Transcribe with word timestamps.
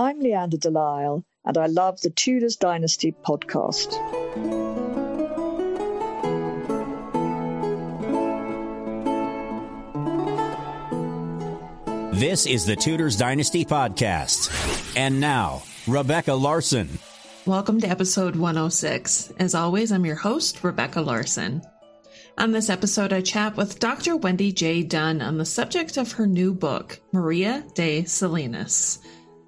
I'm 0.00 0.18
Leanda 0.18 0.58
de 0.58 0.70
Lisle, 0.70 1.26
and 1.44 1.58
I 1.58 1.66
love 1.66 2.00
the 2.00 2.08
Tudors 2.08 2.56
Dynasty 2.56 3.12
podcast. 3.12 3.90
This 12.14 12.46
is 12.46 12.64
the 12.64 12.76
Tudors 12.76 13.18
Dynasty 13.18 13.66
podcast. 13.66 14.96
And 14.96 15.20
now, 15.20 15.64
Rebecca 15.86 16.32
Larson. 16.32 16.88
Welcome 17.44 17.82
to 17.82 17.86
episode 17.86 18.36
106. 18.36 19.34
As 19.38 19.54
always, 19.54 19.92
I'm 19.92 20.06
your 20.06 20.16
host, 20.16 20.64
Rebecca 20.64 21.02
Larson. 21.02 21.60
On 22.38 22.52
this 22.52 22.70
episode, 22.70 23.12
I 23.12 23.20
chat 23.20 23.54
with 23.58 23.78
Dr. 23.78 24.16
Wendy 24.16 24.50
J. 24.50 24.82
Dunn 24.82 25.20
on 25.20 25.36
the 25.36 25.44
subject 25.44 25.98
of 25.98 26.12
her 26.12 26.26
new 26.26 26.54
book, 26.54 26.98
Maria 27.12 27.66
de 27.74 28.04
Salinas. 28.04 28.98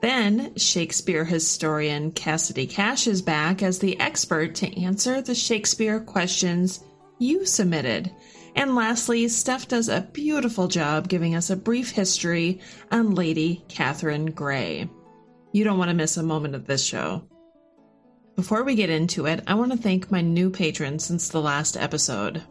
Then, 0.03 0.57
Shakespeare 0.57 1.25
historian 1.25 2.11
Cassidy 2.11 2.67
Cash 2.67 3.07
is 3.07 3.23
back 3.23 3.63
as 3.63 3.79
the 3.79 3.99
expert 4.01 4.57
to 4.57 4.83
answer 4.83 5.23
the 5.23 5.35
Shakespeare 5.35 6.01
questions 6.01 6.83
you 7.21 7.47
submitted. 7.47 8.11
And 8.57 8.75
lastly, 8.75 9.29
Steph 9.29 9.69
does 9.69 9.89
a 9.89 10.09
beautiful 10.13 10.67
job 10.67 11.09
giving 11.09 11.37
us 11.37 11.51
a 11.51 11.57
brief 11.57 11.93
history 11.93 12.61
on 12.91 13.15
Lady 13.15 13.65
Catherine 13.69 14.27
Grey. 14.27 14.91
You 15.53 15.63
don't 15.63 15.79
want 15.79 15.91
to 15.91 15.95
miss 15.95 16.17
a 16.17 16.23
moment 16.25 16.57
of 16.57 16.67
this 16.67 16.85
show. 16.85 17.29
Before 18.35 18.65
we 18.65 18.75
get 18.75 18.91
into 18.91 19.27
it, 19.27 19.45
I 19.47 19.55
want 19.55 19.71
to 19.71 19.79
thank 19.79 20.11
my 20.11 20.21
new 20.21 20.51
patrons 20.51 21.05
since 21.05 21.29
the 21.29 21.41
last 21.41 21.77
episode. 21.77 22.43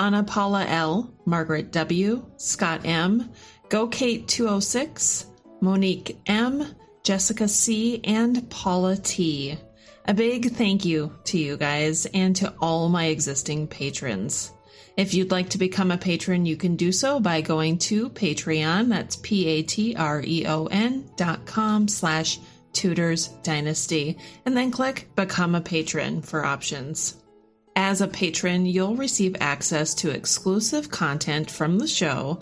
Anna 0.00 0.24
Paula 0.24 0.64
L, 0.66 1.14
Margaret 1.24 1.70
W, 1.70 2.26
Scott 2.36 2.80
M, 2.84 3.30
Go 3.68 3.86
Kate 3.86 4.26
206, 4.26 5.26
Monique 5.64 6.18
M, 6.26 6.76
Jessica 7.02 7.48
C, 7.48 8.00
and 8.04 8.48
Paula 8.50 8.98
T. 8.98 9.56
A 10.06 10.12
big 10.12 10.52
thank 10.52 10.84
you 10.84 11.16
to 11.24 11.38
you 11.38 11.56
guys 11.56 12.04
and 12.12 12.36
to 12.36 12.52
all 12.60 12.90
my 12.90 13.06
existing 13.06 13.66
patrons. 13.66 14.52
If 14.98 15.14
you'd 15.14 15.30
like 15.30 15.48
to 15.50 15.58
become 15.58 15.90
a 15.90 15.96
patron, 15.96 16.44
you 16.44 16.58
can 16.58 16.76
do 16.76 16.92
so 16.92 17.18
by 17.18 17.40
going 17.40 17.78
to 17.78 18.10
Patreon. 18.10 18.90
That's 18.90 19.16
P-A-T-R-E-O-N 19.16 21.10
dot 21.16 21.46
com 21.46 21.88
slash 21.88 22.38
Tudors 22.74 23.28
Dynasty, 23.42 24.18
and 24.44 24.54
then 24.54 24.70
click 24.70 25.08
Become 25.16 25.54
a 25.54 25.60
Patron 25.62 26.20
for 26.20 26.44
options. 26.44 27.16
As 27.76 28.00
a 28.02 28.08
patron, 28.08 28.66
you'll 28.66 28.96
receive 28.96 29.34
access 29.40 29.94
to 29.94 30.10
exclusive 30.10 30.90
content 30.90 31.50
from 31.50 31.78
the 31.78 31.88
show, 31.88 32.38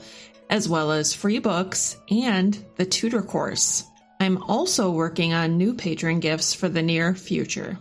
as 0.52 0.68
well 0.68 0.92
as 0.92 1.14
free 1.14 1.38
books 1.38 1.96
and 2.10 2.62
the 2.76 2.84
Tudor 2.84 3.22
course. 3.22 3.84
I'm 4.20 4.42
also 4.42 4.90
working 4.90 5.32
on 5.32 5.56
new 5.56 5.72
patron 5.72 6.20
gifts 6.20 6.52
for 6.52 6.68
the 6.68 6.82
near 6.82 7.14
future. 7.14 7.78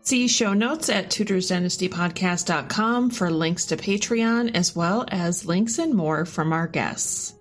See 0.00 0.26
show 0.26 0.54
notes 0.54 0.88
at 0.88 1.10
tudorsdynastypodcast.com 1.10 3.10
for 3.10 3.30
links 3.30 3.66
to 3.66 3.76
Patreon 3.76 4.56
as 4.56 4.74
well 4.74 5.04
as 5.08 5.44
links 5.44 5.78
and 5.78 5.92
more 5.92 6.24
from 6.24 6.54
our 6.54 6.66
guests. 6.66 7.34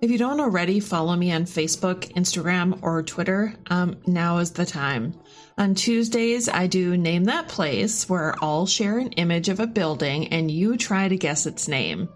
If 0.00 0.12
you 0.12 0.18
don't 0.18 0.38
already 0.38 0.78
follow 0.78 1.16
me 1.16 1.32
on 1.32 1.42
Facebook, 1.42 2.14
Instagram, 2.14 2.78
or 2.82 3.02
Twitter, 3.02 3.54
um, 3.70 3.96
now 4.06 4.38
is 4.38 4.52
the 4.52 4.64
time. 4.64 5.14
On 5.56 5.74
Tuesdays, 5.74 6.48
I 6.48 6.68
do 6.68 6.96
Name 6.96 7.24
That 7.24 7.48
Place, 7.48 8.08
where 8.08 8.36
I'll 8.40 8.66
share 8.66 8.98
an 8.98 9.10
image 9.12 9.48
of 9.48 9.58
a 9.58 9.66
building 9.66 10.28
and 10.28 10.48
you 10.48 10.76
try 10.76 11.08
to 11.08 11.16
guess 11.16 11.46
its 11.46 11.66
name. 11.66 12.08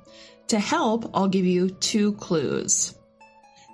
To 0.49 0.59
help, 0.59 1.11
I'll 1.15 1.29
give 1.29 1.47
you 1.47 1.71
two 1.71 2.13
clues. 2.13 2.95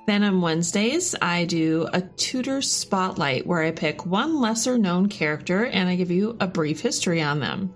Then 0.07 0.23
on 0.23 0.41
Wednesdays, 0.41 1.15
I 1.21 1.45
do 1.45 1.87
a 1.93 2.01
Tudor 2.01 2.63
spotlight 2.63 3.47
where 3.47 3.63
I 3.63 3.73
pick 3.73 4.07
one 4.07 4.41
lesser 4.41 4.79
known 4.79 5.09
character 5.09 5.67
and 5.67 5.89
I 5.89 5.97
give 5.97 6.11
you 6.11 6.37
a 6.41 6.47
brief 6.47 6.81
history 6.81 7.21
on 7.21 7.41
them. 7.41 7.75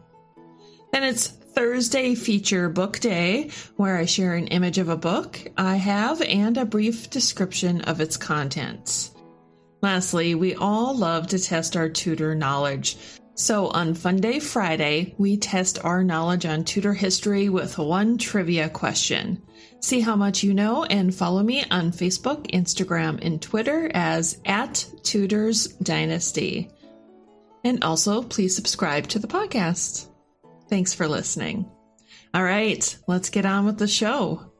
Then 0.92 1.04
it's 1.04 1.26
Thursday 1.26 2.14
feature 2.14 2.70
book 2.70 3.00
day 3.00 3.50
where 3.76 3.98
I 3.98 4.06
share 4.06 4.34
an 4.34 4.46
image 4.46 4.78
of 4.78 4.88
a 4.88 4.96
book 4.96 5.38
I 5.58 5.76
have 5.76 6.22
and 6.22 6.56
a 6.56 6.64
brief 6.64 7.10
description 7.10 7.82
of 7.82 8.00
its 8.00 8.16
contents. 8.16 9.14
Lastly, 9.82 10.34
we 10.34 10.54
all 10.54 10.96
love 10.96 11.26
to 11.28 11.38
test 11.38 11.76
our 11.76 11.90
Tudor 11.90 12.34
knowledge. 12.34 12.96
So 13.34 13.68
on 13.68 13.94
Fun 13.94 14.16
Day 14.16 14.40
Friday, 14.40 15.14
we 15.16 15.38
test 15.38 15.82
our 15.84 16.04
knowledge 16.04 16.44
on 16.44 16.64
Tudor 16.64 16.92
history 16.92 17.48
with 17.48 17.78
one 17.78 18.18
trivia 18.18 18.68
question. 18.68 19.42
See 19.80 20.00
how 20.00 20.16
much 20.16 20.42
you 20.42 20.52
know 20.52 20.84
and 20.84 21.14
follow 21.14 21.42
me 21.42 21.64
on 21.70 21.92
Facebook, 21.92 22.50
Instagram, 22.52 23.24
and 23.24 23.40
Twitter 23.40 23.90
as 23.94 24.38
at 24.44 24.86
Tudors 25.02 25.68
Dynasty. 25.68 26.70
And 27.64 27.82
also, 27.82 28.22
please 28.22 28.54
subscribe 28.54 29.08
to 29.08 29.18
the 29.18 29.28
podcast. 29.28 30.08
Thanks 30.68 30.92
for 30.92 31.08
listening. 31.08 31.70
All 32.34 32.44
right, 32.44 32.96
let's 33.06 33.30
get 33.30 33.46
on 33.46 33.64
with 33.64 33.78
the 33.78 33.88
show. 33.88 34.52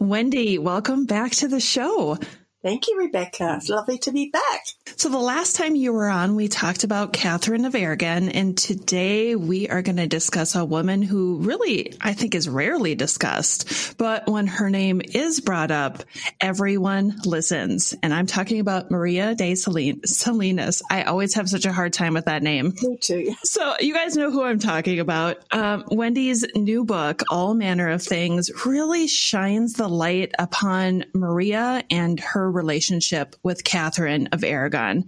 Wendy, 0.00 0.58
welcome 0.58 1.04
back 1.04 1.32
to 1.32 1.48
the 1.48 1.60
show. 1.60 2.18
Thank 2.62 2.86
you, 2.86 2.96
Rebecca. 2.96 3.54
It's 3.56 3.68
lovely 3.68 3.98
to 3.98 4.12
be 4.12 4.30
back. 4.30 4.66
So, 4.94 5.08
the 5.08 5.18
last 5.18 5.56
time 5.56 5.74
you 5.74 5.92
were 5.92 6.08
on, 6.08 6.36
we 6.36 6.46
talked 6.46 6.84
about 6.84 7.12
Catherine 7.12 7.64
of 7.64 7.74
Aragon, 7.74 8.28
and 8.28 8.56
today 8.56 9.34
we 9.34 9.68
are 9.68 9.82
going 9.82 9.96
to 9.96 10.06
discuss 10.06 10.54
a 10.54 10.64
woman 10.64 11.02
who 11.02 11.38
really, 11.38 11.96
I 12.00 12.12
think, 12.12 12.36
is 12.36 12.48
rarely 12.48 12.94
discussed. 12.94 13.96
But 13.98 14.28
when 14.28 14.46
her 14.46 14.70
name 14.70 15.02
is 15.04 15.40
brought 15.40 15.72
up, 15.72 16.04
everyone 16.40 17.16
listens. 17.24 17.96
And 18.00 18.14
I'm 18.14 18.26
talking 18.26 18.60
about 18.60 18.92
Maria 18.92 19.34
de 19.34 19.56
Salinas. 19.56 20.82
I 20.88 21.02
always 21.02 21.34
have 21.34 21.48
such 21.48 21.64
a 21.64 21.72
hard 21.72 21.92
time 21.92 22.14
with 22.14 22.26
that 22.26 22.44
name. 22.44 22.74
Me 22.80 22.96
too. 22.96 23.34
So, 23.42 23.74
you 23.80 23.92
guys 23.92 24.16
know 24.16 24.30
who 24.30 24.44
I'm 24.44 24.60
talking 24.60 25.00
about. 25.00 25.38
Um, 25.50 25.82
Wendy's 25.90 26.44
new 26.54 26.84
book, 26.84 27.22
All 27.28 27.54
Manner 27.54 27.88
of 27.88 28.02
Things, 28.04 28.52
really 28.64 29.08
shines 29.08 29.72
the 29.72 29.88
light 29.88 30.32
upon 30.38 31.06
Maria 31.12 31.82
and 31.90 32.20
her 32.20 32.51
relationship 32.52 33.34
with 33.42 33.64
Catherine 33.64 34.28
of 34.32 34.44
Aragon. 34.44 35.06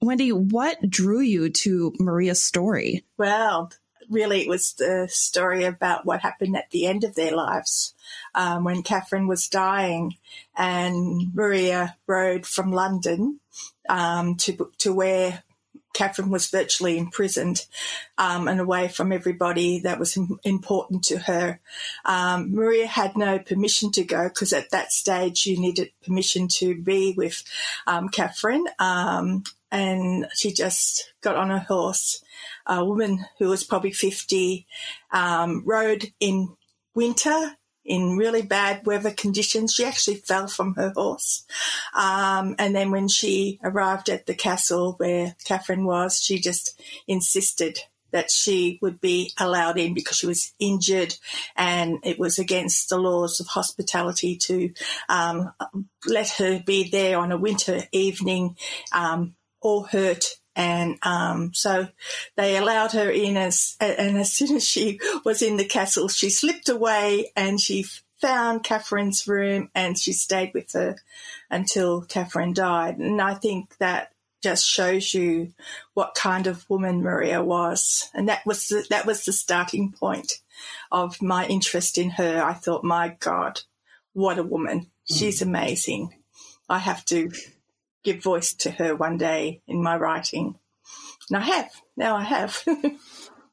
Wendy, 0.00 0.32
what 0.32 0.78
drew 0.88 1.20
you 1.20 1.50
to 1.50 1.92
Maria's 1.98 2.44
story? 2.44 3.04
Well, 3.18 3.70
really, 4.10 4.42
it 4.42 4.48
was 4.48 4.74
the 4.74 5.08
story 5.10 5.64
about 5.64 6.04
what 6.04 6.20
happened 6.20 6.56
at 6.56 6.70
the 6.70 6.86
end 6.86 7.04
of 7.04 7.14
their 7.14 7.34
lives 7.34 7.94
um, 8.34 8.64
when 8.64 8.82
Catherine 8.82 9.28
was 9.28 9.48
dying, 9.48 10.16
and 10.56 11.34
Maria 11.34 11.96
rode 12.06 12.46
from 12.46 12.72
London 12.72 13.40
um, 13.88 14.36
to 14.36 14.70
to 14.78 14.92
where 14.92 15.42
Catherine 15.92 16.30
was 16.30 16.48
virtually 16.48 16.98
imprisoned 16.98 17.66
um, 18.18 18.48
and 18.48 18.60
away 18.60 18.88
from 18.88 19.12
everybody 19.12 19.80
that 19.80 19.98
was 19.98 20.18
important 20.44 21.04
to 21.04 21.18
her. 21.18 21.60
Um, 22.04 22.54
Maria 22.54 22.86
had 22.86 23.16
no 23.16 23.38
permission 23.38 23.92
to 23.92 24.04
go 24.04 24.28
because 24.28 24.52
at 24.52 24.70
that 24.70 24.92
stage 24.92 25.46
you 25.46 25.60
needed 25.60 25.90
permission 26.04 26.48
to 26.48 26.74
be 26.80 27.14
with 27.16 27.42
um, 27.86 28.08
Catherine. 28.08 28.66
Um, 28.78 29.44
and 29.70 30.26
she 30.34 30.52
just 30.52 31.12
got 31.22 31.36
on 31.36 31.50
a 31.50 31.60
horse. 31.60 32.22
A 32.66 32.84
woman 32.84 33.24
who 33.38 33.48
was 33.48 33.64
probably 33.64 33.92
50 33.92 34.66
um, 35.12 35.62
rode 35.64 36.12
in 36.20 36.54
winter 36.94 37.56
in 37.84 38.16
really 38.16 38.42
bad 38.42 38.86
weather 38.86 39.10
conditions. 39.10 39.74
She 39.74 39.84
actually 39.84 40.16
fell 40.16 40.46
from 40.46 40.74
her 40.74 40.92
horse. 40.94 41.44
Um, 41.94 42.54
and 42.58 42.74
then 42.74 42.90
when 42.90 43.08
she 43.08 43.58
arrived 43.62 44.08
at 44.08 44.26
the 44.26 44.34
castle 44.34 44.94
where 44.98 45.34
Catherine 45.44 45.84
was, 45.84 46.20
she 46.20 46.38
just 46.38 46.80
insisted 47.06 47.78
that 48.12 48.30
she 48.30 48.78
would 48.82 49.00
be 49.00 49.32
allowed 49.38 49.78
in 49.78 49.94
because 49.94 50.18
she 50.18 50.26
was 50.26 50.52
injured 50.58 51.14
and 51.56 51.98
it 52.04 52.18
was 52.18 52.38
against 52.38 52.88
the 52.88 52.98
laws 52.98 53.40
of 53.40 53.46
hospitality 53.46 54.36
to 54.36 54.70
um, 55.08 55.52
let 56.06 56.28
her 56.30 56.62
be 56.64 56.88
there 56.90 57.18
on 57.18 57.32
a 57.32 57.38
winter 57.38 57.84
evening 57.90 58.56
um, 58.92 59.34
all 59.60 59.84
hurt 59.84 60.24
and 60.54 60.98
um, 61.02 61.52
so 61.54 61.88
they 62.36 62.56
allowed 62.56 62.92
her 62.92 63.10
in 63.10 63.36
as 63.36 63.76
and 63.80 64.18
as 64.18 64.32
soon 64.32 64.56
as 64.56 64.66
she 64.66 65.00
was 65.24 65.42
in 65.42 65.56
the 65.56 65.64
castle 65.64 66.08
she 66.08 66.30
slipped 66.30 66.68
away 66.68 67.32
and 67.36 67.60
she 67.60 67.84
found 68.20 68.62
catherine's 68.62 69.26
room 69.26 69.68
and 69.74 69.98
she 69.98 70.12
stayed 70.12 70.52
with 70.54 70.72
her 70.72 70.96
until 71.50 72.02
catherine 72.02 72.52
died. 72.52 72.98
And 72.98 73.20
i 73.20 73.34
think 73.34 73.76
that 73.78 74.12
just 74.42 74.66
shows 74.66 75.14
you 75.14 75.52
what 75.94 76.16
kind 76.16 76.46
of 76.46 76.68
woman 76.68 77.02
maria 77.02 77.42
was. 77.42 78.10
And 78.12 78.28
that 78.28 78.44
was 78.44 78.66
the, 78.66 78.84
that 78.90 79.06
was 79.06 79.24
the 79.24 79.32
starting 79.32 79.92
point 79.92 80.32
of 80.90 81.22
my 81.22 81.46
interest 81.46 81.96
in 81.96 82.10
her. 82.10 82.42
I 82.42 82.52
thought 82.52 82.84
my 82.84 83.16
god 83.20 83.60
what 84.12 84.38
a 84.38 84.42
woman. 84.42 84.90
She's 85.04 85.42
amazing. 85.42 86.14
I 86.68 86.78
have 86.78 87.04
to 87.06 87.30
give 88.02 88.22
voice 88.22 88.54
to 88.54 88.70
her 88.70 88.94
one 88.94 89.18
day 89.18 89.62
in 89.66 89.82
my 89.82 89.96
writing. 89.96 90.58
And 91.30 91.38
I 91.38 91.46
have. 91.46 91.70
Now 91.96 92.16
I 92.16 92.24
have. 92.24 92.62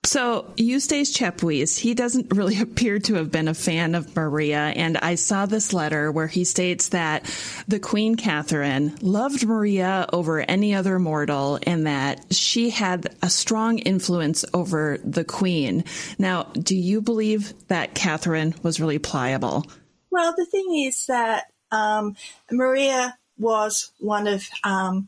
So 0.06 0.52
Eustace 0.56 1.16
Chapuis, 1.16 1.78
he 1.78 1.94
doesn't 1.94 2.36
really 2.36 2.60
appear 2.62 3.00
to 3.00 3.16
have 3.16 3.32
been 3.32 3.48
a 3.48 3.54
fan 3.54 3.96
of 3.96 4.16
Maria, 4.16 4.58
and 4.58 4.98
I 4.98 5.16
saw 5.16 5.46
this 5.46 5.74
letter 5.74 6.12
where 6.12 6.28
he 6.28 6.46
states 6.46 6.90
that 6.90 7.26
the 7.68 7.80
Queen 7.80 8.16
Catherine 8.16 8.96
loved 9.02 9.46
Maria 9.46 10.08
over 10.14 10.40
any 10.40 10.74
other 10.74 11.00
mortal, 11.00 11.60
and 11.64 11.86
that 11.86 12.34
she 12.34 12.70
had 12.70 13.14
a 13.22 13.30
strong 13.30 13.80
influence 13.80 14.46
over 14.54 15.00
the 15.04 15.26
Queen. 15.26 15.84
Now, 16.18 16.44
do 16.44 16.76
you 16.76 17.02
believe 17.02 17.54
that 17.68 17.94
Catherine 17.94 18.56
was 18.64 18.80
really 18.80 19.00
pliable? 19.00 19.66
Well, 20.10 20.34
the 20.36 20.46
thing 20.46 20.86
is 20.88 21.06
that 21.08 21.52
um, 21.72 22.16
Maria 22.50 23.19
was 23.40 23.92
one 24.00 24.28
of 24.28 24.48
um, 24.64 25.08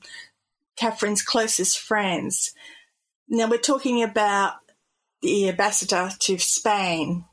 Catherine's 0.75 1.21
closest 1.21 1.77
friends. 1.77 2.53
Now 3.27 3.49
we're 3.49 3.59
talking 3.59 4.01
about 4.01 4.53
the 5.21 5.49
ambassador 5.49 6.09
to 6.19 6.37
Spain. 6.39 7.25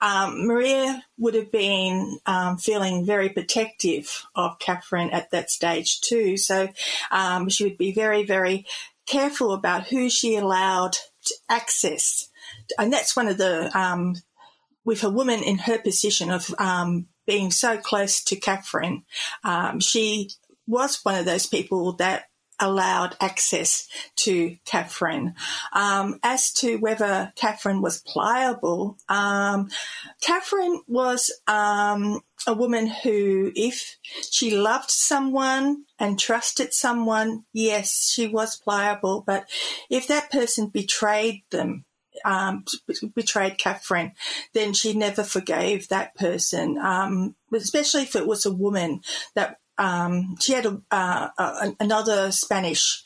Um, 0.00 0.46
Maria 0.46 1.02
would 1.18 1.34
have 1.34 1.50
been 1.50 2.18
um, 2.26 2.58
feeling 2.58 3.04
very 3.04 3.28
protective 3.28 4.26
of 4.34 4.58
Catherine 4.58 5.10
at 5.10 5.30
that 5.30 5.50
stage 5.50 6.00
too. 6.00 6.36
So 6.36 6.68
um, 7.10 7.48
she 7.48 7.64
would 7.64 7.78
be 7.78 7.92
very, 7.92 8.24
very 8.24 8.66
careful 9.06 9.52
about 9.52 9.86
who 9.86 10.10
she 10.10 10.36
allowed 10.36 10.96
to 11.24 11.34
access. 11.48 12.28
And 12.78 12.92
that's 12.92 13.16
one 13.16 13.28
of 13.28 13.38
the, 13.38 13.70
um, 13.78 14.16
with 14.84 15.02
a 15.02 15.10
woman 15.10 15.42
in 15.42 15.58
her 15.58 15.78
position 15.78 16.30
of 16.30 16.54
um, 16.58 17.06
being 17.26 17.50
so 17.50 17.76
close 17.76 18.22
to 18.24 18.36
Catherine, 18.36 19.04
um, 19.44 19.80
she 19.80 20.30
was 20.66 21.00
one 21.02 21.14
of 21.16 21.24
those 21.24 21.46
people 21.46 21.92
that 21.94 22.24
allowed 22.58 23.16
access 23.20 23.88
to 24.16 24.56
Catherine. 24.64 25.34
Um, 25.72 26.18
as 26.22 26.52
to 26.54 26.76
whether 26.76 27.32
Catherine 27.36 27.82
was 27.82 28.02
pliable, 28.02 28.98
um, 29.08 29.68
Catherine 30.22 30.80
was 30.86 31.30
um, 31.46 32.20
a 32.46 32.54
woman 32.54 32.86
who, 32.86 33.52
if 33.54 33.96
she 34.30 34.56
loved 34.56 34.90
someone 34.90 35.84
and 35.98 36.18
trusted 36.18 36.72
someone, 36.72 37.44
yes, 37.52 38.10
she 38.12 38.26
was 38.26 38.56
pliable. 38.56 39.22
But 39.26 39.48
if 39.90 40.08
that 40.08 40.30
person 40.30 40.68
betrayed 40.68 41.42
them, 41.50 41.84
um, 42.24 42.64
betrayed 43.14 43.58
Catherine, 43.58 44.12
then 44.52 44.72
she 44.72 44.94
never 44.94 45.22
forgave 45.22 45.88
that 45.88 46.14
person, 46.14 46.78
um, 46.78 47.34
especially 47.54 48.02
if 48.02 48.16
it 48.16 48.26
was 48.26 48.46
a 48.46 48.52
woman 48.52 49.00
that 49.34 49.58
um, 49.78 50.36
she 50.40 50.52
had 50.52 50.66
a, 50.66 50.80
uh, 50.90 51.28
a, 51.38 51.76
another 51.80 52.32
Spanish 52.32 53.02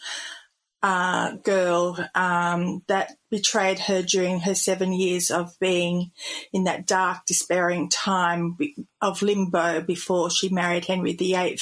uh, 0.83 1.33
girl 1.37 1.99
um, 2.15 2.83
that 2.89 3.13
betrayed 3.31 3.79
her 3.79 4.03
during 4.03 4.41
her 4.41 4.55
seven 4.55 4.93
years 4.93 5.31
of 5.31 5.59
being 5.61 6.11
in 6.53 6.65
that 6.65 6.87
dark, 6.87 7.19
despairing 7.27 7.89
time 7.89 8.57
of 9.01 9.23
limbo 9.23 9.83
before 9.83 10.31
she 10.31 10.49
married 10.49 10.87
Henry 10.87 11.13
VIII, 11.13 11.59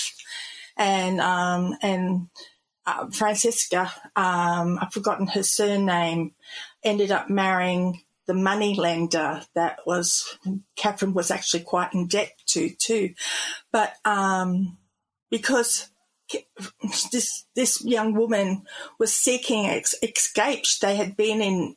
and 0.77 1.21
um, 1.21 1.77
and 1.83 2.29
uh, 2.87 3.11
Francisca, 3.11 3.93
um, 4.17 4.79
I've 4.81 4.93
forgotten 4.93 5.27
her 5.27 5.43
surname, 5.43 6.33
ended 6.85 7.11
up 7.11 7.29
marrying 7.29 8.03
the 8.27 8.35
money 8.35 8.75
lender 8.75 9.43
that 9.55 9.79
was 9.87 10.39
Catherine 10.77 11.15
was 11.15 11.31
actually 11.31 11.63
quite 11.63 11.95
in 11.95 12.07
debt 12.07 12.33
to 12.49 12.71
too, 12.71 13.15
but 13.73 13.95
um, 14.05 14.77
because 15.31 15.89
this 17.13 17.47
this 17.55 17.85
young 17.85 18.15
woman 18.15 18.63
was 18.99 19.15
seeking 19.15 19.67
ex- 19.67 19.95
escape. 20.03 20.65
They 20.81 20.97
had 20.97 21.17
been 21.17 21.41
in 21.41 21.77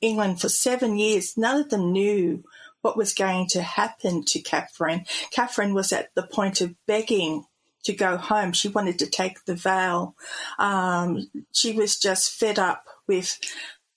England 0.00 0.40
for 0.40 0.48
seven 0.48 0.98
years. 0.98 1.34
None 1.36 1.60
of 1.60 1.70
them 1.70 1.92
knew 1.92 2.42
what 2.82 2.96
was 2.96 3.14
going 3.14 3.46
to 3.48 3.62
happen 3.62 4.24
to 4.24 4.40
Catherine. 4.40 5.04
Catherine 5.30 5.72
was 5.72 5.92
at 5.92 6.10
the 6.14 6.24
point 6.24 6.60
of 6.60 6.74
begging 6.86 7.44
to 7.84 7.92
go 7.92 8.16
home. 8.16 8.52
She 8.52 8.68
wanted 8.68 8.98
to 8.98 9.06
take 9.06 9.44
the 9.44 9.54
veil. 9.54 10.16
Um, 10.58 11.30
she 11.52 11.72
was 11.72 11.98
just 11.98 12.32
fed 12.32 12.58
up 12.58 12.84
with 13.06 13.38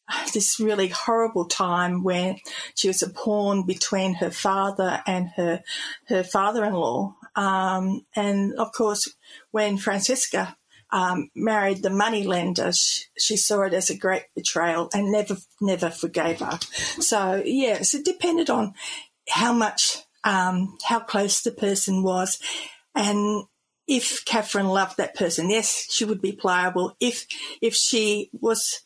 this 0.34 0.60
really 0.60 0.88
horrible 0.88 1.46
time 1.46 2.04
where 2.04 2.36
she 2.76 2.88
was 2.88 3.02
a 3.02 3.10
pawn 3.10 3.66
between 3.66 4.16
her 4.16 4.32
father 4.32 5.02
and 5.08 5.30
her 5.36 5.64
her 6.08 6.24
father-in-law 6.24 7.16
um, 7.36 8.06
and 8.16 8.54
of 8.56 8.72
course, 8.72 9.14
when 9.52 9.78
Francisca 9.78 10.56
um, 10.92 11.30
married 11.36 11.84
the 11.84 11.90
money 11.90 12.24
lender, 12.24 12.72
she, 12.72 13.04
she, 13.18 13.38
saw 13.38 13.64
it 13.64 13.74
as 13.74 13.90
a 13.90 13.98
great 13.98 14.24
betrayal 14.36 14.90
and 14.94 15.12
never, 15.12 15.36
never 15.60 15.90
forgave 15.90 16.40
her. 16.40 16.60
So 17.02 17.42
yes, 17.44 17.94
it 17.94 18.06
depended 18.06 18.50
on 18.50 18.74
how 19.30 19.52
much, 19.52 19.98
um, 20.24 20.78
how 20.86 21.00
close 21.00 21.42
the 21.42 21.52
person 21.52 22.04
was, 22.04 22.40
and 22.94 23.44
if 23.88 24.24
Catherine 24.26 24.68
loved 24.68 24.98
that 24.98 25.16
person, 25.16 25.50
yes, 25.50 25.88
she 25.92 26.06
would 26.06 26.22
be 26.22 26.32
pliable. 26.32 26.96
If 27.00 27.28
if 27.62 27.76
she 27.76 28.30
was 28.34 28.82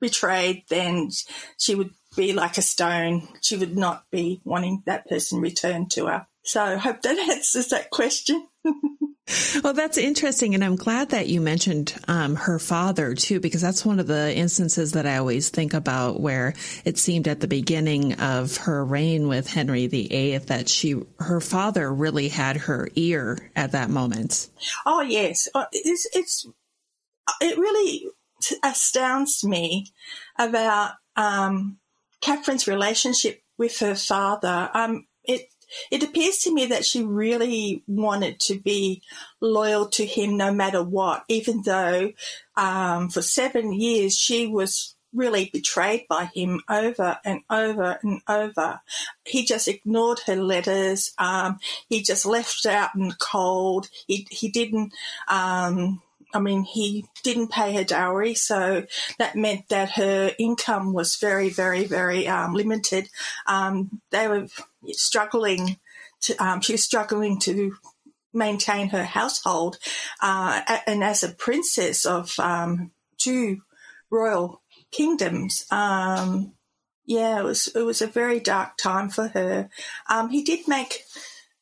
betrayed, 0.00 0.64
then 0.68 1.10
she 1.58 1.74
would 1.74 1.90
be 2.16 2.32
like 2.32 2.58
a 2.58 2.62
stone. 2.62 3.28
She 3.42 3.56
would 3.56 3.76
not 3.76 4.04
be 4.10 4.40
wanting 4.44 4.82
that 4.86 5.08
person 5.08 5.40
returned 5.40 5.90
to 5.92 6.06
her. 6.06 6.26
So 6.42 6.62
I 6.62 6.76
hope 6.76 7.02
that 7.02 7.18
answers 7.30 7.68
that 7.68 7.90
question. 7.90 8.46
well, 9.62 9.74
that's 9.74 9.98
interesting. 9.98 10.54
And 10.54 10.64
I'm 10.64 10.76
glad 10.76 11.10
that 11.10 11.28
you 11.28 11.40
mentioned 11.40 11.94
um, 12.08 12.36
her 12.36 12.58
father, 12.58 13.14
too, 13.14 13.40
because 13.40 13.60
that's 13.60 13.84
one 13.84 14.00
of 14.00 14.06
the 14.06 14.34
instances 14.34 14.92
that 14.92 15.06
I 15.06 15.18
always 15.18 15.50
think 15.50 15.74
about 15.74 16.20
where 16.20 16.54
it 16.84 16.98
seemed 16.98 17.28
at 17.28 17.40
the 17.40 17.48
beginning 17.48 18.14
of 18.14 18.56
her 18.58 18.84
reign 18.84 19.28
with 19.28 19.50
Henry 19.50 19.86
VIII 19.86 20.38
that 20.38 20.68
she, 20.68 21.02
her 21.18 21.40
father 21.40 21.92
really 21.92 22.28
had 22.28 22.56
her 22.56 22.88
ear 22.94 23.38
at 23.54 23.72
that 23.72 23.90
moment. 23.90 24.48
Oh, 24.86 25.02
yes. 25.02 25.48
Uh, 25.54 25.66
it's, 25.72 26.08
it's 26.14 26.46
it 27.40 27.58
really 27.58 28.08
astounds 28.62 29.44
me 29.44 29.92
about 30.38 30.92
um, 31.16 31.78
Catherine's 32.20 32.68
relationship 32.68 33.42
with 33.56 33.78
her 33.78 33.94
father. 33.94 34.70
Um, 34.74 35.06
it 35.24 35.48
it 35.90 36.02
appears 36.02 36.38
to 36.38 36.54
me 36.54 36.66
that 36.66 36.84
she 36.84 37.02
really 37.02 37.82
wanted 37.86 38.40
to 38.40 38.58
be 38.58 39.02
loyal 39.40 39.86
to 39.90 40.06
him 40.06 40.36
no 40.36 40.52
matter 40.52 40.82
what, 40.82 41.24
even 41.28 41.62
though 41.62 42.12
um, 42.56 43.10
for 43.10 43.20
seven 43.20 43.72
years 43.72 44.16
she 44.16 44.46
was 44.46 44.94
really 45.12 45.50
betrayed 45.52 46.06
by 46.08 46.26
him 46.26 46.60
over 46.68 47.18
and 47.24 47.40
over 47.50 47.98
and 48.02 48.20
over. 48.28 48.80
He 49.24 49.44
just 49.44 49.68
ignored 49.68 50.20
her 50.26 50.36
letters. 50.36 51.12
Um, 51.18 51.58
he 51.88 52.02
just 52.02 52.26
left 52.26 52.64
her 52.64 52.70
out 52.70 52.94
in 52.94 53.08
the 53.08 53.16
cold. 53.18 53.88
He, 54.06 54.26
he 54.30 54.48
didn't, 54.48 54.92
um, 55.28 56.02
I 56.34 56.40
mean, 56.40 56.64
he 56.64 57.06
didn't 57.22 57.50
pay 57.50 57.74
her 57.74 57.84
dowry, 57.84 58.34
so 58.34 58.86
that 59.18 59.36
meant 59.36 59.68
that 59.68 59.92
her 59.92 60.32
income 60.38 60.92
was 60.92 61.16
very, 61.16 61.48
very, 61.48 61.84
very 61.84 62.28
um, 62.28 62.54
limited. 62.54 63.08
Um, 63.46 64.00
they 64.10 64.28
were 64.28 64.46
struggling 64.88 65.78
to, 66.22 66.36
um, 66.36 66.60
she 66.60 66.72
was 66.72 66.84
struggling 66.84 67.38
to 67.40 67.74
maintain 68.32 68.90
her 68.90 69.04
household, 69.04 69.78
uh, 70.22 70.60
and 70.86 71.02
as 71.02 71.22
a 71.22 71.30
princess 71.30 72.04
of 72.04 72.38
um, 72.38 72.90
two 73.16 73.62
royal 74.10 74.60
kingdoms, 74.90 75.64
um, 75.70 76.52
yeah, 77.06 77.40
it 77.40 77.44
was 77.44 77.68
it 77.68 77.82
was 77.82 78.02
a 78.02 78.06
very 78.06 78.38
dark 78.38 78.76
time 78.76 79.08
for 79.08 79.28
her. 79.28 79.70
Um, 80.10 80.28
he 80.28 80.42
did 80.42 80.68
make 80.68 81.04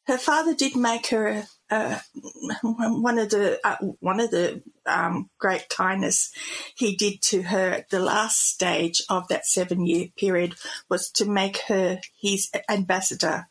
her 0.07 0.19
father 0.19 0.55
did 0.55 0.75
make 0.75 1.09
her 1.09 1.47
uh, 1.71 1.99
one 2.63 3.19
of 3.19 3.31
the 3.31 3.59
uh, 3.65 3.77
one 4.01 4.21
of 4.21 4.31
the 4.31 4.63
um, 4.87 5.31
great 5.39 5.69
kindness 5.69 6.31
he 6.77 6.95
did 6.95 7.21
to 7.23 7.43
her 7.43 7.71
at 7.71 7.91
the 7.91 7.99
last 7.99 8.39
stage 8.39 9.03
of 9.09 9.27
that 9.29 9.47
seven 9.47 9.87
year 9.87 10.09
period 10.17 10.55
was 10.89 11.11
to 11.11 11.25
make 11.25 11.59
her 11.69 12.01
his 12.21 12.51
ambassador 12.69 13.49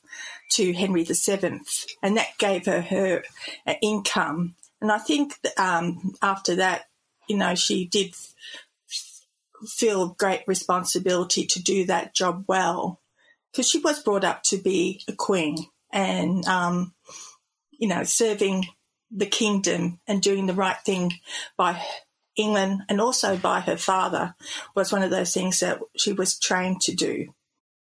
to 0.51 0.73
Henry 0.73 1.03
VII, 1.03 1.59
and 2.01 2.17
that 2.17 2.37
gave 2.37 2.65
her 2.65 2.81
her 2.81 3.23
income. 3.81 4.55
And 4.81 4.91
I 4.91 4.99
think 4.99 5.33
um, 5.57 6.13
after 6.21 6.55
that, 6.55 6.85
you 7.27 7.37
know, 7.37 7.55
she 7.55 7.85
did 7.85 8.13
feel 9.67 10.09
great 10.09 10.43
responsibility 10.47 11.45
to 11.47 11.61
do 11.61 11.85
that 11.85 12.13
job 12.13 12.45
well 12.47 13.01
because 13.51 13.69
she 13.69 13.79
was 13.79 14.03
brought 14.03 14.23
up 14.23 14.43
to 14.43 14.57
be 14.57 15.01
a 15.07 15.13
queen 15.13 15.55
and 15.91 16.45
um, 16.45 16.93
you 17.79 17.87
know, 17.87 18.03
serving 18.03 18.65
the 19.11 19.25
kingdom 19.25 19.99
and 20.07 20.21
doing 20.21 20.45
the 20.45 20.53
right 20.53 20.77
thing 20.85 21.13
by 21.57 21.81
England 22.35 22.81
and 22.89 22.99
also 22.99 23.37
by 23.37 23.61
her 23.61 23.77
father 23.77 24.35
was 24.75 24.91
one 24.91 25.03
of 25.03 25.11
those 25.11 25.33
things 25.33 25.59
that 25.59 25.79
she 25.95 26.11
was 26.13 26.37
trained 26.37 26.81
to 26.81 26.93
do. 26.93 27.33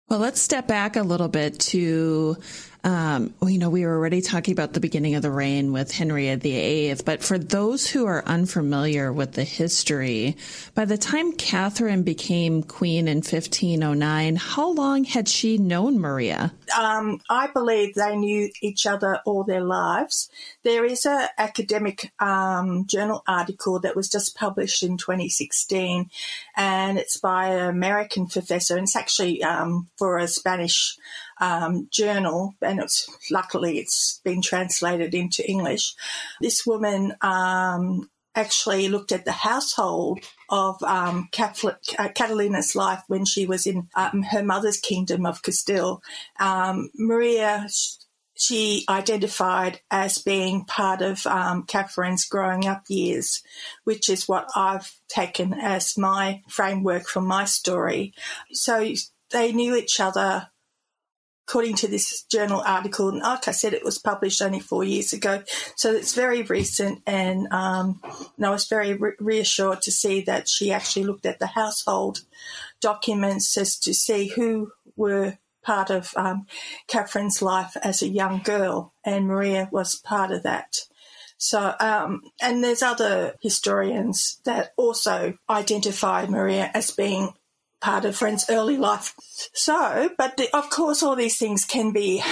Well, 0.09 0.19
let's 0.19 0.41
step 0.41 0.67
back 0.67 0.95
a 0.95 1.03
little 1.03 1.29
bit 1.29 1.59
to 1.59 2.37
Um, 2.85 3.33
you 3.41 3.59
know, 3.59 3.69
we 3.69 3.85
were 3.85 3.95
already 3.95 4.19
talking 4.19 4.51
about 4.51 4.73
the 4.73 4.81
beginning 4.81 5.15
of 5.15 5.21
the 5.21 5.31
reign 5.31 5.71
with 5.71 5.91
Henry 5.91 6.35
VIII, 6.35 6.95
but 7.05 7.23
for 7.23 7.37
those 7.37 7.87
who 7.87 8.05
are 8.05 8.25
unfamiliar 8.25 9.13
with 9.13 9.33
the 9.33 9.45
history, 9.45 10.35
by 10.75 10.83
the 10.83 10.97
time 10.97 11.31
Catherine 11.31 12.03
became 12.03 12.61
queen 12.61 13.07
in 13.07 13.17
1509, 13.17 14.35
how 14.35 14.71
long 14.71 15.05
had 15.05 15.29
she 15.29 15.57
known 15.57 15.97
Maria? 15.97 16.53
Um, 16.77 17.21
I 17.29 17.47
believe 17.47 17.95
they 17.95 18.17
knew 18.17 18.49
each 18.61 18.85
other 18.85 19.21
all 19.25 19.45
their 19.45 19.63
lives. 19.63 20.29
There 20.63 20.83
is 20.83 21.05
an 21.05 21.29
academic 21.37 22.11
um, 22.19 22.85
journal 22.85 23.23
article 23.25 23.79
that 23.79 23.95
was 23.95 24.09
just 24.09 24.35
published 24.35 24.83
in 24.83 24.97
2016, 24.97 26.09
and 26.57 26.99
it's 26.99 27.15
by 27.15 27.47
an 27.47 27.69
American 27.69 28.27
professor, 28.27 28.75
and 28.75 28.83
it's 28.83 28.95
actually 28.97 29.41
um, 29.41 29.87
for 29.97 30.17
a 30.17 30.27
Spanish 30.27 30.97
um, 31.43 31.87
journal, 31.91 32.55
and 32.61 32.79
it's 32.79 33.09
luckily 33.29 33.77
it's 33.77 34.21
been 34.23 34.41
translated 34.41 35.13
into 35.13 35.47
English. 35.47 35.93
This 36.39 36.65
woman 36.65 37.15
um, 37.19 38.09
actually 38.33 38.87
looked 38.87 39.11
at 39.11 39.25
the 39.25 39.33
household 39.33 40.19
of 40.49 40.81
um, 40.83 41.27
Catholic, 41.33 41.75
uh, 41.99 42.07
Catalina's 42.15 42.75
life 42.75 43.03
when 43.07 43.25
she 43.25 43.45
was 43.45 43.67
in 43.67 43.89
um, 43.95 44.23
her 44.23 44.41
mother's 44.41 44.77
kingdom 44.77 45.25
of 45.25 45.43
Castile. 45.43 46.01
Um, 46.39 46.89
Maria, 46.97 47.67
she 48.35 48.85
identified 48.87 49.81
as 49.91 50.19
being 50.19 50.63
part 50.63 51.01
of 51.01 51.27
um, 51.27 51.63
Catherine's 51.63 52.25
growing 52.25 52.65
up 52.65 52.83
years, 52.87 53.43
which 53.83 54.07
is 54.07 54.29
what 54.29 54.49
I've 54.55 54.93
taken 55.09 55.53
as 55.53 55.97
my 55.97 56.41
framework 56.47 57.07
for 57.07 57.21
my 57.21 57.43
story. 57.43 58.13
So 58.53 58.93
they 59.31 59.51
knew 59.51 59.75
each 59.75 59.99
other 59.99 60.47
according 61.47 61.75
to 61.75 61.87
this 61.87 62.23
journal 62.23 62.61
article, 62.65 63.09
and 63.09 63.19
like 63.19 63.47
I 63.47 63.51
said, 63.51 63.73
it 63.73 63.83
was 63.83 63.99
published 63.99 64.41
only 64.41 64.59
four 64.59 64.83
years 64.83 65.13
ago, 65.13 65.43
so 65.75 65.93
it's 65.93 66.13
very 66.13 66.41
recent. 66.43 67.01
And, 67.05 67.47
um, 67.51 67.99
and 68.37 68.45
I 68.45 68.49
was 68.49 68.67
very 68.67 68.93
re- 68.93 69.13
reassured 69.19 69.81
to 69.83 69.91
see 69.91 70.21
that 70.21 70.47
she 70.47 70.71
actually 70.71 71.05
looked 71.05 71.25
at 71.25 71.39
the 71.39 71.47
household 71.47 72.21
documents 72.81 73.57
as 73.57 73.77
to 73.79 73.93
see 73.93 74.27
who 74.27 74.71
were 74.95 75.37
part 75.63 75.89
of 75.89 76.13
um, 76.15 76.45
Catherine's 76.87 77.41
life 77.41 77.75
as 77.83 78.01
a 78.01 78.07
young 78.07 78.41
girl, 78.43 78.93
and 79.05 79.27
Maria 79.27 79.69
was 79.71 79.95
part 79.95 80.31
of 80.31 80.43
that. 80.43 80.79
So, 81.37 81.75
um, 81.79 82.21
and 82.41 82.63
there's 82.63 82.81
other 82.81 83.35
historians 83.41 84.39
that 84.45 84.71
also 84.77 85.37
identify 85.49 86.25
Maria 86.25 86.71
as 86.73 86.91
being 86.91 87.33
part 87.83 88.05
of 88.05 88.15
Friend's 88.15 88.49
early 88.49 88.77
life. 88.77 89.13
So, 89.53 90.09
but 90.17 90.37
the, 90.37 90.47
of 90.55 90.69
course, 90.69 91.03
all 91.03 91.15
these 91.15 91.37
things 91.37 91.65
can 91.65 91.91
be 91.91 92.23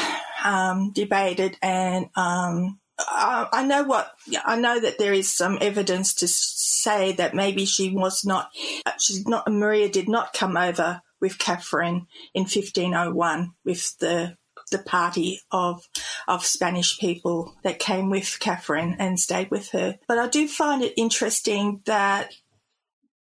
um, 0.44 0.92
debated, 0.94 1.58
and 1.62 2.06
um, 2.16 2.80
I, 2.98 3.48
I, 3.52 3.66
know 3.66 3.84
what 3.84 4.12
I 4.46 4.56
know 4.56 4.80
that 4.80 4.98
there 4.98 5.14
is 5.14 5.30
some 5.30 5.58
evidence 5.60 6.14
to 6.16 6.28
say 6.28 7.12
that 7.14 7.36
maybe 7.36 7.66
she 7.66 7.92
was 7.92 8.24
not, 8.24 8.50
she's 8.98 9.28
not. 9.28 9.52
Maria 9.52 9.90
did 9.90 10.08
not 10.08 10.34
come 10.34 10.56
over 10.56 11.02
with 11.20 11.38
Catherine 11.38 12.08
in 12.34 12.44
1501 12.44 13.52
with 13.66 13.98
the 14.00 14.38
the 14.72 14.80
party 14.80 15.42
of 15.52 15.86
of 16.30 16.46
Spanish 16.46 16.98
people 16.98 17.54
that 17.64 17.78
came 17.78 18.10
with 18.10 18.38
Catherine 18.40 18.96
and 19.00 19.20
stayed 19.20 19.52
with 19.52 19.70
her. 19.72 20.00
But 20.08 20.18
I 20.18 20.28
do 20.28 20.48
find 20.48 20.82
it 20.82 20.94
interesting 20.96 21.82
that 21.86 22.32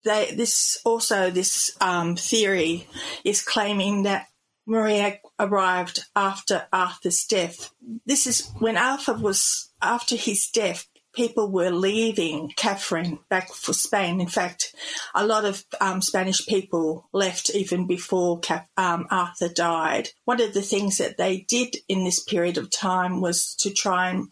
they, 0.05 0.35
this 0.35 0.81
also 0.85 1.31
this 1.31 1.77
um, 1.81 2.17
theory 2.17 2.87
is 3.25 3.43
claiming 3.43 4.05
that 4.05 4.27
Maria 4.67 5.19
arrived 5.39 6.05
after 6.15 6.67
Arthur's 6.73 7.25
death. 7.25 7.71
This 8.05 8.27
is 8.27 8.51
when 8.59 8.77
Arthur 8.77 9.15
was 9.15 9.71
after 9.81 10.15
his 10.15 10.49
death 10.49 10.87
people 11.15 11.51
were 11.51 11.71
leaving 11.71 12.53
Catherine 12.57 13.19
back 13.29 13.53
for 13.53 13.73
Spain. 13.73 14.21
In 14.21 14.29
fact, 14.29 14.75
a 15.15 15.27
lot 15.27 15.45
of 15.45 15.65
um, 15.81 16.03
Spanish 16.03 16.47
people 16.47 17.09
left 17.13 17.51
even 17.51 17.87
before 17.87 18.39
Cap- 18.41 18.69
um, 18.77 19.07
Arthur 19.11 19.49
died. 19.49 20.11
One 20.25 20.41
of 20.41 20.55
the 20.55 20.63
things 20.63 20.99
that 20.99 21.17
they 21.17 21.41
did 21.49 21.77
in 21.89 22.05
this 22.05 22.23
period 22.23 22.59
of 22.59 22.71
time 22.71 23.21
was 23.21 23.55
to 23.57 23.71
try 23.71 24.11
and, 24.11 24.29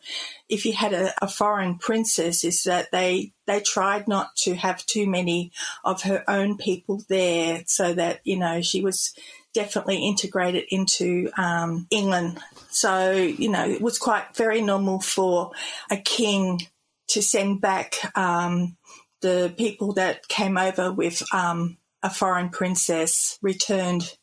if 0.49 0.65
you 0.65 0.73
had 0.73 0.93
a, 0.93 1.13
a 1.23 1.29
foreign 1.29 1.79
princess, 1.79 2.45
is 2.45 2.63
that 2.65 2.91
they 2.93 3.33
they 3.47 3.61
tried 3.61 4.09
not 4.09 4.35
to 4.37 4.55
have 4.57 4.85
too 4.87 5.07
many 5.07 5.53
of 5.85 6.03
her 6.03 6.25
own 6.29 6.57
people 6.57 7.03
there, 7.09 7.63
so 7.67 7.95
that 7.95 8.21
you 8.25 8.37
know 8.37 8.61
she 8.61 8.81
was 8.81 9.15
definitely 9.57 10.07
integrated 10.07 10.67
into 10.69 11.31
um, 11.39 11.87
England. 11.91 12.39
So, 12.69 13.11
you 13.13 13.49
know, 13.49 13.67
it 13.67 13.81
was 13.81 13.99
quite 13.99 14.37
very 14.37 14.61
normal 14.61 15.01
for 15.01 15.53
a 15.91 15.97
king 15.97 16.61
to 17.09 17.23
send 17.23 17.63
back 17.63 17.95
um, 18.17 18.77
the 19.23 19.55
people 19.57 19.95
that 19.95 20.29
came 20.29 20.59
over 20.59 20.93
with 20.93 21.23
um, 21.33 21.79
a 22.03 22.11
foreign 22.11 22.51
princess 22.51 23.39
returned 23.41 24.15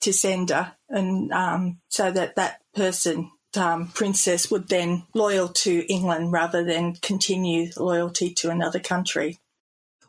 to 0.00 0.12
sender, 0.12 0.72
and 0.88 1.32
um, 1.32 1.80
so 1.88 2.10
that 2.10 2.36
that 2.36 2.62
person 2.74 3.30
um, 3.56 3.88
princess 3.88 4.50
would 4.50 4.68
then 4.68 5.02
loyal 5.12 5.48
to 5.48 5.84
England 5.92 6.32
rather 6.32 6.64
than 6.64 6.94
continue 7.02 7.70
loyalty 7.76 8.32
to 8.34 8.48
another 8.50 8.78
country. 8.80 9.36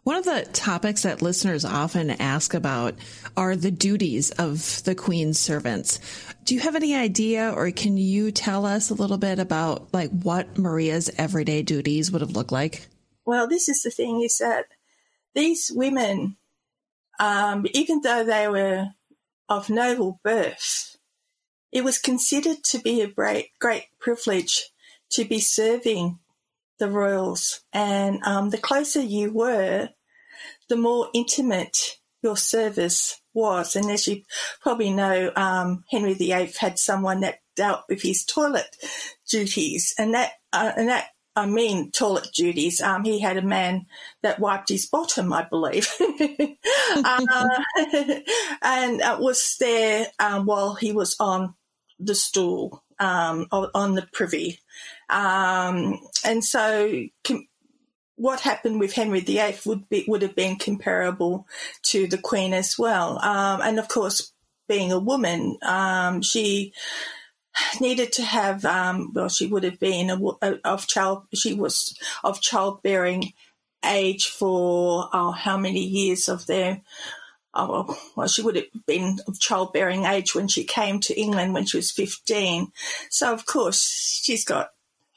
One 0.03 0.15
of 0.15 0.25
the 0.25 0.47
topics 0.53 1.03
that 1.03 1.21
listeners 1.21 1.65
often 1.65 2.09
ask 2.11 2.53
about 2.53 2.95
are 3.35 3.55
the 3.55 3.71
duties 3.71 4.31
of 4.31 4.83
the 4.83 4.95
Queen's 4.95 5.37
servants. 5.37 5.99
Do 6.45 6.55
you 6.55 6.61
have 6.61 6.75
any 6.75 6.95
idea 6.95 7.51
or 7.51 7.69
can 7.71 7.97
you 7.97 8.31
tell 8.31 8.65
us 8.65 8.89
a 8.89 8.95
little 8.95 9.17
bit 9.17 9.39
about 9.39 9.93
like 9.93 10.09
what 10.09 10.57
Maria's 10.57 11.11
everyday 11.17 11.61
duties 11.61 12.11
would 12.11 12.21
have 12.21 12.31
looked 12.31 12.51
like? 12.51 12.87
Well, 13.25 13.47
this 13.47 13.69
is 13.69 13.83
the 13.83 13.91
thing 13.91 14.21
is 14.21 14.37
that 14.37 14.65
these 15.35 15.71
women, 15.73 16.37
um, 17.19 17.67
even 17.73 18.01
though 18.01 18.23
they 18.23 18.47
were 18.47 18.87
of 19.47 19.69
noble 19.69 20.19
birth, 20.23 20.97
it 21.71 21.83
was 21.83 21.99
considered 21.99 22.63
to 22.63 22.79
be 22.79 23.01
a 23.01 23.07
great, 23.07 23.51
great 23.59 23.85
privilege 23.99 24.71
to 25.11 25.25
be 25.25 25.39
serving 25.39 26.19
the 26.79 26.89
royals. 26.89 27.61
And 27.73 28.21
um, 28.23 28.49
the 28.49 28.57
closer 28.57 29.01
you 29.01 29.31
were, 29.31 29.89
the 30.69 30.77
more 30.77 31.09
intimate 31.13 31.99
your 32.21 32.37
service 32.37 33.21
was. 33.33 33.75
And 33.75 33.89
as 33.89 34.07
you 34.07 34.23
probably 34.61 34.91
know, 34.91 35.31
um, 35.35 35.83
Henry 35.89 36.13
VIII 36.13 36.53
had 36.59 36.77
someone 36.77 37.21
that 37.21 37.39
dealt 37.55 37.81
with 37.89 38.01
his 38.01 38.23
toilet 38.25 38.75
duties, 39.29 39.93
and 39.97 40.13
that 40.13 40.31
uh, 40.53 40.71
and 40.77 40.89
that 40.89 41.07
I 41.35 41.45
mean 41.45 41.91
toilet 41.91 42.29
duties. 42.33 42.81
Um, 42.81 43.03
he 43.03 43.19
had 43.19 43.37
a 43.37 43.41
man 43.41 43.85
that 44.23 44.39
wiped 44.39 44.69
his 44.69 44.87
bottom, 44.87 45.33
I 45.33 45.43
believe, 45.43 45.89
uh, 46.95 47.47
and 48.61 49.01
uh, 49.01 49.17
was 49.19 49.55
there 49.59 50.07
um, 50.19 50.45
while 50.45 50.75
he 50.75 50.91
was 50.91 51.15
on 51.19 51.55
the 51.99 52.15
stool 52.15 52.83
um, 52.99 53.47
on 53.51 53.95
the 53.95 54.07
privy. 54.13 54.59
Um, 55.09 55.99
and 56.23 56.43
so 56.43 57.03
com- 57.23 57.47
what 58.15 58.41
happened 58.41 58.79
with 58.79 58.93
Henry 58.93 59.21
VIII 59.21 59.55
would 59.65 59.89
be, 59.89 60.05
would 60.07 60.21
have 60.21 60.35
been 60.35 60.57
comparable 60.57 61.47
to 61.83 62.07
the 62.07 62.17
Queen 62.17 62.53
as 62.53 62.77
well. 62.77 63.17
Um, 63.23 63.61
and 63.61 63.79
of 63.79 63.87
course, 63.87 64.33
being 64.67 64.91
a 64.91 64.99
woman, 64.99 65.57
um, 65.63 66.21
she 66.21 66.73
needed 67.79 68.11
to 68.13 68.23
have, 68.23 68.65
um, 68.65 69.11
well, 69.13 69.29
she 69.29 69.47
would 69.47 69.63
have 69.63 69.79
been 69.79 70.09
a, 70.09 70.19
a, 70.41 70.59
of 70.65 70.85
child, 70.85 71.23
she 71.33 71.53
was 71.53 71.97
of 72.23 72.41
childbearing 72.41 73.31
age 73.85 74.27
for 74.27 75.09
oh, 75.13 75.31
how 75.31 75.57
many 75.57 75.79
years 75.81 76.27
of 76.27 76.45
their 76.45 76.81
oh, 77.53 77.97
well, 78.15 78.27
she 78.27 78.41
would 78.41 78.55
have 78.55 78.65
been 78.85 79.19
of 79.27 79.39
childbearing 79.39 80.05
age 80.05 80.35
when 80.35 80.47
she 80.47 80.63
came 80.63 80.99
to 80.99 81.19
England 81.19 81.53
when 81.53 81.65
she 81.65 81.77
was 81.77 81.91
15. 81.91 82.71
So, 83.09 83.33
of 83.33 83.45
course, 83.45 84.21
she's 84.23 84.45
got 84.45 84.69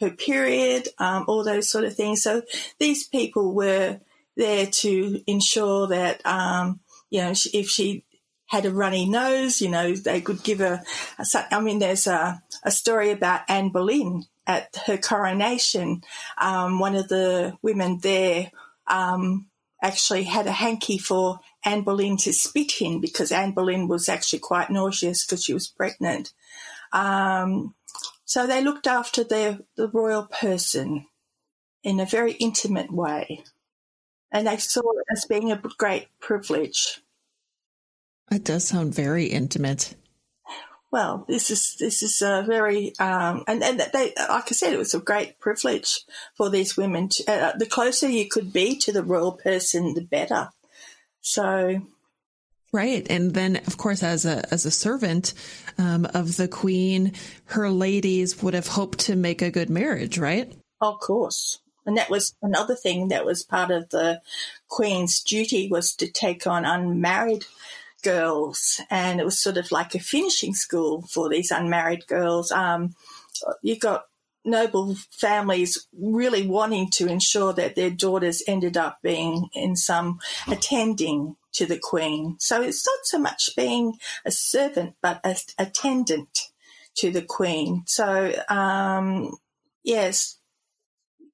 her 0.02 0.10
period, 0.10 0.88
um, 0.98 1.24
all 1.28 1.42
those 1.42 1.70
sort 1.70 1.84
of 1.84 1.94
things. 1.94 2.22
So 2.22 2.42
these 2.78 3.08
people 3.08 3.54
were 3.54 4.00
there 4.36 4.66
to 4.66 5.22
ensure 5.26 5.88
that, 5.88 6.24
um, 6.26 6.80
you 7.10 7.20
know, 7.20 7.30
if 7.30 7.68
she 7.68 8.04
had 8.46 8.66
a 8.66 8.72
runny 8.72 9.08
nose, 9.08 9.62
you 9.62 9.70
know, 9.70 9.94
they 9.94 10.20
could 10.20 10.42
give 10.42 10.58
her. 10.58 10.82
I 11.50 11.60
mean, 11.60 11.78
there's 11.78 12.06
a, 12.06 12.42
a 12.62 12.70
story 12.70 13.10
about 13.10 13.42
Anne 13.48 13.70
Boleyn 13.70 14.24
at 14.46 14.76
her 14.86 14.98
coronation. 14.98 16.02
Um, 16.38 16.78
one 16.78 16.94
of 16.94 17.08
the 17.08 17.56
women 17.62 17.98
there 18.02 18.50
um, 18.86 19.46
actually 19.82 20.24
had 20.24 20.46
a 20.46 20.52
hanky 20.52 20.98
for 20.98 21.40
Anne 21.64 21.82
Boleyn 21.82 22.16
to 22.18 22.32
spit 22.32 22.80
in 22.80 23.00
because 23.00 23.32
Anne 23.32 23.52
Boleyn 23.52 23.88
was 23.88 24.08
actually 24.08 24.40
quite 24.40 24.70
nauseous 24.70 25.24
because 25.24 25.44
she 25.44 25.54
was 25.54 25.68
pregnant. 25.68 26.32
Um, 26.92 27.74
so 28.32 28.46
they 28.46 28.64
looked 28.64 28.86
after 28.86 29.22
their, 29.22 29.58
the 29.76 29.88
royal 29.88 30.22
person 30.22 31.04
in 31.82 32.00
a 32.00 32.06
very 32.06 32.32
intimate 32.32 32.90
way. 32.90 33.44
And 34.30 34.46
they 34.46 34.56
saw 34.56 34.80
it 34.80 35.04
as 35.10 35.26
being 35.26 35.52
a 35.52 35.60
great 35.76 36.08
privilege. 36.18 37.02
It 38.30 38.42
does 38.42 38.64
sound 38.64 38.94
very 38.94 39.26
intimate. 39.26 39.96
well, 40.90 41.26
this 41.28 41.50
is 41.50 41.76
this 41.78 42.02
is 42.02 42.22
a 42.22 42.42
very 42.48 42.96
um, 42.98 43.44
and 43.46 43.62
and 43.62 43.78
they 43.92 44.14
like 44.16 44.50
I 44.50 44.54
said, 44.54 44.72
it 44.72 44.78
was 44.78 44.94
a 44.94 45.00
great 45.00 45.38
privilege 45.38 46.00
for 46.34 46.48
these 46.48 46.74
women. 46.74 47.10
To, 47.10 47.30
uh, 47.30 47.52
the 47.58 47.66
closer 47.66 48.08
you 48.08 48.30
could 48.30 48.50
be 48.50 48.76
to 48.76 48.92
the 48.92 49.02
royal 49.02 49.32
person, 49.32 49.92
the 49.92 50.00
better. 50.00 50.48
So, 51.20 51.82
right, 52.72 53.06
and 53.10 53.34
then 53.34 53.56
of 53.66 53.76
course, 53.76 54.02
as 54.02 54.24
a 54.24 54.52
as 54.52 54.66
a 54.66 54.70
servant 54.70 55.34
um, 55.78 56.06
of 56.14 56.36
the 56.36 56.48
queen, 56.48 57.12
her 57.46 57.70
ladies 57.70 58.42
would 58.42 58.54
have 58.54 58.68
hoped 58.68 58.98
to 59.00 59.16
make 59.16 59.42
a 59.42 59.50
good 59.50 59.70
marriage, 59.70 60.18
right? 60.18 60.52
Of 60.80 61.00
course. 61.00 61.60
And 61.84 61.96
that 61.96 62.10
was 62.10 62.34
another 62.42 62.76
thing 62.76 63.08
that 63.08 63.24
was 63.24 63.42
part 63.42 63.70
of 63.70 63.90
the 63.90 64.20
Queen's 64.68 65.20
duty 65.20 65.68
was 65.68 65.94
to 65.96 66.10
take 66.10 66.46
on 66.46 66.64
unmarried 66.64 67.44
girls, 68.02 68.80
and 68.90 69.20
it 69.20 69.24
was 69.24 69.42
sort 69.42 69.56
of 69.56 69.72
like 69.72 69.94
a 69.94 70.00
finishing 70.00 70.54
school 70.54 71.02
for 71.02 71.28
these 71.28 71.50
unmarried 71.50 72.06
girls. 72.06 72.52
Um, 72.52 72.94
you 73.62 73.78
got 73.78 74.04
noble 74.44 74.96
families 75.10 75.86
really 75.96 76.46
wanting 76.46 76.90
to 76.90 77.06
ensure 77.06 77.52
that 77.52 77.76
their 77.76 77.90
daughters 77.90 78.42
ended 78.46 78.76
up 78.76 78.98
being 79.02 79.48
in 79.54 79.76
some 79.76 80.18
attending 80.48 81.36
to 81.54 81.66
the 81.66 81.78
Queen. 81.78 82.36
So 82.38 82.62
it's 82.62 82.86
not 82.86 82.98
so 83.04 83.18
much 83.18 83.50
being 83.56 83.98
a 84.24 84.30
servant, 84.30 84.94
but 85.02 85.20
a 85.24 85.36
attendant 85.58 86.50
to 86.96 87.10
the 87.10 87.22
Queen. 87.22 87.84
So 87.86 88.32
um, 88.48 89.36
yes, 89.82 90.38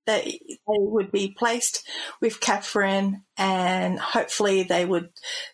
they, 0.08 0.40
they 0.48 0.56
would 0.66 1.12
be 1.12 1.34
placed 1.38 1.86
with 2.22 2.40
Catherine 2.40 3.24
and 3.36 3.98
hopefully 3.98 4.62
they 4.62 4.86
would 4.86 5.10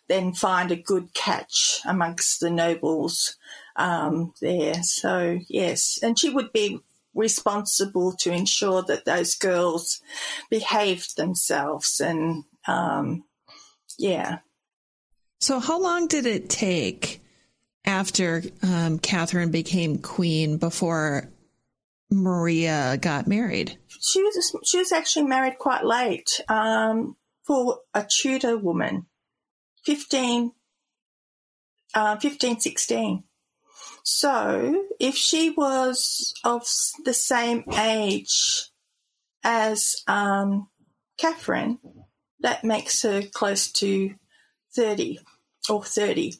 then 0.07 0.33
find 0.33 0.71
a 0.71 0.77
good 0.77 1.13
catch 1.13 1.81
amongst 1.85 2.39
the 2.39 2.49
nobles 2.49 3.35
um, 3.75 4.33
there. 4.41 4.81
So, 4.83 5.39
yes, 5.49 5.99
and 6.01 6.17
she 6.17 6.29
would 6.29 6.53
be 6.53 6.79
responsible 7.13 8.13
to 8.13 8.31
ensure 8.31 8.81
that 8.83 9.03
those 9.03 9.35
girls 9.35 10.01
behaved 10.49 11.17
themselves 11.17 11.99
and, 11.99 12.45
um, 12.65 13.25
yeah. 13.99 14.39
So, 15.45 15.59
how 15.59 15.79
long 15.79 16.07
did 16.07 16.25
it 16.25 16.49
take 16.49 17.21
after 17.85 18.41
um, 18.63 18.97
Catherine 18.97 19.51
became 19.51 19.99
queen 19.99 20.57
before 20.57 21.29
Maria 22.09 22.97
got 22.99 23.27
married? 23.27 23.77
She 24.01 24.23
was 24.23 24.57
she 24.65 24.79
was 24.79 24.91
actually 24.91 25.27
married 25.27 25.59
quite 25.59 25.85
late 25.85 26.41
um, 26.49 27.15
for 27.43 27.81
a 27.93 28.03
Tudor 28.03 28.57
woman, 28.57 29.05
15, 29.83 30.51
uh, 31.93 32.17
15, 32.17 32.59
16. 32.59 33.23
So 34.01 34.85
if 34.99 35.13
she 35.13 35.51
was 35.51 36.33
of 36.43 36.65
the 37.03 37.13
same 37.13 37.65
age 37.77 38.71
as 39.43 39.97
um, 40.07 40.69
Catherine, 41.19 41.77
that 42.39 42.63
makes 42.63 43.03
her 43.03 43.21
close 43.31 43.71
to 43.73 44.15
30 44.75 45.19
or 45.69 45.83
30. 45.83 46.39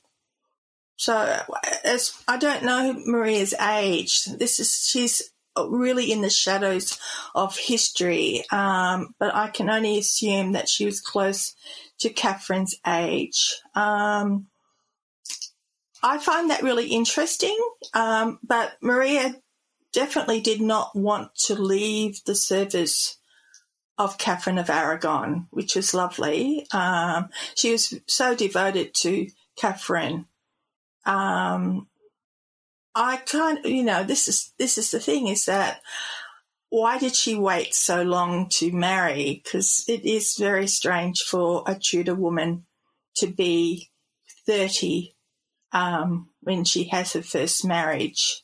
So 0.97 1.41
as 1.83 2.13
I 2.27 2.37
don't 2.37 2.63
know 2.63 2.95
Maria's 3.05 3.53
age, 3.53 4.25
this 4.25 4.59
is 4.59 4.87
she's 4.89 5.31
really 5.57 6.11
in 6.11 6.21
the 6.21 6.29
shadows 6.29 6.99
of 7.33 7.57
history, 7.57 8.43
um, 8.51 9.13
but 9.19 9.33
I 9.33 9.49
can 9.49 9.69
only 9.69 9.97
assume 9.97 10.53
that 10.53 10.69
she 10.69 10.85
was 10.85 11.01
close 11.01 11.53
to 11.99 12.09
Catherine's 12.09 12.75
age. 12.85 13.61
Um, 13.73 14.47
I 16.03 16.17
find 16.17 16.49
that 16.49 16.61
really 16.61 16.87
interesting, 16.87 17.57
um, 17.93 18.39
but 18.43 18.73
Maria 18.81 19.35
definitely 19.93 20.41
did 20.41 20.61
not 20.61 20.95
want 20.95 21.33
to 21.45 21.55
leave 21.55 22.23
the 22.25 22.35
service 22.35 23.17
of 23.97 24.17
Catherine 24.17 24.57
of 24.57 24.69
Aragon, 24.69 25.47
which 25.51 25.77
is 25.77 25.93
lovely. 25.93 26.67
Um, 26.71 27.29
she 27.55 27.71
was 27.71 27.93
so 28.07 28.35
devoted 28.35 28.93
to 28.95 29.27
Catherine. 29.57 30.25
Um, 31.05 31.87
I 32.93 33.17
of, 33.17 33.65
you 33.65 33.83
know, 33.83 34.03
this 34.03 34.27
is 34.27 34.53
this 34.57 34.77
is 34.77 34.91
the 34.91 34.99
thing 34.99 35.27
is 35.27 35.45
that 35.45 35.81
why 36.69 36.97
did 36.97 37.15
she 37.15 37.35
wait 37.35 37.73
so 37.73 38.01
long 38.03 38.49
to 38.49 38.71
marry? 38.71 39.41
Because 39.43 39.85
it 39.87 40.05
is 40.05 40.35
very 40.37 40.67
strange 40.67 41.21
for 41.21 41.63
a 41.67 41.75
Tudor 41.75 42.15
woman 42.15 42.65
to 43.17 43.27
be 43.27 43.91
thirty 44.45 45.15
um, 45.71 46.29
when 46.41 46.63
she 46.63 46.85
has 46.85 47.13
her 47.13 47.21
first 47.21 47.65
marriage. 47.65 48.43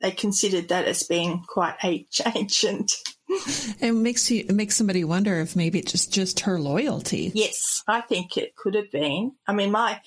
They 0.00 0.10
considered 0.10 0.68
that 0.68 0.86
as 0.86 1.02
being 1.02 1.44
quite 1.46 1.76
ancient. 2.34 2.92
it 3.80 3.92
makes 3.92 4.28
you 4.30 4.40
it 4.40 4.54
makes 4.54 4.76
somebody 4.76 5.04
wonder 5.04 5.38
if 5.40 5.54
maybe 5.54 5.78
it's 5.78 5.92
just 5.92 6.12
just 6.12 6.40
her 6.40 6.58
loyalty. 6.58 7.30
Yes, 7.34 7.82
I 7.86 8.00
think 8.00 8.36
it 8.36 8.56
could 8.56 8.74
have 8.74 8.90
been. 8.90 9.32
I 9.46 9.52
mean, 9.52 9.70
my 9.70 10.00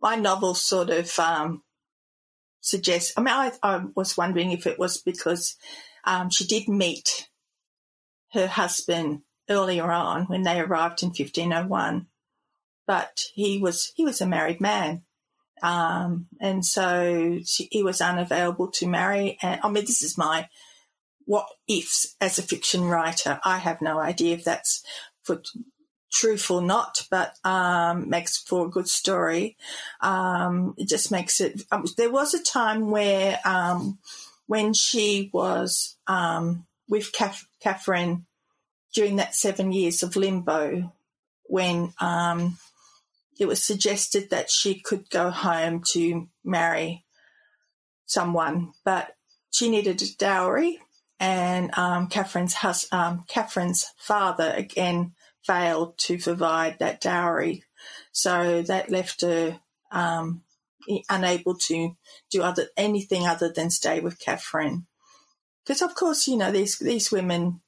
my 0.00 0.14
novel 0.14 0.54
sort 0.54 0.90
of 0.90 1.18
um, 1.18 1.62
suggest. 2.60 3.14
I 3.16 3.22
mean, 3.22 3.34
I, 3.34 3.52
I 3.62 3.82
was 3.96 4.16
wondering 4.16 4.52
if 4.52 4.68
it 4.68 4.78
was 4.78 4.98
because 4.98 5.56
um, 6.04 6.30
she 6.30 6.46
did 6.46 6.68
meet 6.68 7.28
her 8.32 8.46
husband 8.46 9.22
earlier 9.50 9.90
on 9.90 10.26
when 10.26 10.44
they 10.44 10.60
arrived 10.60 11.02
in 11.02 11.08
1501, 11.08 12.06
but 12.86 13.18
he 13.34 13.58
was 13.58 13.92
he 13.96 14.04
was 14.04 14.20
a 14.20 14.26
married 14.26 14.60
man, 14.60 15.02
um, 15.60 16.28
and 16.40 16.64
so 16.64 17.40
she, 17.44 17.68
he 17.72 17.82
was 17.82 18.00
unavailable 18.00 18.70
to 18.72 18.86
marry. 18.86 19.38
And 19.42 19.60
I 19.64 19.68
mean, 19.68 19.84
this 19.84 20.04
is 20.04 20.16
my 20.16 20.48
what 21.28 21.46
ifs 21.68 22.16
as 22.22 22.38
a 22.38 22.42
fiction 22.42 22.84
writer. 22.84 23.38
I 23.44 23.58
have 23.58 23.82
no 23.82 24.00
idea 24.00 24.34
if 24.34 24.44
that's 24.44 24.82
for 25.22 25.42
truth 26.10 26.50
or 26.50 26.62
not, 26.62 27.06
but 27.10 27.34
um, 27.44 28.08
makes 28.08 28.38
for 28.38 28.64
a 28.64 28.70
good 28.70 28.88
story. 28.88 29.58
Um, 30.00 30.74
it 30.78 30.88
just 30.88 31.12
makes 31.12 31.38
it. 31.42 31.64
Um, 31.70 31.84
there 31.98 32.10
was 32.10 32.32
a 32.32 32.42
time 32.42 32.90
where 32.90 33.38
um, 33.44 33.98
when 34.46 34.72
she 34.72 35.28
was 35.34 35.98
um, 36.06 36.66
with 36.88 37.12
Catherine 37.60 38.24
during 38.94 39.16
that 39.16 39.34
seven 39.34 39.70
years 39.70 40.02
of 40.02 40.16
limbo, 40.16 40.94
when 41.42 41.92
um, 42.00 42.56
it 43.38 43.46
was 43.46 43.62
suggested 43.62 44.30
that 44.30 44.50
she 44.50 44.80
could 44.80 45.10
go 45.10 45.28
home 45.28 45.82
to 45.92 46.26
marry 46.42 47.04
someone, 48.06 48.72
but 48.82 49.14
she 49.50 49.68
needed 49.68 50.00
a 50.00 50.16
dowry. 50.16 50.80
And 51.20 51.70
Catherine's 52.10 52.54
hus- 52.54 52.88
Catherine's 53.28 53.92
father 53.96 54.52
again 54.56 55.14
failed 55.44 55.98
to 55.98 56.18
provide 56.18 56.78
that 56.78 57.00
dowry. 57.00 57.64
So 58.12 58.62
that 58.62 58.90
left 58.90 59.22
her 59.22 59.60
um, 59.90 60.42
unable 61.08 61.54
to 61.54 61.96
do 62.30 62.42
other 62.42 62.68
anything 62.76 63.26
other 63.26 63.52
than 63.52 63.70
stay 63.70 64.00
with 64.00 64.18
Catherine. 64.18 64.86
Because 65.64 65.82
of 65.82 65.94
course, 65.94 66.26
you 66.26 66.36
know 66.36 66.50
these 66.50 66.78
these 66.78 67.10
women, 67.10 67.60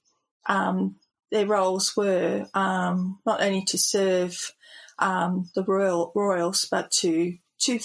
um, 0.46 0.96
their 1.30 1.46
roles 1.46 1.96
were 1.96 2.46
um, 2.54 3.18
not 3.26 3.42
only 3.42 3.62
to 3.66 3.78
serve 3.78 4.54
um, 4.98 5.50
the 5.54 5.62
royal 5.64 6.12
royals, 6.14 6.66
but 6.70 6.90
to 6.90 7.36
to 7.60 7.78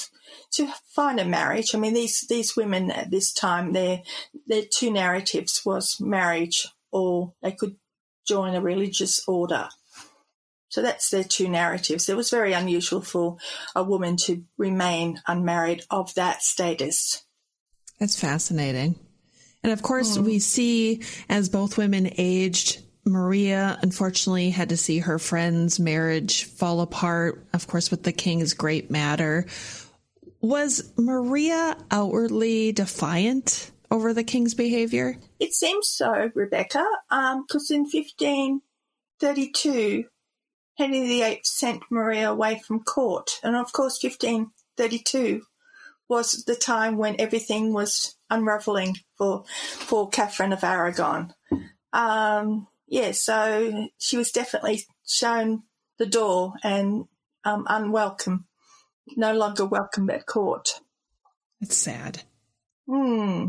to 0.54 0.68
find 0.94 1.20
a 1.20 1.26
marriage. 1.26 1.74
I 1.74 1.78
mean, 1.78 1.94
these 1.94 2.26
these 2.28 2.56
women 2.56 2.92
at 2.92 3.12
this 3.12 3.34
time, 3.34 3.74
their 3.74 4.02
their 4.48 4.64
two 4.70 4.92
narratives 4.92 5.62
was 5.66 6.00
marriage, 6.00 6.68
or 6.92 7.34
they 7.42 7.52
could 7.52 7.76
join 8.28 8.56
a 8.56 8.62
religious 8.62 9.22
order. 9.28 9.70
So 10.70 10.82
that's 10.82 11.10
their 11.10 11.24
two 11.24 11.48
narratives. 11.48 12.10
It 12.10 12.18
was 12.18 12.30
very 12.30 12.52
unusual 12.52 13.02
for 13.02 13.38
a 13.76 13.84
woman 13.84 14.18
to 14.18 14.44
remain 14.58 15.22
unmarried 15.26 15.84
of 15.90 16.14
that 16.16 16.42
status. 16.42 17.24
That's 18.00 18.20
fascinating. 18.20 18.96
And 19.64 19.72
of 19.72 19.82
course, 19.82 20.18
mm. 20.18 20.26
we 20.26 20.40
see 20.40 21.02
as 21.30 21.50
both 21.50 21.78
women 21.78 22.12
aged, 22.18 22.84
Maria 23.06 23.78
unfortunately 23.82 24.50
had 24.50 24.70
to 24.70 24.78
see 24.78 25.00
her 25.00 25.20
friend's 25.20 25.80
marriage 25.80 26.46
fall 26.46 26.82
apart, 26.82 27.46
of 27.54 27.68
course, 27.68 27.92
with 27.92 28.02
the 28.04 28.12
king's 28.12 28.54
great 28.54 28.90
matter. 28.90 29.46
Was 30.42 30.92
Maria 30.98 31.78
outwardly 31.92 32.72
defiant 32.72 33.70
over 33.92 34.12
the 34.14 34.24
king's 34.24 34.56
behavior? 34.56 35.18
It 35.40 35.54
seems 35.54 35.88
so, 35.88 36.32
Rebecca, 36.34 36.84
because 37.10 37.72
um, 37.72 37.76
in 37.76 37.84
1532, 37.84 40.06
Henry 40.78 41.08
VIII 41.08 41.40
sent 41.44 41.84
Maria 41.90 42.32
away 42.32 42.62
from 42.66 42.84
court, 42.84 43.40
and 43.44 43.56
of 43.56 43.72
course, 43.72 44.04
1532 44.04 45.44
was 46.08 46.44
the 46.46 46.56
time 46.56 46.98
when 46.98 47.20
everything 47.20 47.74
was 47.74 48.16
unraveling 48.30 48.96
for 49.18 49.44
for 49.48 50.08
Catherine 50.10 50.54
of 50.54 50.64
Aragon. 50.64 51.34
Um, 51.94 52.68
yeah, 52.88 53.12
so 53.12 53.90
she 53.98 54.18
was 54.18 54.32
definitely 54.32 54.84
shown 55.08 55.64
the 55.98 56.06
door 56.06 56.54
and 56.64 57.06
um, 57.44 57.66
unwelcome, 57.68 58.46
no 59.16 59.34
longer 59.34 59.66
welcome 59.66 60.10
at 60.10 60.26
court. 60.26 60.82
It's 61.62 61.78
sad. 61.78 62.24
Hmm. 62.88 63.48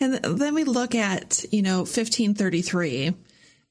And 0.00 0.14
then 0.14 0.54
we 0.54 0.64
look 0.64 0.94
at, 0.94 1.44
you 1.52 1.62
know, 1.62 1.78
1533. 1.78 3.14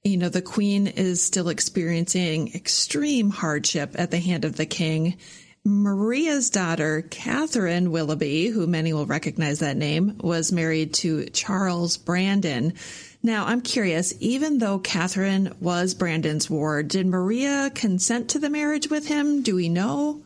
You 0.03 0.17
know, 0.17 0.29
the 0.29 0.41
queen 0.41 0.87
is 0.87 1.23
still 1.23 1.49
experiencing 1.49 2.53
extreme 2.55 3.29
hardship 3.29 3.91
at 3.95 4.11
the 4.11 4.19
hand 4.19 4.45
of 4.45 4.55
the 4.55 4.65
king. 4.65 5.17
Maria's 5.63 6.49
daughter, 6.49 7.03
Catherine 7.03 7.91
Willoughby, 7.91 8.47
who 8.47 8.65
many 8.65 8.93
will 8.93 9.05
recognize 9.05 9.59
that 9.59 9.77
name, 9.77 10.17
was 10.19 10.51
married 10.51 10.93
to 10.95 11.25
Charles 11.25 11.97
Brandon. 11.97 12.73
Now, 13.23 13.45
I'm 13.45 13.61
curious, 13.61 14.13
even 14.19 14.57
though 14.57 14.79
Catherine 14.79 15.55
was 15.59 15.93
Brandon's 15.93 16.49
ward, 16.49 16.87
did 16.87 17.05
Maria 17.05 17.71
consent 17.73 18.29
to 18.31 18.39
the 18.39 18.49
marriage 18.49 18.89
with 18.89 19.07
him? 19.07 19.43
Do 19.43 19.55
we 19.55 19.69
know? 19.69 20.23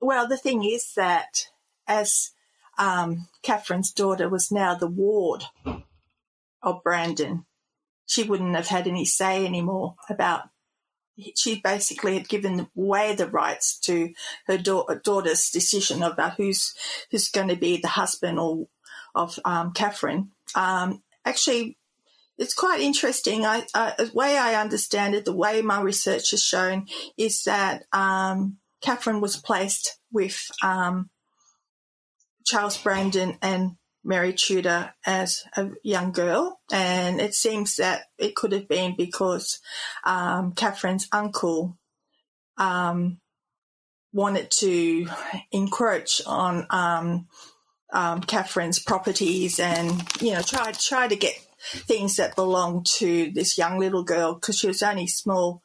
Well, 0.00 0.26
the 0.26 0.38
thing 0.38 0.64
is 0.64 0.94
that 0.96 1.48
as 1.86 2.30
um, 2.78 3.28
Catherine's 3.42 3.92
daughter 3.92 4.28
was 4.28 4.50
now 4.50 4.74
the 4.74 4.86
ward 4.86 5.44
of 6.62 6.82
Brandon, 6.82 7.44
she 8.06 8.22
wouldn't 8.22 8.56
have 8.56 8.68
had 8.68 8.86
any 8.86 9.04
say 9.04 9.44
anymore 9.44 9.96
about. 10.08 10.48
She 11.36 11.60
basically 11.60 12.14
had 12.16 12.30
given 12.30 12.68
away 12.74 13.14
the 13.14 13.28
rights 13.28 13.78
to 13.80 14.14
her 14.46 14.56
da- 14.56 14.86
daughter's 15.04 15.50
decision 15.50 16.02
about 16.02 16.36
who's 16.36 16.74
who's 17.10 17.28
going 17.28 17.48
to 17.48 17.56
be 17.56 17.76
the 17.76 17.88
husband 17.88 18.38
or 18.38 18.68
of 19.14 19.38
um, 19.44 19.72
Catherine. 19.72 20.30
Um, 20.54 21.02
actually, 21.26 21.76
it's 22.40 22.54
quite 22.54 22.80
interesting. 22.80 23.44
I, 23.44 23.66
uh, 23.74 23.92
the 23.98 24.10
way 24.14 24.38
I 24.38 24.58
understand 24.58 25.14
it, 25.14 25.26
the 25.26 25.36
way 25.36 25.60
my 25.60 25.82
research 25.82 26.30
has 26.30 26.42
shown 26.42 26.86
is 27.18 27.42
that 27.44 27.84
um, 27.92 28.56
Catherine 28.80 29.20
was 29.20 29.36
placed 29.36 29.98
with 30.10 30.50
um, 30.62 31.10
Charles 32.46 32.78
Brandon 32.78 33.36
and 33.42 33.72
Mary 34.02 34.32
Tudor 34.32 34.94
as 35.04 35.44
a 35.54 35.68
young 35.84 36.12
girl, 36.12 36.58
and 36.72 37.20
it 37.20 37.34
seems 37.34 37.76
that 37.76 38.04
it 38.16 38.34
could 38.34 38.52
have 38.52 38.66
been 38.66 38.96
because 38.96 39.60
um, 40.04 40.52
Catherine's 40.52 41.08
uncle 41.12 41.76
um, 42.56 43.20
wanted 44.14 44.50
to 44.50 45.06
encroach 45.52 46.22
on 46.26 46.66
um, 46.70 47.26
um, 47.92 48.22
Catherine's 48.22 48.78
properties 48.78 49.60
and 49.60 50.02
you 50.22 50.32
know 50.32 50.40
try 50.40 50.72
try 50.72 51.06
to 51.06 51.16
get 51.16 51.34
things 51.60 52.16
that 52.16 52.36
belonged 52.36 52.86
to 52.86 53.30
this 53.32 53.58
young 53.58 53.78
little 53.78 54.04
girl 54.04 54.34
because 54.34 54.58
she 54.58 54.66
was 54.66 54.82
only 54.82 55.06
small. 55.06 55.62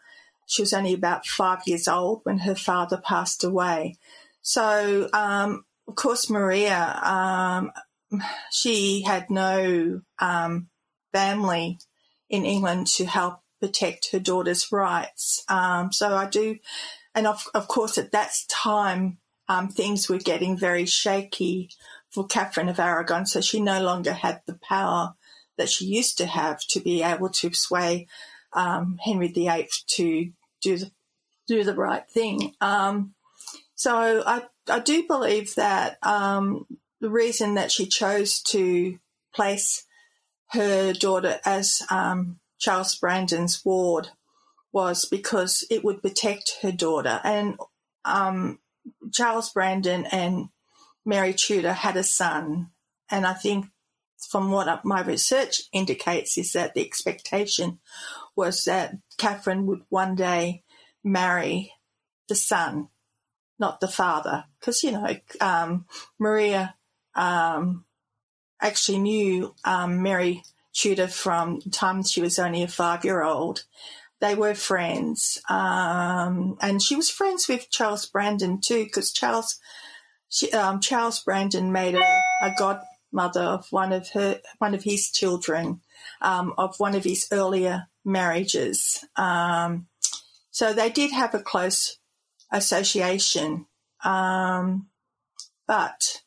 She 0.48 0.62
was 0.62 0.74
only 0.74 0.94
about 0.94 1.26
five 1.26 1.62
years 1.66 1.88
old 1.88 2.22
when 2.24 2.40
her 2.40 2.56
father 2.56 2.98
passed 2.98 3.44
away. 3.44 3.98
So, 4.42 5.10
um, 5.14 5.66
of 5.88 5.96
course, 5.96 6.30
Maria, 6.30 7.00
um, 7.04 7.72
she 8.52 9.02
had 9.02 9.30
no 9.30 10.02
um, 10.20 10.70
family 11.12 11.80
in 12.30 12.46
England 12.46 12.88
to 12.88 13.06
help 13.06 13.40
protect 13.60 14.12
her 14.12 14.20
daughter's 14.20 14.72
rights. 14.72 15.44
Um, 15.50 15.92
so 15.92 16.16
I 16.16 16.28
do, 16.28 16.58
and 17.16 17.26
of, 17.26 17.44
of 17.54 17.68
course, 17.68 17.98
at 17.98 18.12
that 18.12 18.34
time, 18.50 19.18
um, 19.48 19.70
things 19.70 20.10
were 20.10 20.18
getting 20.18 20.58
very 20.58 20.86
shaky 20.86 21.70
for 22.10 22.26
Catherine 22.26 22.70
of 22.70 22.80
Aragon. 22.80 23.26
So 23.26 23.42
she 23.42 23.60
no 23.60 23.82
longer 23.82 24.14
had 24.14 24.42
the 24.46 24.60
power 24.62 25.16
that 25.58 25.70
she 25.70 25.86
used 25.86 26.18
to 26.18 26.26
have 26.26 26.60
to 26.70 26.80
be 26.80 27.04
able 27.04 27.30
to 27.30 27.54
sway 27.54 28.08
um, 28.54 29.00
Henry 29.04 29.28
VIII 29.28 29.70
to 29.88 30.32
do 30.62 30.78
the 30.78 30.92
do 31.48 31.64
the 31.64 31.76
right 31.76 32.10
thing. 32.10 32.54
Um, 32.60 33.14
so 33.76 34.24
I 34.26 34.44
I 34.70 34.80
do 34.80 35.06
believe 35.08 35.56
that 35.56 35.98
um, 36.02 36.66
the 37.02 37.10
reason 37.10 37.56
that 37.56 37.72
she 37.72 37.86
chose 37.86 38.42
to 38.44 38.98
place 39.34 39.86
her 40.52 40.94
daughter 40.94 41.40
as 41.46 41.84
um, 41.90 42.40
Charles 42.58 42.96
Brandon's 42.96 43.64
ward 43.64 44.10
was 44.72 45.06
because 45.06 45.66
it 45.70 45.84
would 45.84 46.02
protect 46.02 46.58
her 46.62 46.72
daughter. 46.72 47.20
And 47.24 47.58
um, 48.04 48.60
Charles 49.12 49.52
Brandon 49.52 50.06
and 50.12 50.50
Mary 51.06 51.34
Tudor 51.34 51.74
had 51.74 51.96
a 51.98 52.04
son, 52.04 52.72
and 53.10 53.26
I 53.26 53.34
think 53.34 53.68
from 54.18 54.52
what 54.52 54.84
my 54.86 55.02
research 55.02 55.64
indicates, 55.72 56.38
is 56.38 56.54
that 56.54 56.74
the 56.74 56.86
expectation 56.86 57.80
was 58.36 58.64
that 58.66 58.96
Catherine 59.18 59.66
would 59.66 59.82
one 59.90 60.16
day 60.16 60.64
marry 61.04 61.72
the 62.28 62.36
son, 62.36 62.90
not 63.60 63.80
the 63.80 63.88
father. 63.88 64.46
Because, 64.60 64.84
you 64.84 64.92
know, 64.92 65.16
um, 65.40 65.86
Maria 66.20 66.76
um, 67.16 67.86
actually 68.62 69.00
knew 69.00 69.54
um, 69.64 70.02
Mary 70.02 70.44
Tudor 70.74 71.08
from 71.08 71.60
the 71.60 71.70
time 71.70 72.04
she 72.04 72.22
was 72.22 72.40
only 72.40 72.64
a 72.64 72.68
five 72.68 73.06
year 73.06 73.24
old. 73.24 73.64
They 74.20 74.36
were 74.36 74.56
friends. 74.56 75.42
Um, 75.50 76.58
and 76.62 76.82
she 76.82 76.96
was 76.96 77.10
friends 77.10 77.48
with 77.48 77.70
Charles 77.70 78.06
Brandon 78.06 78.60
too, 78.60 78.84
because 78.86 79.12
Charles. 79.12 79.60
She, 80.28 80.52
um, 80.52 80.82
Charles 80.82 81.20
Brandon 81.20 81.72
made 81.72 81.96
a, 81.96 82.04
a 82.42 82.54
god 82.58 82.82
mother 83.16 83.42
of 83.42 83.72
one 83.72 83.94
of 83.94 84.10
her 84.10 84.42
one 84.60 84.76
of 84.76 84.84
his 84.84 85.10
children 85.10 85.82
um, 86.22 86.54
of 86.58 86.80
one 86.80 86.94
of 86.94 87.04
his 87.04 87.28
earlier 87.32 87.88
marriages. 88.04 89.04
Um, 89.16 89.88
so 90.52 90.74
they 90.74 90.90
did 90.90 91.12
have 91.12 91.34
a 91.34 91.40
close 91.40 91.98
association, 92.52 93.66
um, 94.04 94.88
but 95.68 96.22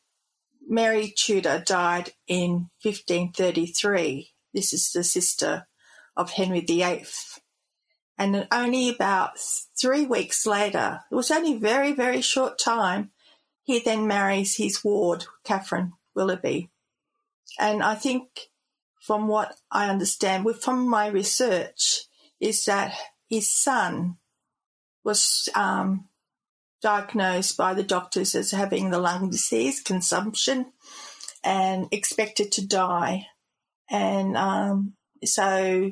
Mary 0.67 1.13
Tudor 1.15 1.63
died 1.65 2.11
in 2.27 2.69
1533. 2.81 4.31
This 4.53 4.73
is 4.73 4.91
the 4.91 5.03
sister 5.03 5.67
of 6.17 6.31
Henry 6.31 6.61
VIII. 6.61 7.05
And 8.17 8.47
only 8.51 8.89
about 8.89 9.39
three 9.79 10.05
weeks 10.05 10.45
later, 10.45 11.01
it 11.09 11.15
was 11.15 11.31
only 11.31 11.55
a 11.55 11.59
very, 11.59 11.93
very 11.93 12.21
short 12.21 12.59
time, 12.59 13.11
he 13.63 13.79
then 13.79 14.07
marries 14.07 14.57
his 14.57 14.83
ward, 14.83 15.25
Catherine 15.43 15.93
Willoughby. 16.13 16.69
And 17.57 17.81
I 17.81 17.95
think 17.95 18.49
from 19.01 19.27
what 19.27 19.55
I 19.71 19.89
understand 19.89 20.45
from 20.61 20.87
my 20.87 21.07
research 21.07 22.05
is 22.39 22.65
that 22.65 22.93
his 23.27 23.49
son 23.49 24.17
was 25.03 25.49
um, 25.55 26.07
diagnosed 26.81 27.57
by 27.57 27.73
the 27.73 27.83
doctors 27.83 28.35
as 28.35 28.51
having 28.51 28.89
the 28.89 28.99
lung 28.99 29.29
disease, 29.29 29.81
consumption, 29.81 30.71
and 31.43 31.87
expected 31.91 32.51
to 32.53 32.65
die. 32.65 33.27
And 33.89 34.37
um, 34.37 34.93
so 35.23 35.91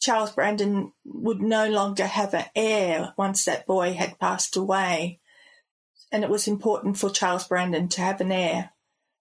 Charles 0.00 0.32
Brandon 0.32 0.92
would 1.04 1.40
no 1.40 1.68
longer 1.68 2.06
have 2.06 2.34
an 2.34 2.46
heir 2.54 3.14
once 3.16 3.44
that 3.44 3.66
boy 3.66 3.94
had 3.94 4.18
passed 4.18 4.56
away. 4.56 5.20
And 6.12 6.22
it 6.22 6.30
was 6.30 6.46
important 6.46 6.98
for 6.98 7.10
Charles 7.10 7.46
Brandon 7.46 7.88
to 7.88 8.00
have 8.00 8.20
an 8.20 8.32
heir. 8.32 8.70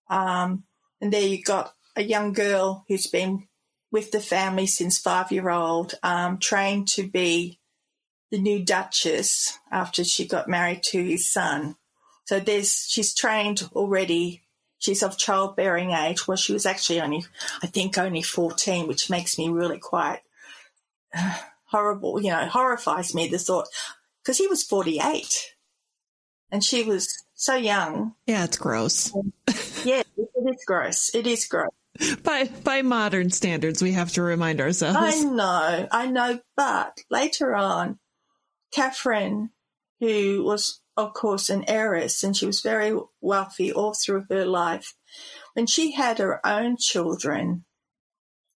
Um, 0.10 0.64
and 1.02 1.12
there 1.12 1.22
you 1.22 1.42
got 1.44 1.74
a 1.96 2.04
young 2.04 2.34
girl 2.34 2.86
who's 2.88 3.08
been 3.08 3.48
with 3.92 4.12
the 4.12 4.20
family 4.20 4.68
since 4.68 4.98
five 4.98 5.32
year 5.32 5.50
old, 5.50 5.94
um, 6.04 6.38
trained 6.38 6.88
to 6.90 7.08
be 7.08 7.60
the 8.32 8.38
new 8.38 8.64
Duchess 8.64 9.58
after 9.72 10.04
she 10.04 10.28
got 10.28 10.50
married 10.50 10.84
to 10.84 11.02
his 11.02 11.32
son. 11.32 11.76
So 12.26 12.40
there's 12.40 12.88
she's 12.90 13.14
trained 13.14 13.70
already. 13.74 14.42
She's 14.80 15.04
of 15.04 15.18
childbearing 15.18 15.92
age. 15.92 16.28
Well, 16.28 16.38
she 16.38 16.54
was 16.54 16.66
actually 16.66 17.00
only, 17.00 17.26
I 17.64 17.68
think, 17.68 17.98
only 17.98 18.22
14, 18.22 18.88
which 18.88 19.10
makes 19.10 19.38
me 19.38 19.50
really 19.50 19.80
quite 19.80 20.20
uh, 21.18 21.38
horrible. 21.66 22.22
You 22.22 22.32
know, 22.32 22.48
horrifies 22.48 23.16
me 23.16 23.28
the 23.28 23.40
thought 23.40 23.68
because 24.22 24.38
he 24.38 24.48
was 24.48 24.64
48 24.64 25.54
and 26.52 26.64
she 26.64 26.84
was 26.84 27.24
so 27.36 27.56
young. 27.56 28.16
Yeah, 28.26 28.46
it's 28.46 28.58
gross. 28.58 29.14
yeah, 29.86 30.02
it 30.18 30.50
is 30.50 30.64
gross. 30.66 31.14
It 31.14 31.28
is 31.28 31.46
gross. 31.46 31.70
By 32.24 32.46
by 32.64 32.82
modern 32.82 33.30
standards, 33.30 33.82
we 33.82 33.94
have 33.94 34.12
to 34.14 34.22
remind 34.22 34.60
ourselves. 34.60 34.98
I 35.00 35.20
know, 35.22 35.88
I 35.92 36.08
know. 36.08 36.40
But 36.58 36.98
later 37.10 37.56
on, 37.56 38.00
Catherine, 38.74 39.52
who 40.00 40.44
was 40.44 40.82
of 40.98 41.14
course 41.14 41.50
an 41.50 41.64
heiress, 41.68 42.24
and 42.24 42.36
she 42.36 42.46
was 42.46 42.62
very 42.62 42.98
wealthy 43.22 43.72
all 43.72 43.94
through 43.94 44.26
her 44.30 44.46
life, 44.46 44.94
when 45.54 45.68
she 45.68 45.92
had 45.92 46.20
her 46.20 46.46
own 46.46 46.76
children, 46.78 47.64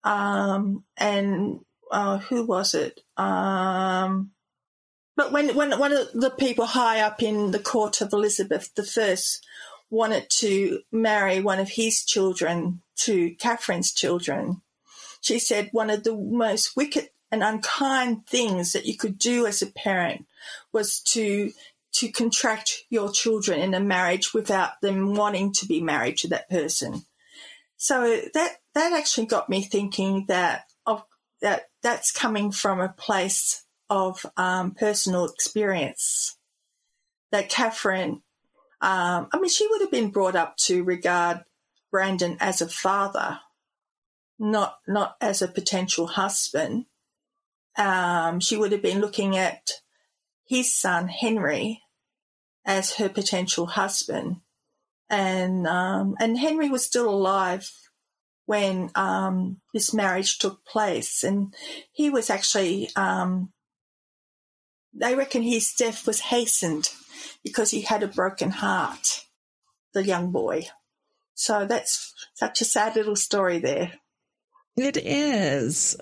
um, 0.04 0.84
and 0.98 1.60
uh, 1.92 2.18
who 2.18 2.46
was 2.46 2.74
it? 2.74 3.00
Um, 3.16 4.32
but 5.20 5.34
when, 5.34 5.54
when 5.54 5.78
one 5.78 5.92
of 5.92 6.14
the 6.14 6.30
people 6.30 6.66
high 6.66 7.02
up 7.02 7.22
in 7.22 7.52
the 7.52 7.60
court 7.60 8.00
of 8.00 8.14
Elizabeth 8.14 8.72
I 8.98 9.18
wanted 9.90 10.30
to 10.38 10.80
marry 10.94 11.42
one 11.42 11.60
of 11.60 11.72
his 11.72 12.06
children 12.06 12.82
to 13.00 13.36
Catherine's 13.36 13.92
children, 13.92 14.62
she 15.20 15.38
said 15.38 15.72
one 15.74 15.90
of 15.90 16.06
the 16.06 16.16
most 16.16 16.78
wicked 16.78 17.10
and 17.34 17.44
unkind 17.44 18.28
things 18.28 18.72
that 18.72 18.86
you 18.86 18.96
could 18.96 19.20
do 19.20 19.46
as 19.46 19.62
a 19.62 19.68
parent 19.68 20.26
was 20.72 21.02
to 21.12 21.52
to 21.96 22.10
contract 22.14 22.86
your 22.90 23.12
children 23.12 23.60
in 23.60 23.74
a 23.74 23.82
marriage 23.82 24.34
without 24.34 24.80
them 24.82 25.16
wanting 25.16 25.52
to 25.52 25.66
be 25.66 25.82
married 25.82 26.16
to 26.20 26.30
that 26.30 26.50
person. 26.50 27.04
So 27.76 28.22
that 28.34 28.62
that 28.74 28.94
actually 28.94 29.28
got 29.28 29.50
me 29.50 29.64
thinking 29.64 30.28
that 30.30 30.64
of 30.86 31.04
that 31.42 31.64
that's 31.84 32.14
coming 32.14 32.54
from 32.54 32.80
a 32.80 32.88
place 32.88 33.66
of 33.90 34.26
um, 34.38 34.72
personal 34.72 35.26
experience. 35.26 36.38
That 37.32 37.50
Catherine, 37.50 38.24
um, 38.82 39.28
I 39.32 39.40
mean, 39.40 39.50
she 39.50 39.68
would 39.68 39.82
have 39.82 39.92
been 39.92 40.10
brought 40.10 40.36
up 40.36 40.58
to 40.66 40.84
regard 40.84 41.44
Brandon 41.92 42.38
as 42.40 42.62
a 42.62 42.68
father, 42.68 43.40
not 44.40 44.78
not 44.88 45.16
as 45.22 45.42
a 45.42 45.48
potential 45.48 46.08
husband. 46.08 46.86
Um, 47.78 48.40
she 48.40 48.58
would 48.58 48.72
have 48.72 48.82
been 48.82 49.00
looking 49.00 49.38
at 49.38 49.70
his 50.46 50.76
son 50.76 51.08
Henry 51.08 51.82
as 52.66 52.96
her 52.96 53.10
potential 53.10 53.68
husband, 53.68 54.38
and 55.10 55.68
um, 55.68 56.16
and 56.20 56.38
Henry 56.38 56.70
was 56.70 56.84
still 56.84 57.10
alive 57.10 57.72
when 58.46 58.90
um, 58.96 59.62
this 59.74 59.94
marriage 59.94 60.40
took 60.40 60.66
place, 60.66 61.24
and 61.24 61.54
he 61.92 62.10
was 62.10 62.30
actually. 62.30 62.90
Um, 62.96 63.52
they 64.94 65.16
reckon 65.16 65.42
his 65.42 65.74
death 65.78 66.06
was 66.08 66.20
hastened 66.20 66.90
because 67.44 67.72
he 67.72 67.82
had 67.82 68.04
a 68.04 68.08
broken 68.08 68.52
heart, 68.52 69.26
the 69.94 70.04
young 70.04 70.32
boy. 70.32 70.68
So 71.34 71.66
that's 71.66 72.14
such 72.34 72.62
a 72.62 72.66
sad 72.66 72.96
little 72.96 73.16
story 73.16 73.60
there. 73.60 73.94
It 74.76 74.98
is. 74.98 75.96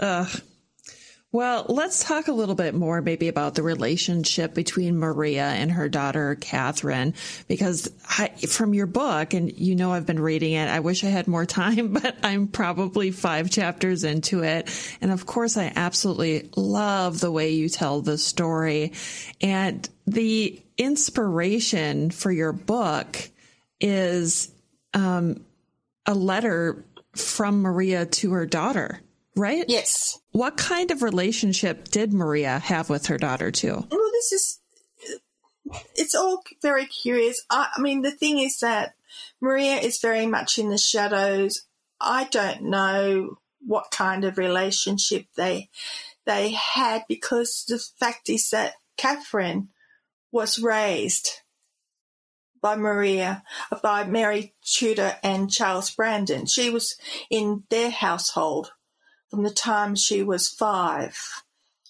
Well, 1.34 1.66
let's 1.68 2.06
talk 2.06 2.30
a 2.30 2.34
little 2.34 2.56
bit 2.56 2.74
more 2.74 3.02
maybe 3.02 3.28
about 3.28 3.56
the 3.56 3.62
relationship 3.62 4.54
between 4.54 4.98
Maria 4.98 5.46
and 5.46 5.70
her 5.74 5.90
daughter, 5.90 6.36
Catherine, 6.36 7.14
because 7.50 7.92
I, 8.08 8.30
from 8.30 8.74
your 8.74 8.86
book, 8.86 9.34
and 9.34 9.52
you 9.52 9.76
know 9.76 9.92
I've 9.92 10.06
been 10.06 10.22
reading 10.22 10.54
it, 10.54 10.70
I 10.70 10.80
wish 10.80 11.04
I 11.04 11.08
had 11.08 11.28
more 11.28 11.46
time, 11.46 11.92
but 11.92 12.16
I'm 12.24 12.48
probably 12.48 13.12
five 13.12 13.52
chapters 13.52 14.06
into 14.06 14.44
it. 14.44 14.70
And 15.02 15.12
of 15.12 15.26
course, 15.26 15.58
I 15.58 15.74
absolutely 15.76 16.50
love 16.56 17.20
the 17.20 17.32
way 17.32 17.50
you 17.50 17.68
tell 17.68 18.02
the 18.02 18.18
story. 18.18 18.94
And 19.42 19.88
the 20.06 20.62
inspiration 20.78 22.10
for 22.10 22.32
your 22.32 22.54
book 22.54 23.18
is 23.82 24.50
um, 24.94 25.44
a 26.06 26.14
letter 26.14 26.86
from 27.16 27.62
Maria 27.64 28.06
to 28.06 28.32
her 28.32 28.46
daughter 28.46 29.02
right? 29.38 29.66
Yes. 29.68 30.20
What 30.32 30.58
kind 30.58 30.92
of 30.92 31.02
relationship 31.02 31.90
did 31.90 32.14
Maria 32.14 32.60
have 32.60 32.90
with 32.90 33.08
her 33.08 33.18
daughter, 33.18 33.52
too? 33.52 33.88
Well, 33.90 34.12
this 34.12 34.32
is, 34.32 34.60
it's 35.96 36.16
all 36.16 36.42
very 36.62 36.86
curious. 36.86 37.44
I, 37.50 37.68
I 37.76 37.82
mean, 37.82 38.02
the 38.02 38.12
thing 38.12 38.40
is 38.40 38.60
that 38.60 38.96
Maria 39.40 39.76
is 39.76 40.00
very 40.00 40.26
much 40.26 40.58
in 40.58 40.70
the 40.70 40.78
shadows. 40.78 41.64
I 42.00 42.26
don't 42.26 42.64
know 42.64 43.38
what 43.66 43.92
kind 43.92 44.24
of 44.24 44.38
relationship 44.38 45.26
they 45.36 45.70
they 46.26 46.52
had 46.52 47.04
because 47.08 47.64
the 47.68 47.80
fact 48.00 48.30
is 48.30 48.50
that 48.50 48.74
Catherine 48.98 49.70
was 50.32 50.60
raised 50.60 51.42
by 52.62 52.76
Maria, 52.76 53.44
by 53.82 54.04
Mary 54.04 54.54
Tudor 54.62 55.16
and 55.24 55.50
Charles 55.50 55.90
Brandon. 55.90 56.46
She 56.46 56.70
was 56.70 56.98
in 57.30 57.64
their 57.70 57.90
household 57.90 58.72
from 59.30 59.44
the 59.44 59.52
time 59.52 59.96
she 59.96 60.24
was 60.24 60.48
five. 60.48 61.44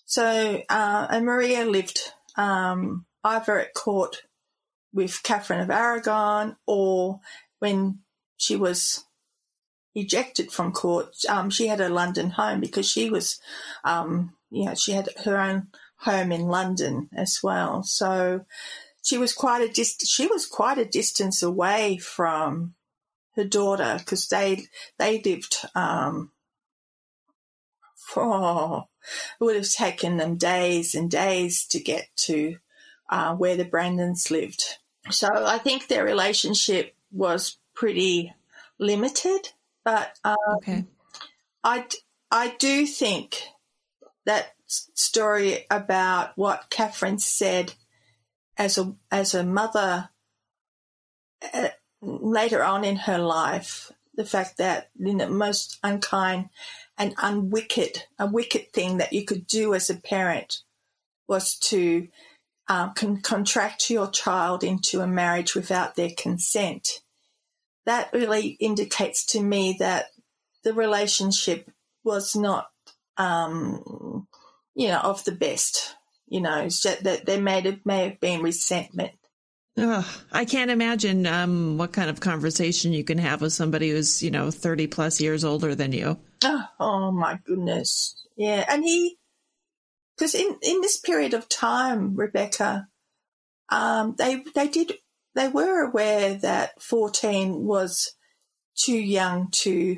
So, 0.06 0.64
uh, 0.70 1.08
and 1.10 1.26
Maria 1.26 1.66
lived 1.66 2.00
um, 2.36 3.06
either 3.24 3.60
at 3.60 3.74
court 3.74 4.24
with 4.94 5.22
Catherine 5.24 5.60
of 5.60 5.70
Aragon 5.70 6.56
or 6.66 7.20
when 7.60 8.00
she 8.38 8.56
was 8.56 9.04
ejected 9.94 10.52
from 10.52 10.72
court, 10.72 11.16
um, 11.28 11.50
she 11.50 11.68
had 11.68 11.82
a 11.82 11.90
London 11.90 12.32
home 12.32 12.62
because 12.62 12.88
she 12.90 13.10
was, 13.10 13.40
um, 13.84 14.34
you 14.50 14.66
know, 14.66 14.76
she 14.76 14.92
had 14.92 15.10
her 15.26 15.38
own 15.38 15.68
home 15.98 16.32
in 16.32 16.48
London 16.48 17.10
as 17.16 17.40
well. 17.42 17.84
So 17.84 18.46
she 19.04 19.18
was 19.18 19.34
quite 19.34 19.62
a 19.62 19.72
dist- 19.72 20.08
she 20.08 20.28
was 20.28 20.46
quite 20.46 20.78
a 20.78 20.86
distance 20.86 21.42
away 21.42 21.98
from 21.98 22.76
her 23.36 23.44
daughter 23.44 23.96
because 24.00 24.28
they 24.28 24.66
they 25.00 25.22
lived 25.22 25.58
um, 25.76 26.32
oh, 28.16 28.88
it 29.40 29.44
would 29.44 29.56
have 29.56 29.70
taken 29.70 30.18
them 30.18 30.38
days 30.38 30.96
and 30.96 31.10
days 31.10 31.66
to 31.68 31.80
get 31.80 32.08
to 32.16 32.58
uh, 33.10 33.36
where 33.36 33.56
the 33.56 33.66
Brandons 33.66 34.32
lived. 34.32 34.64
So 35.10 35.28
I 35.34 35.58
think 35.58 35.88
their 35.88 36.04
relationship 36.04 36.96
was 37.12 37.58
pretty 37.74 38.34
limited, 38.80 39.50
but 39.84 40.18
um, 40.24 40.36
okay. 40.58 40.86
I, 41.64 41.86
I 42.32 42.56
do 42.60 42.86
think 42.86 43.44
that 44.26 44.54
story 44.68 45.66
about 45.72 46.38
what 46.38 46.70
Catherine 46.70 47.20
said 47.20 47.74
as 48.58 48.78
a 48.78 48.94
as 49.12 49.34
a 49.34 49.44
mother 49.44 50.10
uh, 51.54 51.70
later 52.02 52.64
on 52.64 52.84
in 52.84 52.98
her 52.98 53.18
life, 53.18 53.92
the 54.16 54.26
fact 54.26 54.58
that 54.58 54.90
in 55.00 55.18
the 55.18 55.30
most 55.30 55.80
unkind 55.84 56.50
and 56.98 57.14
unwicked, 57.18 58.08
a 58.18 58.26
wicked 58.26 58.72
thing 58.74 58.98
that 58.98 59.14
you 59.14 59.24
could 59.26 59.46
do 59.48 59.74
as 59.74 59.90
a 59.90 59.96
parent 59.96 60.64
was 61.28 61.56
to 61.56 62.08
um, 62.68 62.94
con- 62.96 63.22
contract 63.22 63.90
your 63.90 64.10
child 64.10 64.64
into 64.64 65.02
a 65.02 65.08
marriage 65.08 65.56
without 65.56 65.96
their 65.96 66.12
consent. 66.18 67.02
That 67.86 68.12
really 68.14 68.58
indicates 68.60 69.26
to 69.28 69.42
me 69.42 69.78
that 69.80 70.08
the 70.64 70.74
relationship 70.74 71.70
was 72.04 72.36
not, 72.36 72.68
um, 73.18 74.28
you 74.76 74.88
know, 74.90 75.00
of 75.00 75.24
the 75.24 75.32
best. 75.32 75.96
You 76.30 76.42
know, 76.42 76.68
that 76.68 77.24
there 77.26 77.42
may 77.42 77.62
have, 77.62 77.86
may 77.86 78.10
have 78.10 78.20
been 78.20 78.42
resentment. 78.42 79.14
Ugh, 79.78 80.06
I 80.32 80.46
can't 80.46 80.72
imagine 80.72 81.28
um, 81.28 81.78
what 81.78 81.94
kind 81.94 82.10
of 82.10 82.20
conversation 82.20 82.94
you 82.94 83.04
can 83.04 83.20
have 83.20 83.42
with 83.42 83.54
somebody 83.54 83.92
who's, 83.92 84.24
you 84.24 84.32
know, 84.32 84.50
30 84.50 84.88
plus 84.88 85.22
years 85.22 85.44
older 85.44 85.76
than 85.76 85.92
you. 85.92 86.18
Oh, 86.44 86.64
oh 86.80 87.12
my 87.12 87.40
goodness. 87.46 88.26
Yeah. 88.36 88.66
And 88.68 88.84
he, 88.84 89.18
because 90.18 90.34
in, 90.34 90.58
in 90.64 90.82
this 90.82 91.00
period 91.00 91.36
of 91.36 91.48
time, 91.48 92.16
Rebecca, 92.16 92.88
um, 93.70 94.16
they, 94.18 94.44
they 94.56 94.68
did, 94.68 94.94
they 95.36 95.48
were 95.48 95.86
aware 95.86 96.34
that 96.34 96.82
14 96.82 97.64
was 97.64 98.14
too 98.76 98.98
young 98.98 99.50
to, 99.52 99.98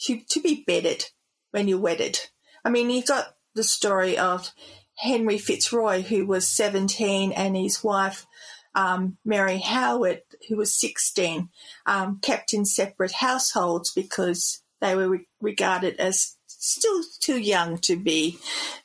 to, 0.00 0.20
to 0.30 0.40
be 0.40 0.64
bedded 0.66 1.04
when 1.50 1.68
you're 1.68 1.78
wedded. 1.78 2.18
I 2.64 2.70
mean, 2.70 2.88
you've 2.88 3.06
got 3.06 3.34
the 3.54 3.64
story 3.64 4.16
of 4.16 4.50
Henry 4.96 5.38
Fitzroy, 5.38 6.02
who 6.02 6.26
was 6.26 6.48
17, 6.48 7.32
and 7.32 7.56
his 7.56 7.82
wife, 7.82 8.26
um, 8.74 9.16
Mary 9.24 9.58
Howard, 9.58 10.22
who 10.48 10.56
was 10.56 10.74
16, 10.74 11.48
um, 11.86 12.18
kept 12.22 12.52
in 12.52 12.64
separate 12.64 13.12
households 13.12 13.92
because 13.92 14.62
they 14.80 14.94
were 14.94 15.08
re- 15.08 15.28
regarded 15.40 15.96
as 16.00 16.36
still 16.46 17.02
too 17.20 17.38
young 17.38 17.78
to 17.78 17.96
be 17.96 18.38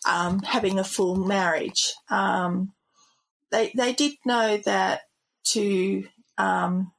um, 0.08 0.40
having 0.40 0.80
a 0.80 0.84
full 0.84 1.16
marriage. 1.16 1.94
Um, 2.10 2.74
they 3.52 3.72
they 3.76 3.94
did 3.94 4.14
know 4.26 4.58
that 4.58 5.02
to 5.54 6.08
um, 6.38 6.92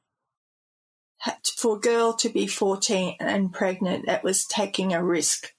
for 1.55 1.77
a 1.77 1.79
girl 1.79 2.13
to 2.13 2.29
be 2.29 2.47
14 2.47 3.15
and 3.19 3.53
pregnant, 3.53 4.05
that 4.07 4.23
was 4.23 4.45
taking 4.45 4.93
a 4.93 5.03
risk 5.03 5.53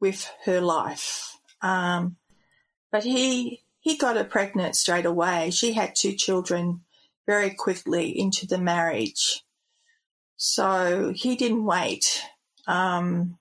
with 0.00 0.30
her 0.44 0.60
life. 0.60 1.36
Um, 1.62 2.16
but 2.90 3.04
he 3.04 3.62
he 3.88 3.96
got 3.96 4.16
her 4.16 4.24
pregnant 4.24 4.76
straight 4.76 5.06
away. 5.06 5.50
She 5.50 5.72
had 5.72 5.94
two 5.96 6.12
children 6.12 6.82
very 7.26 7.50
quickly 7.50 8.18
into 8.18 8.46
the 8.46 8.58
marriage. 8.58 9.42
So 10.36 11.12
he 11.14 11.36
didn't 11.36 11.64
wait 11.64 12.22
um, 12.68 13.38